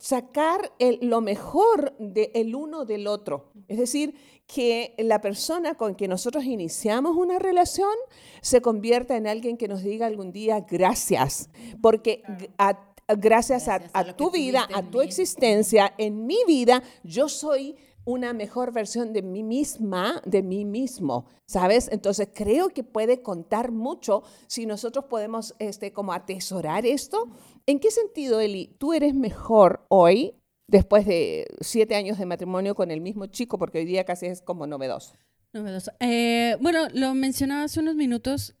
sacar 0.00 0.72
el- 0.78 0.98
lo 1.02 1.20
mejor 1.20 1.94
del 1.98 2.54
uno 2.56 2.86
del 2.86 3.06
otro. 3.06 3.52
Es 3.68 3.78
decir, 3.78 4.14
que 4.46 4.94
la 4.98 5.20
persona 5.20 5.74
con 5.74 5.94
que 5.94 6.08
nosotros 6.08 6.44
iniciamos 6.44 7.16
una 7.16 7.38
relación 7.38 7.92
se 8.40 8.60
convierta 8.62 9.16
en 9.16 9.26
alguien 9.26 9.56
que 9.58 9.68
nos 9.68 9.82
diga 9.84 10.06
algún 10.06 10.32
día 10.32 10.60
gracias, 10.68 11.50
porque 11.82 12.22
a- 12.58 12.80
gracias, 13.18 13.68
a- 13.68 13.78
tu 14.16 14.30
vida, 14.30 14.66
a 14.74 14.82
tu 14.82 14.98
mí. 14.98 15.04
existencia, 15.04 15.92
en 15.98 16.26
mi 16.26 16.38
vida, 16.46 16.82
yo 17.04 17.28
soy 17.28 17.76
una 18.06 18.32
mejor 18.32 18.72
versión 18.72 19.12
de 19.12 19.20
mí 19.22 19.42
misma, 19.42 20.22
de 20.24 20.42
mí 20.42 20.64
mismo, 20.64 21.26
¿sabes? 21.46 21.88
Entonces 21.92 22.28
creo 22.34 22.70
que 22.70 22.82
puede 22.82 23.20
contar 23.22 23.70
mucho 23.72 24.22
si 24.48 24.64
nosotros 24.64 25.04
podemos 25.04 25.54
este, 25.58 25.92
como 25.92 26.12
atesorar 26.14 26.86
esto. 26.86 27.28
¿En 27.70 27.78
qué 27.78 27.92
sentido, 27.92 28.40
Eli? 28.40 28.74
¿Tú 28.78 28.94
eres 28.94 29.14
mejor 29.14 29.86
hoy, 29.90 30.34
después 30.66 31.06
de 31.06 31.46
siete 31.60 31.94
años 31.94 32.18
de 32.18 32.26
matrimonio 32.26 32.74
con 32.74 32.90
el 32.90 33.00
mismo 33.00 33.26
chico, 33.26 33.58
porque 33.58 33.78
hoy 33.78 33.84
día 33.84 34.02
casi 34.02 34.26
es 34.26 34.42
como 34.42 34.66
novedoso? 34.66 35.14
Novedoso. 35.52 35.92
Eh, 36.00 36.56
bueno, 36.60 36.88
lo 36.92 37.14
mencionaba 37.14 37.62
hace 37.62 37.78
unos 37.78 37.94
minutos 37.94 38.56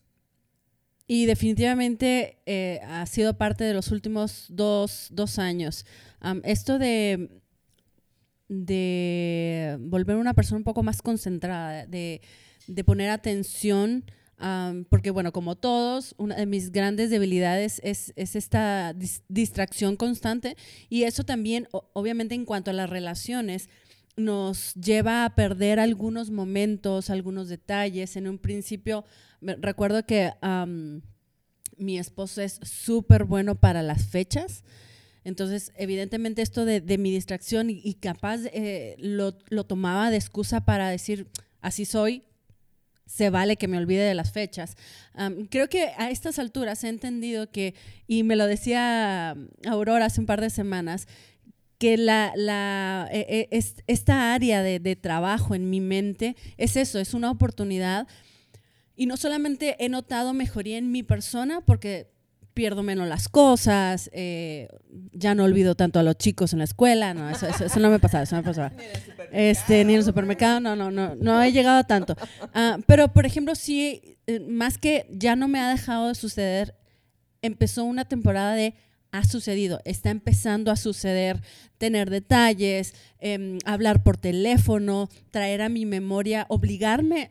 y 1.08 1.26
definitivamente 1.26 2.38
eh, 2.46 2.78
ha 2.84 3.04
sido 3.06 3.36
parte 3.36 3.64
de 3.64 3.74
los 3.74 3.90
últimos 3.90 4.46
dos, 4.48 5.08
dos 5.10 5.40
años. 5.40 5.86
Esto 6.44 6.78
de, 6.78 7.42
de 8.46 9.76
volver 9.80 10.18
una 10.18 10.34
persona 10.34 10.58
un 10.58 10.64
poco 10.64 10.84
más 10.84 11.02
concentrada, 11.02 11.84
de, 11.84 12.20
de 12.68 12.84
poner 12.84 13.10
atención, 13.10 14.04
am, 14.40 14.84
porque 14.84 15.10
bueno, 15.10 15.32
como 15.32 15.56
todos, 15.56 16.14
una 16.18 16.36
de 16.36 16.46
mis 16.46 16.72
grandes 16.72 17.10
debilidades 17.10 17.80
es, 17.84 18.12
es 18.16 18.36
esta 18.36 18.94
dis- 18.94 19.22
distracción 19.28 19.96
constante 19.96 20.56
y 20.88 21.04
eso 21.04 21.24
también, 21.24 21.68
obviamente 21.70 22.34
en 22.34 22.44
cuanto 22.44 22.70
a 22.70 22.74
las 22.74 22.90
relaciones, 22.90 23.68
nos 24.16 24.74
lleva 24.74 25.24
a 25.24 25.34
perder 25.34 25.80
algunos 25.80 26.30
momentos, 26.30 27.10
algunos 27.10 27.48
detalles. 27.48 28.16
En 28.16 28.28
un 28.28 28.38
principio, 28.38 29.04
recuerdo 29.40 30.04
que 30.04 30.32
mi 31.76 31.98
esposo 31.98 32.42
es 32.42 32.60
súper 32.62 33.24
bueno 33.24 33.54
para 33.54 33.82
las 33.82 34.06
fechas. 34.06 34.64
Entonces, 35.24 35.72
evidentemente 35.76 36.42
esto 36.42 36.64
de, 36.64 36.98
mi 36.98 37.10
distracción 37.10 37.68
y, 37.70 37.94
capaz 37.94 38.40
eh, 38.52 38.96
lo, 38.98 39.36
lo, 39.48 39.64
tomaba 39.64 40.10
de 40.10 40.16
excusa 40.16 40.64
para 40.64 40.88
decir, 40.88 41.28
así 41.60 41.84
soy, 41.84 42.24
se 43.10 43.28
vale 43.28 43.56
que 43.56 43.66
me 43.66 43.76
olvide 43.76 44.04
de 44.04 44.14
las 44.14 44.30
fechas. 44.30 44.76
creo 45.50 45.68
que 45.68 45.88
a 45.98 46.10
estas 46.10 46.38
alturas 46.38 46.84
he 46.84 46.88
entendido 46.88 47.50
que, 47.50 47.74
y 48.06 48.22
me 48.22 48.36
lo 48.36 48.46
decía 48.46 49.36
Aurora 49.66 50.06
hace 50.06 50.20
un 50.20 50.26
par 50.26 50.40
de 50.40 50.48
semanas, 50.48 51.08
que 51.78 51.96
la, 51.96 52.32
la, 52.36 53.08
e, 53.10 53.48
e, 53.50 53.64
esta 53.86 54.32
área 54.32 54.62
de, 54.62 54.78
de, 54.78 54.94
trabajo 54.94 55.54
en 55.54 55.70
mi 55.70 55.80
mente 55.80 56.36
es 56.56 56.76
eso, 56.76 57.00
es 57.00 57.12
una 57.12 57.30
oportunidad. 57.30 58.06
Y 58.94 59.06
no 59.06 59.16
solamente 59.16 59.76
he 59.84 59.88
notado 59.88 60.32
mejoría 60.32 60.78
en 60.78 60.92
mi 60.92 61.02
persona, 61.02 61.62
porque 61.62 62.10
pierdo 62.60 62.82
menos 62.82 63.08
las 63.08 63.30
cosas, 63.30 64.10
eh, 64.12 64.68
ya 65.12 65.34
no 65.34 65.44
olvido 65.44 65.76
tanto 65.76 65.98
a 65.98 66.02
los 66.02 66.18
chicos 66.18 66.52
en 66.52 66.58
la 66.58 66.66
escuela, 66.66 67.14
no, 67.14 67.30
eso, 67.30 67.46
eso, 67.46 67.80
no 67.80 67.88
me 67.88 67.98
pasaba, 67.98 68.24
eso 68.24 68.36
no 68.36 68.42
me 68.42 68.48
pasaba. 68.48 68.72
Este, 69.32 69.82
ni 69.86 69.94
en 69.94 70.00
el 70.00 70.04
supermercado, 70.04 70.60
no, 70.60 70.76
no, 70.76 70.90
no, 70.90 71.14
no 71.14 71.42
he 71.42 71.52
llegado 71.52 71.78
a 71.78 71.84
tanto. 71.84 72.16
Ah, 72.52 72.76
pero, 72.86 73.14
por 73.14 73.24
ejemplo, 73.24 73.54
sí, 73.54 74.18
eh, 74.26 74.40
más 74.40 74.76
que 74.76 75.06
ya 75.10 75.36
no 75.36 75.48
me 75.48 75.58
ha 75.58 75.70
dejado 75.70 76.08
de 76.08 76.14
suceder, 76.14 76.74
empezó 77.40 77.84
una 77.84 78.04
temporada 78.04 78.52
de 78.52 78.74
ha 79.10 79.24
sucedido, 79.24 79.80
está 79.86 80.10
empezando 80.10 80.70
a 80.70 80.76
suceder, 80.76 81.40
tener 81.78 82.10
detalles, 82.10 82.92
em, 83.20 83.56
hablar 83.64 84.02
por 84.02 84.18
teléfono, 84.18 85.08
traer 85.30 85.62
a 85.62 85.70
mi 85.70 85.86
memoria, 85.86 86.44
obligarme 86.50 87.30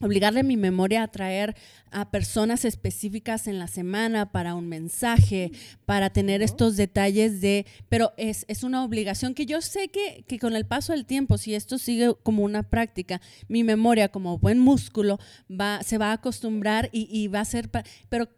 obligarle 0.00 0.42
mi 0.42 0.56
memoria 0.56 1.02
a 1.02 1.08
traer 1.08 1.56
a 1.90 2.10
personas 2.10 2.64
específicas 2.64 3.46
en 3.46 3.58
la 3.58 3.66
semana 3.66 4.30
para 4.30 4.54
un 4.54 4.68
mensaje, 4.68 5.52
para 5.86 6.10
tener 6.10 6.42
estos 6.42 6.76
detalles 6.76 7.40
de, 7.40 7.66
pero 7.88 8.12
es, 8.16 8.44
es 8.48 8.62
una 8.62 8.84
obligación 8.84 9.34
que 9.34 9.46
yo 9.46 9.60
sé 9.60 9.88
que, 9.88 10.24
que, 10.26 10.38
con 10.38 10.54
el 10.54 10.66
paso 10.66 10.92
del 10.92 11.06
tiempo, 11.06 11.38
si 11.38 11.54
esto 11.54 11.78
sigue 11.78 12.14
como 12.22 12.42
una 12.42 12.62
práctica, 12.62 13.20
mi 13.48 13.64
memoria 13.64 14.08
como 14.08 14.38
buen 14.38 14.58
músculo 14.58 15.18
va, 15.48 15.82
se 15.82 15.98
va 15.98 16.10
a 16.10 16.14
acostumbrar 16.14 16.88
y, 16.92 17.08
y 17.10 17.28
va 17.28 17.40
a 17.40 17.44
ser, 17.44 17.70
pero 18.08 18.28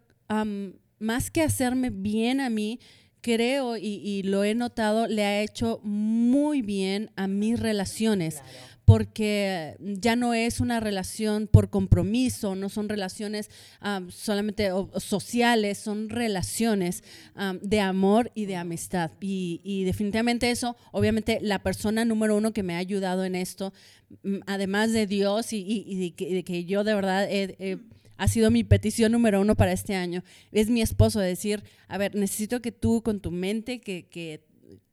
más 0.99 1.31
que 1.31 1.41
hacerme 1.41 1.89
bien 1.89 2.39
a 2.39 2.49
mí, 2.49 2.79
creo 3.21 3.77
y, 3.77 4.01
y, 4.03 4.23
lo 4.23 4.43
he 4.43 4.55
notado, 4.55 5.07
le 5.07 5.23
ha 5.23 5.41
hecho 5.41 5.79
muy 5.83 6.61
bien 6.61 7.11
a 7.15 7.27
mis 7.27 7.59
relaciones 7.59 8.41
porque 8.91 9.77
ya 9.79 10.17
no 10.17 10.33
es 10.33 10.59
una 10.59 10.81
relación 10.81 11.47
por 11.47 11.69
compromiso, 11.69 12.55
no 12.55 12.67
son 12.67 12.89
relaciones 12.89 13.49
solamente 14.09 14.69
sociales, 14.97 15.77
son 15.77 16.09
relaciones 16.09 17.01
de 17.61 17.79
amor 17.79 18.31
y 18.35 18.47
de 18.47 18.57
amistad. 18.57 19.11
Y, 19.21 19.83
definitivamente 19.85 20.51
eso, 20.51 20.75
obviamente 20.91 21.39
la 21.41 21.59
persona 21.59 22.03
número 22.03 22.35
uno 22.35 22.51
que 22.51 22.63
me 22.63 22.75
ha 22.75 22.79
ayudado 22.79 23.23
en 23.23 23.35
esto, 23.35 23.71
mm, 24.23 24.39
además 24.45 24.91
de 24.91 25.07
Dios 25.07 25.53
y, 25.53 26.13
de, 26.17 26.43
que, 26.43 26.65
yo 26.65 26.83
de 26.83 26.93
verdad 26.93 27.29
ha 28.21 28.27
sido 28.27 28.51
mi 28.51 28.63
petición 28.63 29.11
número 29.11 29.41
uno 29.41 29.55
para 29.55 29.71
este 29.71 29.95
año, 29.95 30.23
es 30.51 30.69
mi 30.69 30.83
esposo, 30.83 31.19
decir, 31.19 31.63
a 31.87 31.97
ver, 31.97 32.13
necesito 32.13 32.61
que 32.61 32.71
tú 32.71 33.01
con 33.01 33.19
tu 33.19 33.31
mente, 33.31 33.81
que, 33.81 34.07
que 34.07 34.45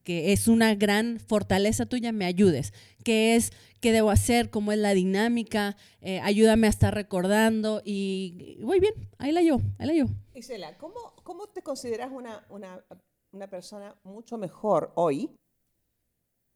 que 0.03 0.33
es 0.33 0.49
una 0.49 0.75
gran 0.75 1.21
fortaleza 1.21 1.85
tuya, 1.85 2.13
me 2.13 2.25
ayudes. 2.25 2.73
¿Qué 3.05 3.37
es, 3.37 3.53
qué 3.83 3.93
debo 3.93 4.09
hacer? 4.09 4.49
¿Cómo 4.49 4.73
es 4.73 4.79
la 4.79 4.95
dinámica? 4.95 5.77
Eh, 6.01 6.19
ayúdame 6.21 6.67
a 6.67 6.71
estar 6.71 6.95
recordando 6.95 7.83
y, 7.85 8.57
muy 8.63 8.81
bien, 8.81 8.95
ahí 9.19 9.33
la 9.33 9.43
yo, 9.43 9.61
ahí 9.79 9.87
la 9.87 9.93
yo. 9.93 10.07
Isela, 10.33 10.79
¿cómo, 10.79 11.13
cómo 11.25 11.49
te 11.49 11.61
consideras 11.61 12.11
una, 12.11 12.47
una, 12.49 12.83
una 13.33 13.51
persona 13.51 13.95
mucho 14.03 14.39
mejor 14.39 14.93
hoy 14.95 15.29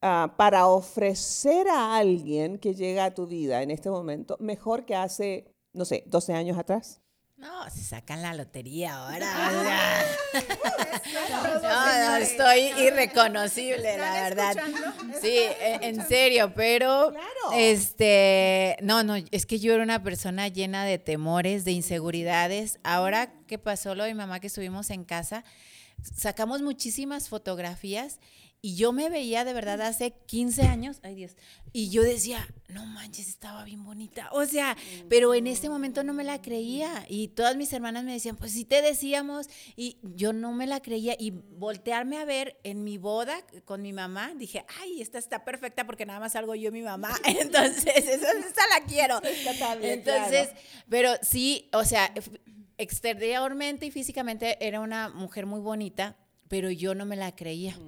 uh, 0.00 0.34
para 0.34 0.66
ofrecer 0.66 1.68
a 1.68 1.98
alguien 1.98 2.56
que 2.56 2.74
llega 2.74 3.04
a 3.04 3.14
tu 3.14 3.26
vida 3.26 3.62
en 3.62 3.70
este 3.70 3.90
momento 3.90 4.38
mejor 4.40 4.86
que 4.86 4.94
hace, 4.94 5.51
no 5.72 5.84
sé, 5.84 6.04
12 6.06 6.34
años 6.34 6.58
atrás? 6.58 7.00
No, 7.36 7.68
se 7.70 7.82
sacan 7.82 8.22
la 8.22 8.34
lotería 8.34 8.94
ahora. 8.94 9.26
no, 11.62 12.16
estoy 12.16 12.70
irreconocible, 12.80 13.98
la 13.98 14.12
verdad. 14.12 14.56
Sí, 15.20 15.36
e, 15.36 15.80
en 15.82 16.06
serio, 16.06 16.52
pero 16.54 17.12
este, 17.52 18.76
no, 18.80 19.02
no, 19.02 19.16
es 19.16 19.46
que 19.46 19.58
yo 19.58 19.74
era 19.74 19.82
una 19.82 20.04
persona 20.04 20.46
llena 20.46 20.84
de 20.84 20.98
temores, 20.98 21.64
de 21.64 21.72
inseguridades. 21.72 22.78
Ahora 22.84 23.32
¿qué 23.52 23.58
pasó 23.58 23.94
lo 23.94 24.04
de 24.04 24.14
mi 24.14 24.18
mamá 24.18 24.40
que 24.40 24.46
estuvimos 24.46 24.88
en 24.88 25.04
casa, 25.04 25.44
sacamos 26.00 26.62
muchísimas 26.62 27.28
fotografías 27.28 28.18
y 28.62 28.76
yo 28.76 28.92
me 28.92 29.10
veía 29.10 29.44
de 29.44 29.52
verdad 29.52 29.82
hace 29.82 30.12
15 30.12 30.62
años, 30.62 31.00
ay 31.02 31.16
Dios, 31.16 31.36
y 31.72 31.90
yo 31.90 32.02
decía, 32.02 32.46
no 32.68 32.84
manches, 32.84 33.28
estaba 33.28 33.64
bien 33.64 33.82
bonita. 33.82 34.28
O 34.32 34.44
sea, 34.44 34.76
pero 35.08 35.34
en 35.34 35.46
ese 35.46 35.70
momento 35.70 36.04
no 36.04 36.12
me 36.12 36.22
la 36.22 36.42
creía. 36.42 37.06
Y 37.08 37.28
todas 37.28 37.56
mis 37.56 37.72
hermanas 37.72 38.04
me 38.04 38.12
decían, 38.12 38.36
pues 38.36 38.52
sí 38.52 38.66
te 38.66 38.82
decíamos. 38.82 39.48
Y 39.74 39.98
yo 40.02 40.34
no 40.34 40.52
me 40.52 40.66
la 40.66 40.80
creía. 40.80 41.16
Y 41.18 41.30
voltearme 41.30 42.18
a 42.18 42.26
ver 42.26 42.58
en 42.62 42.84
mi 42.84 42.98
boda 42.98 43.34
con 43.64 43.80
mi 43.80 43.94
mamá, 43.94 44.32
dije, 44.36 44.66
ay, 44.80 45.00
esta 45.00 45.18
está 45.18 45.44
perfecta 45.44 45.86
porque 45.86 46.04
nada 46.04 46.20
más 46.20 46.32
salgo 46.32 46.54
yo 46.54 46.68
y 46.68 46.72
mi 46.72 46.82
mamá. 46.82 47.10
Entonces, 47.24 48.06
esa, 48.06 48.68
la 48.68 48.84
quiero. 48.86 49.20
Entonces, 49.82 50.50
pero 50.90 51.12
sí, 51.22 51.70
o 51.72 51.84
sea, 51.84 52.12
exteriormente 52.76 53.86
y 53.86 53.90
físicamente 53.90 54.58
era 54.60 54.80
una 54.80 55.08
mujer 55.08 55.46
muy 55.46 55.60
bonita, 55.60 56.18
pero 56.48 56.70
yo 56.70 56.94
no 56.94 57.06
me 57.06 57.16
la 57.16 57.34
creía. 57.34 57.78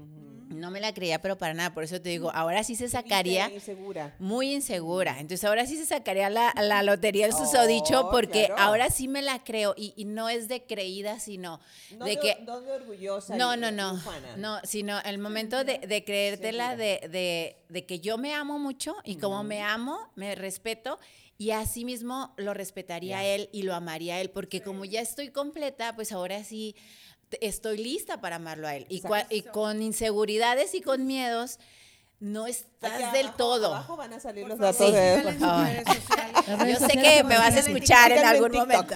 No 0.64 0.70
me 0.70 0.80
la 0.80 0.94
creía, 0.94 1.20
pero 1.20 1.36
para 1.36 1.52
nada. 1.52 1.74
Por 1.74 1.84
eso 1.84 2.00
te 2.00 2.08
digo, 2.08 2.30
ahora 2.32 2.64
sí 2.64 2.74
se 2.74 2.88
sacaría. 2.88 3.48
Muy 3.48 3.54
insegura. 3.56 4.14
Muy 4.18 4.54
insegura. 4.54 5.20
Entonces 5.20 5.44
ahora 5.44 5.66
sí 5.66 5.76
se 5.76 5.84
sacaría 5.84 6.30
la, 6.30 6.54
la 6.58 6.82
lotería 6.82 7.26
del 7.26 7.36
susodicho, 7.36 8.06
oh, 8.06 8.10
porque 8.10 8.48
ahora 8.56 8.88
sí 8.88 9.06
me 9.06 9.20
la 9.20 9.44
creo. 9.44 9.74
Y, 9.76 10.06
no 10.06 10.30
es 10.30 10.48
de 10.48 10.64
creída, 10.64 11.20
sino 11.20 11.60
de, 12.02 12.18
que. 12.18 12.38
No 12.46 12.62
de 12.62 12.72
orgullosa. 12.72 13.36
No, 13.36 13.58
no, 13.58 13.70
no. 13.70 14.00
No, 14.38 14.58
sino 14.64 14.98
el 15.00 15.18
momento 15.18 15.64
de, 15.64 15.80
de 15.80 16.02
creértela, 16.02 16.76
de, 16.76 17.58
de, 17.68 17.84
que 17.84 18.00
yo 18.00 18.16
me 18.16 18.32
amo 18.32 18.58
mucho 18.58 18.96
y 19.04 19.16
como 19.16 19.44
me 19.44 19.60
amo, 19.60 19.98
me 20.14 20.34
respeto. 20.34 20.98
Y 21.36 21.50
así 21.50 21.84
mismo 21.84 22.32
lo 22.38 22.54
respetaría 22.54 23.22
él 23.22 23.50
y 23.52 23.64
lo 23.64 23.74
amaría 23.74 24.18
él, 24.22 24.30
porque 24.30 24.62
como 24.62 24.86
ya 24.86 25.02
estoy 25.02 25.28
completa, 25.28 25.94
pues 25.94 26.10
ahora 26.12 26.42
sí 26.42 26.74
estoy 27.40 27.78
lista 27.78 28.20
para 28.20 28.36
amarlo 28.36 28.66
a 28.66 28.76
él. 28.76 28.86
Y, 28.88 29.02
y 29.30 29.42
con 29.42 29.82
inseguridades 29.82 30.74
y 30.74 30.80
con 30.80 31.06
miedos, 31.06 31.58
no 32.20 32.46
estás 32.46 33.12
del 33.12 33.32
todo. 33.32 33.66
Abajo 33.66 33.96
van 33.96 34.14
a 34.14 34.20
salir 34.20 34.46
los 34.46 34.58
datos 34.58 34.92
de 34.92 35.36
Yo 36.70 36.76
sé 36.78 36.92
que 36.98 37.22
me 37.24 37.36
vas 37.36 37.54
a 37.54 37.60
escuchar 37.60 38.12
en 38.12 38.24
algún 38.24 38.52
momento. 38.52 38.94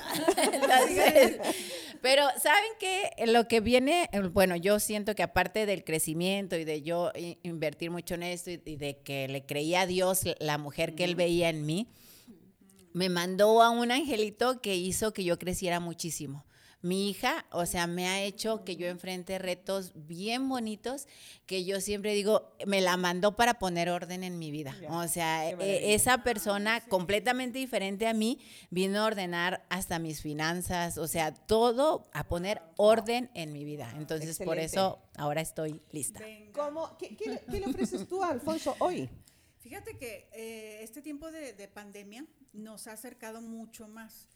pero 2.00 2.24
saben 2.40 2.70
que 2.78 3.26
lo 3.26 3.46
que 3.48 3.60
viene, 3.60 4.08
bueno, 4.32 4.56
yo 4.56 4.80
siento 4.80 5.14
que 5.14 5.22
aparte 5.22 5.66
del 5.66 5.84
crecimiento 5.84 6.56
y 6.56 6.64
de 6.64 6.82
yo 6.82 7.12
invertir 7.42 7.90
mucho 7.90 8.14
en 8.14 8.22
esto 8.22 8.50
y 8.50 8.76
de 8.76 8.98
que 9.02 9.28
le 9.28 9.44
creía 9.44 9.82
a 9.82 9.86
Dios 9.86 10.22
la 10.38 10.56
mujer 10.56 10.94
que 10.94 11.04
él 11.04 11.14
veía 11.14 11.50
en 11.50 11.66
mí, 11.66 11.88
me 12.94 13.10
mandó 13.10 13.62
a 13.62 13.70
un 13.70 13.90
angelito 13.90 14.60
que 14.62 14.74
hizo 14.76 15.12
que 15.12 15.24
yo 15.24 15.38
creciera 15.38 15.80
muchísimo. 15.80 16.46
Mi 16.80 17.10
hija, 17.10 17.44
o 17.50 17.66
sea, 17.66 17.88
me 17.88 18.06
ha 18.06 18.22
hecho 18.22 18.64
que 18.64 18.76
yo 18.76 18.86
enfrente 18.86 19.38
retos 19.38 19.92
bien 19.94 20.48
bonitos 20.48 21.08
que 21.44 21.64
yo 21.64 21.80
siempre 21.80 22.14
digo, 22.14 22.54
me 22.66 22.80
la 22.80 22.96
mandó 22.96 23.34
para 23.34 23.58
poner 23.58 23.90
orden 23.90 24.22
en 24.22 24.38
mi 24.38 24.52
vida. 24.52 24.76
O 24.90 25.08
sea, 25.08 25.50
e, 25.50 25.94
esa 25.94 26.22
persona 26.22 26.80
completamente 26.82 27.58
diferente 27.58 28.06
a 28.06 28.14
mí 28.14 28.38
vino 28.70 29.00
a 29.00 29.06
ordenar 29.06 29.66
hasta 29.70 29.98
mis 29.98 30.22
finanzas, 30.22 30.98
o 30.98 31.08
sea, 31.08 31.34
todo 31.34 32.08
a 32.12 32.28
poner 32.28 32.62
orden 32.76 33.28
en 33.34 33.52
mi 33.52 33.64
vida. 33.64 33.92
Entonces, 33.96 34.38
por 34.38 34.58
eso 34.58 35.00
ahora 35.16 35.40
estoy 35.40 35.82
lista. 35.90 36.20
¿Cómo, 36.52 36.96
qué, 36.96 37.42
le 37.48 37.66
ofreces 37.66 38.08
tú 38.08 38.22
a 38.22 38.28
Alfonso 38.28 38.76
hoy? 38.78 39.10
Fíjate 39.58 39.98
que 39.98 40.28
eh, 40.32 40.78
este 40.82 41.02
tiempo 41.02 41.32
de, 41.32 41.54
de 41.54 41.66
pandemia 41.66 42.24
nos 42.52 42.86
ha 42.86 42.92
acercado 42.92 43.40
mucho 43.40 43.88
más 43.88 44.28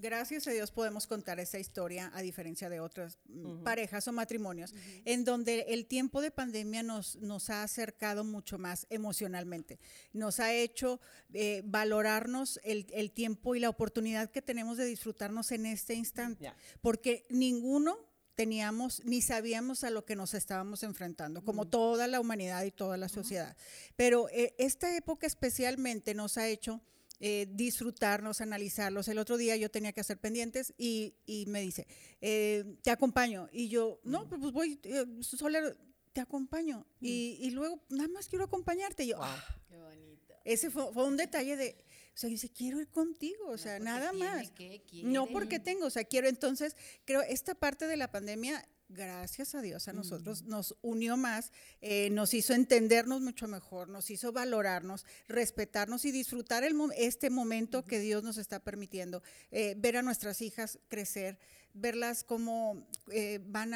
gracias 0.00 0.46
a 0.46 0.50
Dios 0.50 0.70
podemos 0.70 1.06
contar 1.06 1.40
esa 1.40 1.58
historia 1.58 2.10
a 2.14 2.22
diferencia 2.22 2.68
de 2.68 2.80
otras 2.80 3.18
mm, 3.28 3.62
parejas 3.62 4.06
o 4.08 4.12
matrimonios, 4.12 4.74
en 5.04 5.24
donde 5.24 5.66
el 5.68 5.86
tiempo 5.86 6.20
de 6.20 6.30
pandemia 6.30 6.82
nos, 6.82 7.16
nos 7.16 7.50
ha 7.50 7.62
acercado 7.62 8.24
mucho 8.24 8.58
más 8.58 8.86
emocionalmente, 8.90 9.78
nos 10.12 10.40
ha 10.40 10.52
hecho 10.52 11.00
eh, 11.32 11.62
valorarnos 11.64 12.60
el, 12.64 12.86
el, 12.92 13.10
tiempo 13.10 13.54
y 13.54 13.60
la 13.60 13.68
oportunidad 13.68 14.30
que 14.30 14.42
tenemos 14.42 14.76
de 14.76 14.84
disfrutarnos 14.84 15.50
en 15.52 15.66
este 15.66 15.94
instante, 15.94 16.52
porque 16.80 17.26
ninguno 17.30 17.98
teníamos 18.36 19.02
ni 19.04 19.22
sabíamos 19.22 19.82
a 19.82 19.90
lo 19.90 20.04
que 20.04 20.14
nos 20.14 20.34
estábamos 20.34 20.82
enfrentando, 20.82 21.42
como 21.42 21.64
toda 21.66 22.06
la 22.06 22.20
humanidad 22.20 22.64
y 22.64 22.70
toda 22.70 22.96
la 22.96 23.08
sociedad. 23.08 23.56
Pero 23.96 24.28
eh, 24.28 24.54
esta 24.58 24.94
época 24.94 25.26
especialmente 25.26 26.14
nos 26.14 26.36
ha 26.36 26.46
hecho 26.46 26.82
eh, 27.20 27.46
disfrutarnos, 27.50 28.40
analizarlos. 28.40 29.08
El 29.08 29.18
otro 29.18 29.36
día 29.36 29.56
yo 29.56 29.70
tenía 29.70 29.92
que 29.92 30.00
hacer 30.00 30.18
pendientes 30.18 30.74
y, 30.76 31.14
y 31.24 31.46
me 31.46 31.60
dice, 31.60 31.86
eh, 32.20 32.76
te 32.82 32.90
acompaño. 32.90 33.48
Y 33.52 33.68
yo, 33.68 34.00
no, 34.04 34.28
pues 34.28 34.52
voy, 34.52 34.78
eh, 34.82 35.06
sola, 35.22 35.60
te 36.12 36.20
acompaño. 36.20 36.86
Y, 37.00 37.38
y, 37.40 37.50
luego, 37.50 37.82
nada 37.88 38.08
más 38.08 38.28
quiero 38.28 38.44
acompañarte. 38.44 39.04
Y 39.04 39.08
yo, 39.08 39.16
ah, 39.22 39.44
qué 39.68 39.76
bonito. 39.76 40.34
Ese 40.44 40.70
fue, 40.70 40.92
fue, 40.92 41.04
un 41.04 41.16
detalle 41.16 41.56
de, 41.56 41.76
o 42.14 42.18
sea, 42.18 42.30
dice, 42.30 42.50
quiero 42.50 42.80
ir 42.80 42.88
contigo, 42.88 43.48
o 43.48 43.58
sea, 43.58 43.78
nada 43.78 44.12
más. 44.12 44.52
no 45.02 45.26
porque 45.26 45.58
tengo, 45.58 45.86
o 45.86 45.90
sea, 45.90 46.04
quiero. 46.04 46.28
Entonces, 46.28 46.76
creo, 47.04 47.22
esta 47.22 47.54
parte 47.54 47.86
de 47.86 47.96
la 47.96 48.10
pandemia 48.10 48.66
gracias 48.88 49.54
a 49.54 49.62
Dios 49.62 49.88
a 49.88 49.92
nosotros 49.92 50.42
nos 50.44 50.76
unió 50.82 51.16
más, 51.16 51.52
eh, 51.80 52.10
nos 52.10 52.34
hizo 52.34 52.52
entendernos 52.52 53.20
mucho 53.20 53.48
mejor, 53.48 53.88
nos 53.88 54.10
hizo 54.10 54.32
valorarnos, 54.32 55.04
respetarnos 55.28 56.04
y 56.04 56.12
disfrutar 56.12 56.64
el, 56.64 56.76
este 56.96 57.30
momento 57.30 57.84
que 57.84 57.98
Dios 57.98 58.22
nos 58.22 58.36
está 58.38 58.60
permitiendo, 58.60 59.22
eh, 59.50 59.74
ver 59.76 59.96
a 59.96 60.02
nuestras 60.02 60.40
hijas 60.40 60.78
crecer, 60.88 61.38
verlas 61.76 62.24
como 62.24 62.86
eh, 63.10 63.38
van 63.42 63.72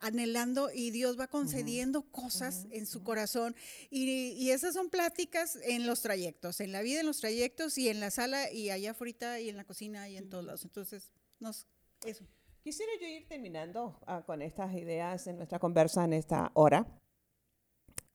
anhelando 0.00 0.70
y 0.72 0.90
Dios 0.90 1.18
va 1.18 1.26
concediendo 1.26 2.02
cosas 2.02 2.66
en 2.70 2.86
su 2.86 3.02
corazón. 3.02 3.56
Y, 3.90 4.50
esas 4.50 4.74
son 4.74 4.90
pláticas 4.90 5.58
en 5.62 5.86
los 5.86 6.02
trayectos, 6.02 6.60
en 6.60 6.72
la 6.72 6.82
vida, 6.82 7.00
en 7.00 7.06
los 7.06 7.20
trayectos 7.20 7.78
y 7.78 7.88
en 7.88 8.00
la 8.00 8.10
sala 8.10 8.52
y 8.52 8.70
allá 8.70 8.92
afuera 8.92 9.40
y 9.40 9.48
en 9.48 9.56
la 9.56 9.64
cocina 9.64 10.08
y 10.08 10.16
en 10.16 10.28
todos 10.28 10.44
lados. 10.44 10.64
Entonces, 10.64 11.10
nos, 11.38 11.66
eso. 12.04 12.24
Quisiera 12.62 12.92
yo 13.00 13.06
ir 13.06 13.26
terminando 13.26 13.98
ah, 14.06 14.22
con 14.26 14.42
estas 14.42 14.74
ideas 14.74 15.26
en 15.26 15.38
nuestra 15.38 15.58
conversa 15.58 16.04
en 16.04 16.12
esta 16.12 16.50
hora, 16.52 16.86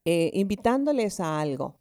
eh, 0.06 0.30
invitándoles 0.36 1.20
a 1.20 1.40
algo. 1.40 1.80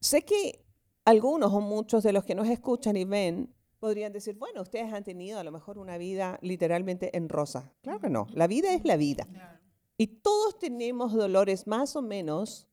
Sé 0.00 0.22
que 0.22 0.64
algunos 1.04 1.52
o 1.52 1.60
muchos 1.60 2.02
de 2.02 2.14
los 2.14 2.24
que 2.24 2.34
nos 2.34 2.48
escuchan 2.48 2.96
y 2.96 3.04
ven 3.04 3.54
podrían 3.80 4.12
decir, 4.12 4.36
bueno, 4.36 4.62
ustedes 4.62 4.92
han 4.92 5.04
tenido 5.04 5.38
a 5.38 5.44
lo 5.44 5.52
mejor 5.52 5.78
una 5.78 5.98
vida 5.98 6.38
literalmente 6.40 7.14
en 7.16 7.28
rosa. 7.28 7.70
Claro 7.82 8.00
que 8.00 8.08
no, 8.08 8.26
la 8.32 8.46
vida 8.46 8.72
es 8.72 8.84
la 8.84 8.96
vida. 8.96 9.26
Y 9.98 10.06
todos 10.06 10.58
tenemos 10.58 11.12
dolores 11.12 11.66
más 11.66 11.96
o 11.96 12.02
menos. 12.02 12.66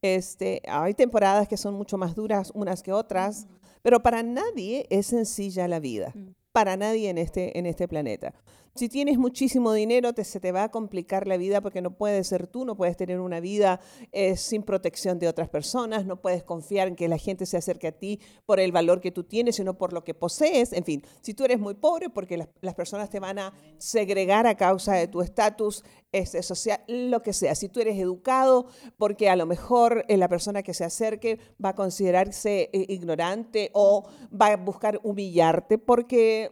Este, 0.00 0.62
hay 0.68 0.94
temporadas 0.94 1.48
que 1.48 1.58
son 1.58 1.74
mucho 1.74 1.98
más 1.98 2.14
duras 2.14 2.50
unas 2.54 2.82
que 2.82 2.92
otras, 2.92 3.46
pero 3.82 4.02
para 4.02 4.22
nadie 4.22 4.86
es 4.88 5.06
sencilla 5.06 5.68
la 5.68 5.80
vida. 5.80 6.14
Para 6.54 6.76
nadie 6.76 7.10
en 7.10 7.18
este, 7.18 7.58
en 7.58 7.66
este 7.66 7.88
planeta. 7.88 8.32
Si 8.76 8.88
tienes 8.88 9.18
muchísimo 9.18 9.72
dinero, 9.72 10.14
te, 10.14 10.24
se 10.24 10.40
te 10.40 10.50
va 10.50 10.64
a 10.64 10.70
complicar 10.72 11.28
la 11.28 11.36
vida 11.36 11.60
porque 11.60 11.80
no 11.80 11.96
puedes 11.96 12.26
ser 12.26 12.48
tú, 12.48 12.64
no 12.64 12.76
puedes 12.76 12.96
tener 12.96 13.20
una 13.20 13.38
vida 13.38 13.78
eh, 14.10 14.36
sin 14.36 14.64
protección 14.64 15.20
de 15.20 15.28
otras 15.28 15.48
personas, 15.48 16.06
no 16.06 16.20
puedes 16.20 16.42
confiar 16.42 16.88
en 16.88 16.96
que 16.96 17.06
la 17.06 17.16
gente 17.16 17.46
se 17.46 17.56
acerque 17.56 17.86
a 17.86 17.92
ti 17.92 18.18
por 18.46 18.58
el 18.58 18.72
valor 18.72 19.00
que 19.00 19.12
tú 19.12 19.22
tienes, 19.22 19.54
sino 19.54 19.78
por 19.78 19.92
lo 19.92 20.02
que 20.02 20.12
posees. 20.12 20.72
En 20.72 20.82
fin, 20.82 21.04
si 21.20 21.34
tú 21.34 21.44
eres 21.44 21.60
muy 21.60 21.74
pobre, 21.74 22.10
porque 22.10 22.36
las, 22.36 22.74
personas 22.74 23.10
te 23.10 23.20
van 23.20 23.38
a 23.38 23.52
segregar 23.78 24.48
a 24.48 24.56
causa 24.56 24.94
de 24.94 25.06
tu 25.06 25.22
estatus 25.22 25.84
este, 26.10 26.42
social, 26.42 26.80
lo 26.88 27.22
que 27.22 27.32
sea. 27.32 27.54
Si 27.54 27.68
tú 27.68 27.78
eres 27.78 27.96
educado, 27.96 28.66
porque 28.96 29.30
a 29.30 29.36
lo 29.36 29.46
mejor 29.46 30.04
eh, 30.08 30.16
la 30.16 30.28
persona 30.28 30.64
que 30.64 30.74
se 30.74 30.82
acerque 30.82 31.38
va 31.64 31.68
a 31.68 31.74
considerarse 31.76 32.70
eh, 32.72 32.86
ignorante 32.88 33.70
o 33.72 34.04
va 34.32 34.46
a 34.48 34.56
buscar 34.56 34.98
humillarte 35.04 35.78
porque 35.78 36.50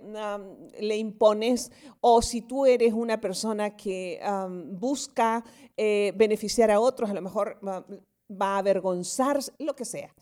le 0.79 0.97
impones 0.97 1.73
si 2.21 2.43
tú 2.43 2.67
eres 2.67 2.93
una 2.93 3.21
persona 3.21 3.77
que 3.77 4.21
busca 4.73 5.45
eh, 5.77 6.13
beneficiar 6.17 6.71
a 6.71 6.81
otros, 6.81 7.09
a 7.09 7.15
lo 7.15 7.23
mejor 7.23 7.59
va, 7.63 7.85
a 8.41 8.59
avergonzarse, 8.59 9.53
lo 9.59 9.75
que 9.75 9.85
sea. 9.85 10.15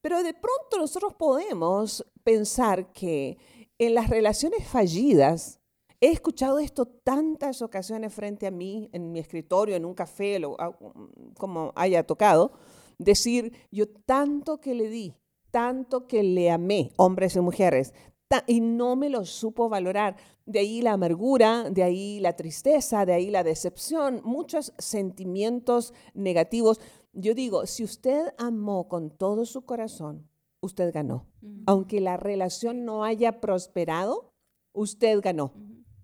Pero 0.00 0.22
de 0.22 0.32
pronto 0.32 0.78
nosotros 0.78 1.14
podemos 1.14 2.04
pensar 2.24 2.92
que 2.92 3.36
en 3.78 3.94
las 3.94 4.08
relaciones 4.08 4.66
fallidas, 4.66 5.60
he 6.00 6.10
escuchado 6.10 6.58
esto 6.58 6.86
tantas 6.86 7.62
ocasiones 7.62 8.12
frente 8.12 8.46
a 8.46 8.50
mí, 8.50 8.88
en 8.92 9.12
mi 9.12 9.18
escritorio, 9.18 9.76
en 9.76 9.84
un 9.84 9.94
café, 9.94 10.40
como 11.36 11.72
haya 11.76 12.04
tocado, 12.04 12.52
decir, 12.98 13.52
yo 13.70 13.88
tanto 13.88 14.60
que 14.60 14.74
le 14.74 14.88
di, 14.88 15.14
tanto 15.50 16.06
que 16.06 16.22
le 16.22 16.50
amé, 16.50 16.92
hombres 16.96 17.36
y 17.36 17.40
mujeres, 17.40 17.94
y 18.46 18.60
no 18.60 18.96
me 18.96 19.08
lo 19.08 19.24
supo 19.24 19.68
valorar. 19.68 20.16
De 20.46 20.58
ahí 20.60 20.82
la 20.82 20.92
amargura, 20.92 21.70
de 21.70 21.82
ahí 21.82 22.20
la 22.20 22.34
tristeza, 22.34 23.06
de 23.06 23.12
ahí 23.12 23.30
la 23.30 23.44
decepción, 23.44 24.20
muchos 24.24 24.72
sentimientos 24.78 25.92
negativos. 26.14 26.80
Yo 27.12 27.34
digo, 27.34 27.66
si 27.66 27.84
usted 27.84 28.32
amó 28.38 28.88
con 28.88 29.10
todo 29.10 29.44
su 29.44 29.62
corazón, 29.62 30.28
usted 30.60 30.92
ganó. 30.92 31.26
Aunque 31.66 32.00
la 32.00 32.16
relación 32.16 32.84
no 32.84 33.04
haya 33.04 33.40
prosperado, 33.40 34.32
usted 34.72 35.20
ganó. 35.20 35.52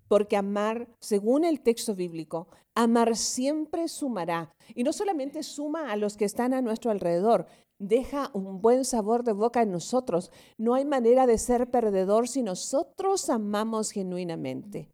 Porque 0.07 0.37
amar, 0.37 0.87
según 0.99 1.45
el 1.45 1.61
texto 1.61 1.95
bíblico, 1.95 2.47
amar 2.75 3.15
siempre 3.15 3.87
sumará. 3.87 4.53
Y 4.75 4.83
no 4.83 4.93
solamente 4.93 5.41
suma 5.41 5.91
a 5.91 5.95
los 5.95 6.15
que 6.15 6.25
están 6.25 6.53
a 6.53 6.61
nuestro 6.61 6.91
alrededor, 6.91 7.47
deja 7.79 8.31
un 8.33 8.61
buen 8.61 8.85
sabor 8.85 9.23
de 9.23 9.33
boca 9.33 9.61
en 9.61 9.71
nosotros. 9.71 10.31
No 10.57 10.75
hay 10.75 10.85
manera 10.85 11.27
de 11.27 11.37
ser 11.37 11.69
perdedor 11.69 12.27
si 12.27 12.41
nosotros 12.43 13.29
amamos 13.29 13.91
genuinamente. 13.91 14.89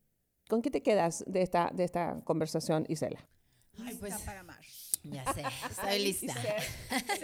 ¿Con 0.50 0.62
qué 0.62 0.72
te 0.72 0.84
quedas 0.84 1.24
de 1.28 1.42
esta, 1.42 1.72
de 1.74 1.84
esta 1.84 2.22
conversación, 2.24 2.86
Isela? 2.90 3.28
Ay, 3.86 3.96
pues, 4.00 4.14
Ya 5.04 5.34
sé, 5.34 5.44
estoy 5.72 6.00
lista. 6.00 6.36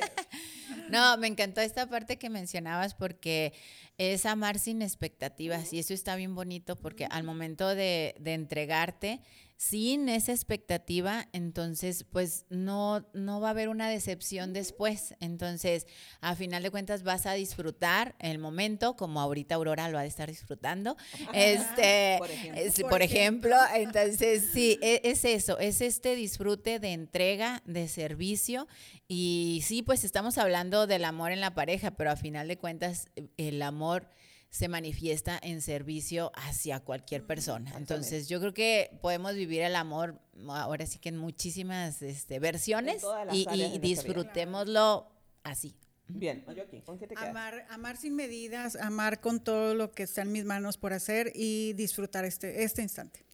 no, 0.89 1.17
me 1.17 1.27
encantó 1.27 1.61
esta 1.61 1.87
parte 1.89 2.17
que 2.17 2.29
mencionabas 2.29 2.95
porque 2.95 3.53
es 3.97 4.25
amar 4.25 4.59
sin 4.59 4.81
expectativas 4.81 5.73
y 5.73 5.79
eso 5.79 5.93
está 5.93 6.15
bien 6.15 6.35
bonito 6.35 6.75
porque 6.75 7.05
al 7.05 7.23
momento 7.23 7.67
de, 7.67 8.15
de 8.19 8.33
entregarte, 8.33 9.21
sin 9.57 10.07
esa 10.07 10.31
expectativa, 10.31 11.27
entonces 11.33 12.03
pues 12.03 12.45
no, 12.49 13.07
no 13.13 13.41
va 13.41 13.47
a 13.47 13.51
haber 13.51 13.69
una 13.69 13.89
decepción 13.89 14.53
después. 14.53 15.15
Entonces, 15.19 15.87
a 16.21 16.35
final 16.35 16.61
de 16.61 16.69
cuentas 16.69 17.01
vas 17.01 17.25
a 17.25 17.33
disfrutar 17.33 18.15
el 18.19 18.37
momento, 18.37 18.95
como 18.95 19.19
ahorita 19.19 19.55
Aurora 19.55 19.89
lo 19.89 19.97
ha 19.97 20.03
de 20.03 20.07
estar 20.09 20.29
disfrutando. 20.29 20.95
este, 21.33 22.19
por 22.87 23.01
ejemplo. 23.01 23.55
entonces 23.75 24.47
sí, 24.53 24.77
e, 24.83 25.01
es, 25.03 25.25
eso, 25.25 25.57
es 25.57 25.81
este 25.81 26.15
disfrute 26.15 26.77
de 26.79 26.93
entrega, 26.93 27.63
de 27.65 27.87
servicio. 27.87 28.67
Y 29.07 29.63
sí, 29.65 29.81
pues 29.81 30.03
estamos 30.03 30.37
hablando 30.37 30.85
del 30.85 31.03
amor 31.03 31.31
en 31.31 31.41
la 31.41 31.55
pareja, 31.55 31.91
pero 31.91 32.11
a 32.11 32.15
final 32.15 32.47
de 32.47 32.57
cuentas 32.57 33.07
el 33.37 33.61
amor 33.63 34.07
se 34.57 34.67
manifiesta 34.69 35.39
en 35.41 35.61
servicio 35.61 36.31
hacia 36.33 36.79
cualquier 36.79 37.23
persona. 37.23 37.71
Entonces, 37.77 38.27
yo 38.27 38.39
creo 38.39 38.55
que 38.55 38.97
podemos 39.03 39.35
vivir 39.35 39.61
el 39.61 39.75
amor 39.75 40.19
ahora 40.49 40.87
sí 40.87 40.97
que 40.97 41.09
en 41.09 41.17
muchísimas 41.17 42.01
este, 42.01 42.39
versiones 42.39 43.03
y, 43.31 43.77
disfrutémoslo 43.77 45.11
así. 45.43 45.75
Bien, 46.07 46.41
¿con 46.85 46.97
qué 46.97 47.05
te 47.05 47.15
quedas? 47.15 47.29
Amar, 47.29 47.67
amar 47.69 47.97
sin 47.97 48.15
medidas, 48.15 48.75
amar 48.77 49.21
con 49.21 49.43
todo 49.43 49.75
lo 49.75 49.91
que 49.91 50.03
está 50.03 50.23
en 50.23 50.31
mis 50.31 50.43
manos 50.43 50.77
por 50.77 50.91
hacer 50.91 51.31
y 51.35 51.73
disfrutar 51.73 52.25
este, 52.25 52.63
este 52.63 52.81
instante. 52.81 53.26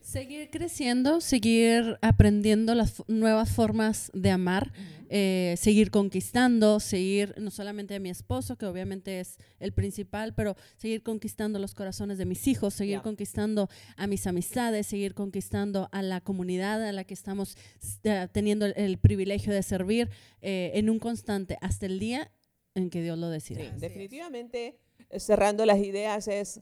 Seguir 0.00 0.50
creciendo, 0.50 1.20
seguir 1.20 1.98
aprendiendo 2.00 2.74
las 2.74 3.02
nuevas 3.08 3.50
formas 3.50 4.10
de 4.14 4.30
amar, 4.30 4.72
eh, 5.10 5.54
seguir 5.58 5.90
conquistando, 5.90 6.80
seguir 6.80 7.34
no 7.38 7.50
solamente 7.50 7.94
a 7.94 8.00
mi 8.00 8.10
esposo, 8.10 8.56
que 8.56 8.66
obviamente 8.66 9.20
es 9.20 9.36
el 9.58 9.72
principal, 9.72 10.34
pero 10.34 10.56
seguir 10.76 11.02
conquistando 11.02 11.58
los 11.58 11.74
corazones 11.74 12.18
de 12.18 12.26
mis 12.26 12.46
hijos, 12.46 12.74
seguir 12.74 13.00
conquistando 13.02 13.68
a 13.96 14.06
mis 14.06 14.26
amistades, 14.26 14.86
seguir 14.86 15.14
conquistando 15.14 15.88
a 15.92 16.02
la 16.02 16.20
comunidad 16.20 16.82
a 16.86 16.92
la 16.92 17.04
que 17.04 17.14
estamos 17.14 17.56
eh, 18.04 18.28
teniendo 18.32 18.66
el, 18.66 18.98
privilegio 18.98 19.52
de 19.52 19.62
servir 19.62 20.10
eh, 20.40 20.72
en 20.74 20.90
un 20.90 20.98
constante 20.98 21.56
hasta 21.60 21.86
el 21.86 21.98
día 21.98 22.30
en 22.74 22.90
que 22.90 23.02
Dios 23.02 23.18
lo 23.18 23.30
decida. 23.30 23.70
definitivamente, 23.78 24.78
cerrando 25.16 25.64
las 25.66 25.78
ideas 25.78 26.28
es 26.28 26.60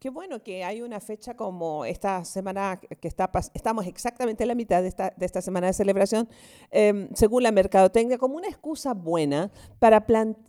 qué 0.00 0.08
bueno 0.08 0.42
que 0.42 0.64
hay 0.64 0.80
una 0.80 1.00
fecha 1.00 1.34
como 1.34 1.84
esta 1.84 2.24
semana 2.24 2.80
que 2.80 3.08
está, 3.08 3.30
estamos 3.52 3.86
exactamente 3.86 4.44
en 4.44 4.48
la 4.48 4.54
mitad 4.54 4.80
de 4.80 4.88
esta, 4.88 5.12
de 5.16 5.26
esta 5.26 5.42
semana 5.42 5.66
de 5.66 5.72
celebración, 5.74 6.28
em, 6.70 7.08
según 7.14 7.42
la 7.42 7.52
mercadotecnia, 7.52 8.18
como 8.18 8.36
una 8.36 8.48
excusa 8.48 8.94
buena 8.94 9.50
para 9.78 10.04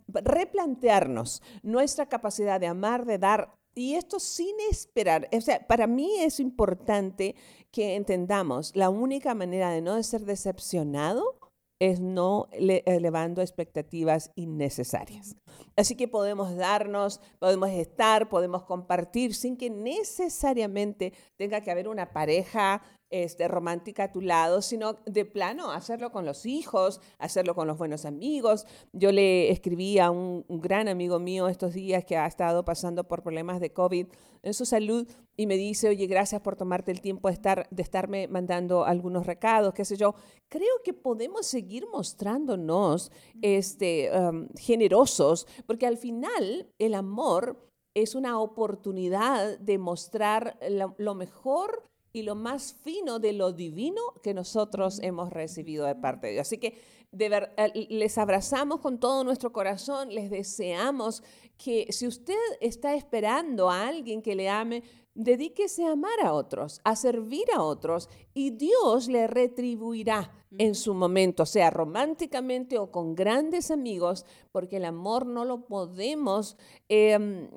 replantearnos 0.06 1.42
nuestra 1.62 2.06
capacidad 2.06 2.58
de 2.58 2.66
amar, 2.66 3.04
de 3.04 3.18
dar, 3.18 3.54
y 3.74 3.94
esto 3.94 4.20
sin 4.20 4.54
esperar. 4.70 5.28
O 5.36 5.40
sea, 5.40 5.66
para 5.66 5.86
mí 5.86 6.20
es 6.20 6.40
importante 6.40 7.34
que 7.70 7.96
entendamos 7.96 8.74
la 8.74 8.88
única 8.88 9.34
manera 9.34 9.70
de 9.70 9.82
no 9.82 10.00
ser 10.02 10.24
decepcionado 10.24 11.43
es 11.90 12.00
no 12.00 12.48
elevando 12.52 13.42
expectativas 13.42 14.30
innecesarias. 14.34 15.36
Así 15.76 15.96
que 15.96 16.08
podemos 16.08 16.56
darnos, 16.56 17.20
podemos 17.38 17.70
estar, 17.70 18.28
podemos 18.28 18.64
compartir 18.64 19.34
sin 19.34 19.56
que 19.56 19.70
necesariamente 19.70 21.12
tenga 21.36 21.60
que 21.60 21.70
haber 21.70 21.88
una 21.88 22.12
pareja 22.12 22.82
este, 23.14 23.46
romántica 23.46 24.04
a 24.04 24.12
tu 24.12 24.20
lado, 24.20 24.60
sino 24.60 24.94
de 25.06 25.24
plano 25.24 25.70
hacerlo 25.70 26.10
con 26.10 26.26
los 26.26 26.46
hijos, 26.46 27.00
hacerlo 27.20 27.54
con 27.54 27.68
los 27.68 27.78
buenos 27.78 28.04
amigos. 28.04 28.66
Yo 28.92 29.12
le 29.12 29.52
escribí 29.52 30.00
a 30.00 30.10
un, 30.10 30.44
gran 30.48 30.88
amigo 30.88 31.20
mío 31.20 31.46
estos 31.46 31.74
días 31.74 32.04
que 32.04 32.16
ha 32.16 32.26
estado 32.26 32.64
pasando 32.64 33.06
por 33.06 33.22
problemas 33.22 33.60
de 33.60 33.72
COVID 33.72 34.08
en 34.42 34.52
su 34.52 34.64
salud 34.64 35.06
y 35.36 35.46
me 35.46 35.56
dice, 35.56 35.88
oye, 35.88 36.08
gracias 36.08 36.40
por 36.40 36.56
tomarte 36.56 36.90
el 36.90 37.00
tiempo 37.00 37.28
de, 37.28 37.34
estar, 37.34 37.68
de 37.70 37.82
estarme 37.84 38.26
mandando 38.26 38.84
algunos 38.84 39.26
recados, 39.26 39.74
qué 39.74 39.84
sé 39.84 39.96
yo. 39.96 40.16
Creo 40.48 40.82
que 40.82 40.92
podemos 40.92 41.46
seguir 41.46 41.86
mostrándonos 41.92 43.12
este, 43.42 44.10
um, 44.12 44.48
generosos, 44.56 45.46
porque 45.66 45.86
al 45.86 45.98
final 45.98 46.68
el 46.80 46.94
amor 46.94 47.70
es 47.94 48.16
una 48.16 48.40
oportunidad 48.40 49.56
de 49.60 49.78
mostrar 49.78 50.58
lo 50.98 51.14
mejor 51.14 51.93
y 52.14 52.22
lo 52.22 52.36
más 52.36 52.72
fino 52.72 53.18
de 53.18 53.32
lo 53.32 53.52
divino 53.52 54.00
que 54.22 54.34
nosotros 54.34 55.00
hemos 55.02 55.30
recibido 55.30 55.84
de 55.84 55.96
parte 55.96 56.28
de 56.28 56.34
Dios. 56.34 56.46
Así 56.46 56.58
que 56.58 56.80
eh, 57.18 57.86
les 57.90 58.18
abrazamos 58.18 58.80
con 58.80 59.00
todo 59.00 59.24
nuestro 59.24 59.52
corazón, 59.52 60.14
les 60.14 60.30
deseamos 60.30 61.24
que 61.58 61.92
si 61.92 62.06
usted 62.06 62.38
está 62.60 62.94
esperando 62.94 63.68
a 63.68 63.88
alguien 63.88 64.22
que 64.22 64.36
le 64.36 64.48
ame, 64.48 64.84
dedíquese 65.14 65.84
a 65.84 65.92
amar 65.92 66.20
a 66.22 66.32
otros, 66.32 66.80
a 66.84 66.96
servir 66.96 67.44
a 67.54 67.62
otros 67.62 68.08
y 68.34 68.50
Dios 68.50 69.08
le 69.08 69.26
retribuirá 69.26 70.32
en 70.58 70.74
su 70.74 70.94
momento, 70.94 71.46
sea 71.46 71.70
románticamente 71.70 72.78
o 72.78 72.90
con 72.90 73.14
grandes 73.14 73.70
amigos, 73.70 74.24
porque 74.52 74.76
el 74.76 74.84
amor 74.84 75.26
no 75.26 75.44
lo 75.44 75.66
podemos 75.66 76.56
em, 76.88 77.48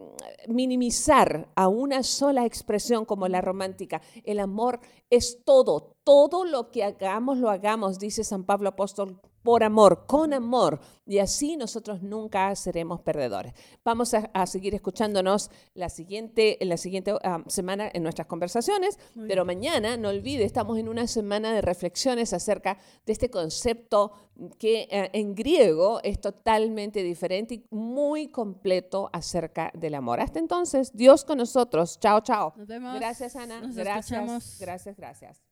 minimizar 0.48 1.52
a 1.56 1.68
una 1.68 2.04
sola 2.04 2.46
expresión 2.46 3.06
como 3.06 3.28
la 3.28 3.42
romántica. 3.42 4.02
El 4.24 4.40
amor 4.40 4.80
es 5.10 5.44
todo, 5.44 5.96
todo 6.04 6.44
lo 6.46 6.72
que 6.72 6.84
hagamos, 6.84 7.38
lo 7.38 7.50
hagamos, 7.50 8.00
dice 8.00 8.24
San 8.24 8.46
Pablo 8.46 8.70
Apóstol 8.70 9.20
por 9.48 9.64
amor, 9.64 10.06
con 10.08 10.34
amor, 10.34 10.82
y 11.06 11.20
así 11.20 11.56
nosotros 11.56 12.04
nunca 12.04 12.54
seremos 12.58 13.00
perdedores. 13.00 13.54
Vamos 13.86 14.14
a, 14.14 14.46
seguir 14.46 14.76
escuchándonos 14.76 15.52
la 15.74 15.88
siguiente, 15.88 16.58
la 16.60 16.76
siguiente 16.76 17.14
ah, 17.24 17.42
semana 17.48 17.90
en 17.94 18.04
nuestras 18.04 18.28
conversaciones, 18.28 19.00
pero 19.26 19.46
mañana, 19.46 19.96
no 19.96 20.10
olvide, 20.10 20.44
estamos 20.44 20.78
en 20.78 20.90
una 20.90 21.08
semana 21.08 21.54
de 21.54 21.62
reflexiones 21.62 22.34
acerca 22.34 22.78
de 23.06 23.14
este 23.14 23.30
concepto 23.30 24.12
que 24.60 24.90
eh, 24.92 25.12
en 25.14 25.34
griego 25.34 26.02
es 26.04 26.20
totalmente 26.20 27.02
diferente 27.02 27.54
y 27.54 27.66
muy 27.70 28.28
completo 28.28 29.10
acerca 29.14 29.72
del 29.74 29.96
amor. 29.96 30.20
Hasta 30.20 30.40
entonces, 30.40 30.92
Dios 30.94 31.24
con 31.24 31.38
nosotros. 31.38 31.98
Chao, 32.02 32.20
chao. 32.20 32.54
Nos 32.58 32.68
vemos. 32.68 33.00
Gracias, 33.00 33.38
Ana. 33.38 33.62
Nos 33.62 33.78
gracias, 33.78 34.58
gracias, 34.60 34.98
gracias. 34.98 35.47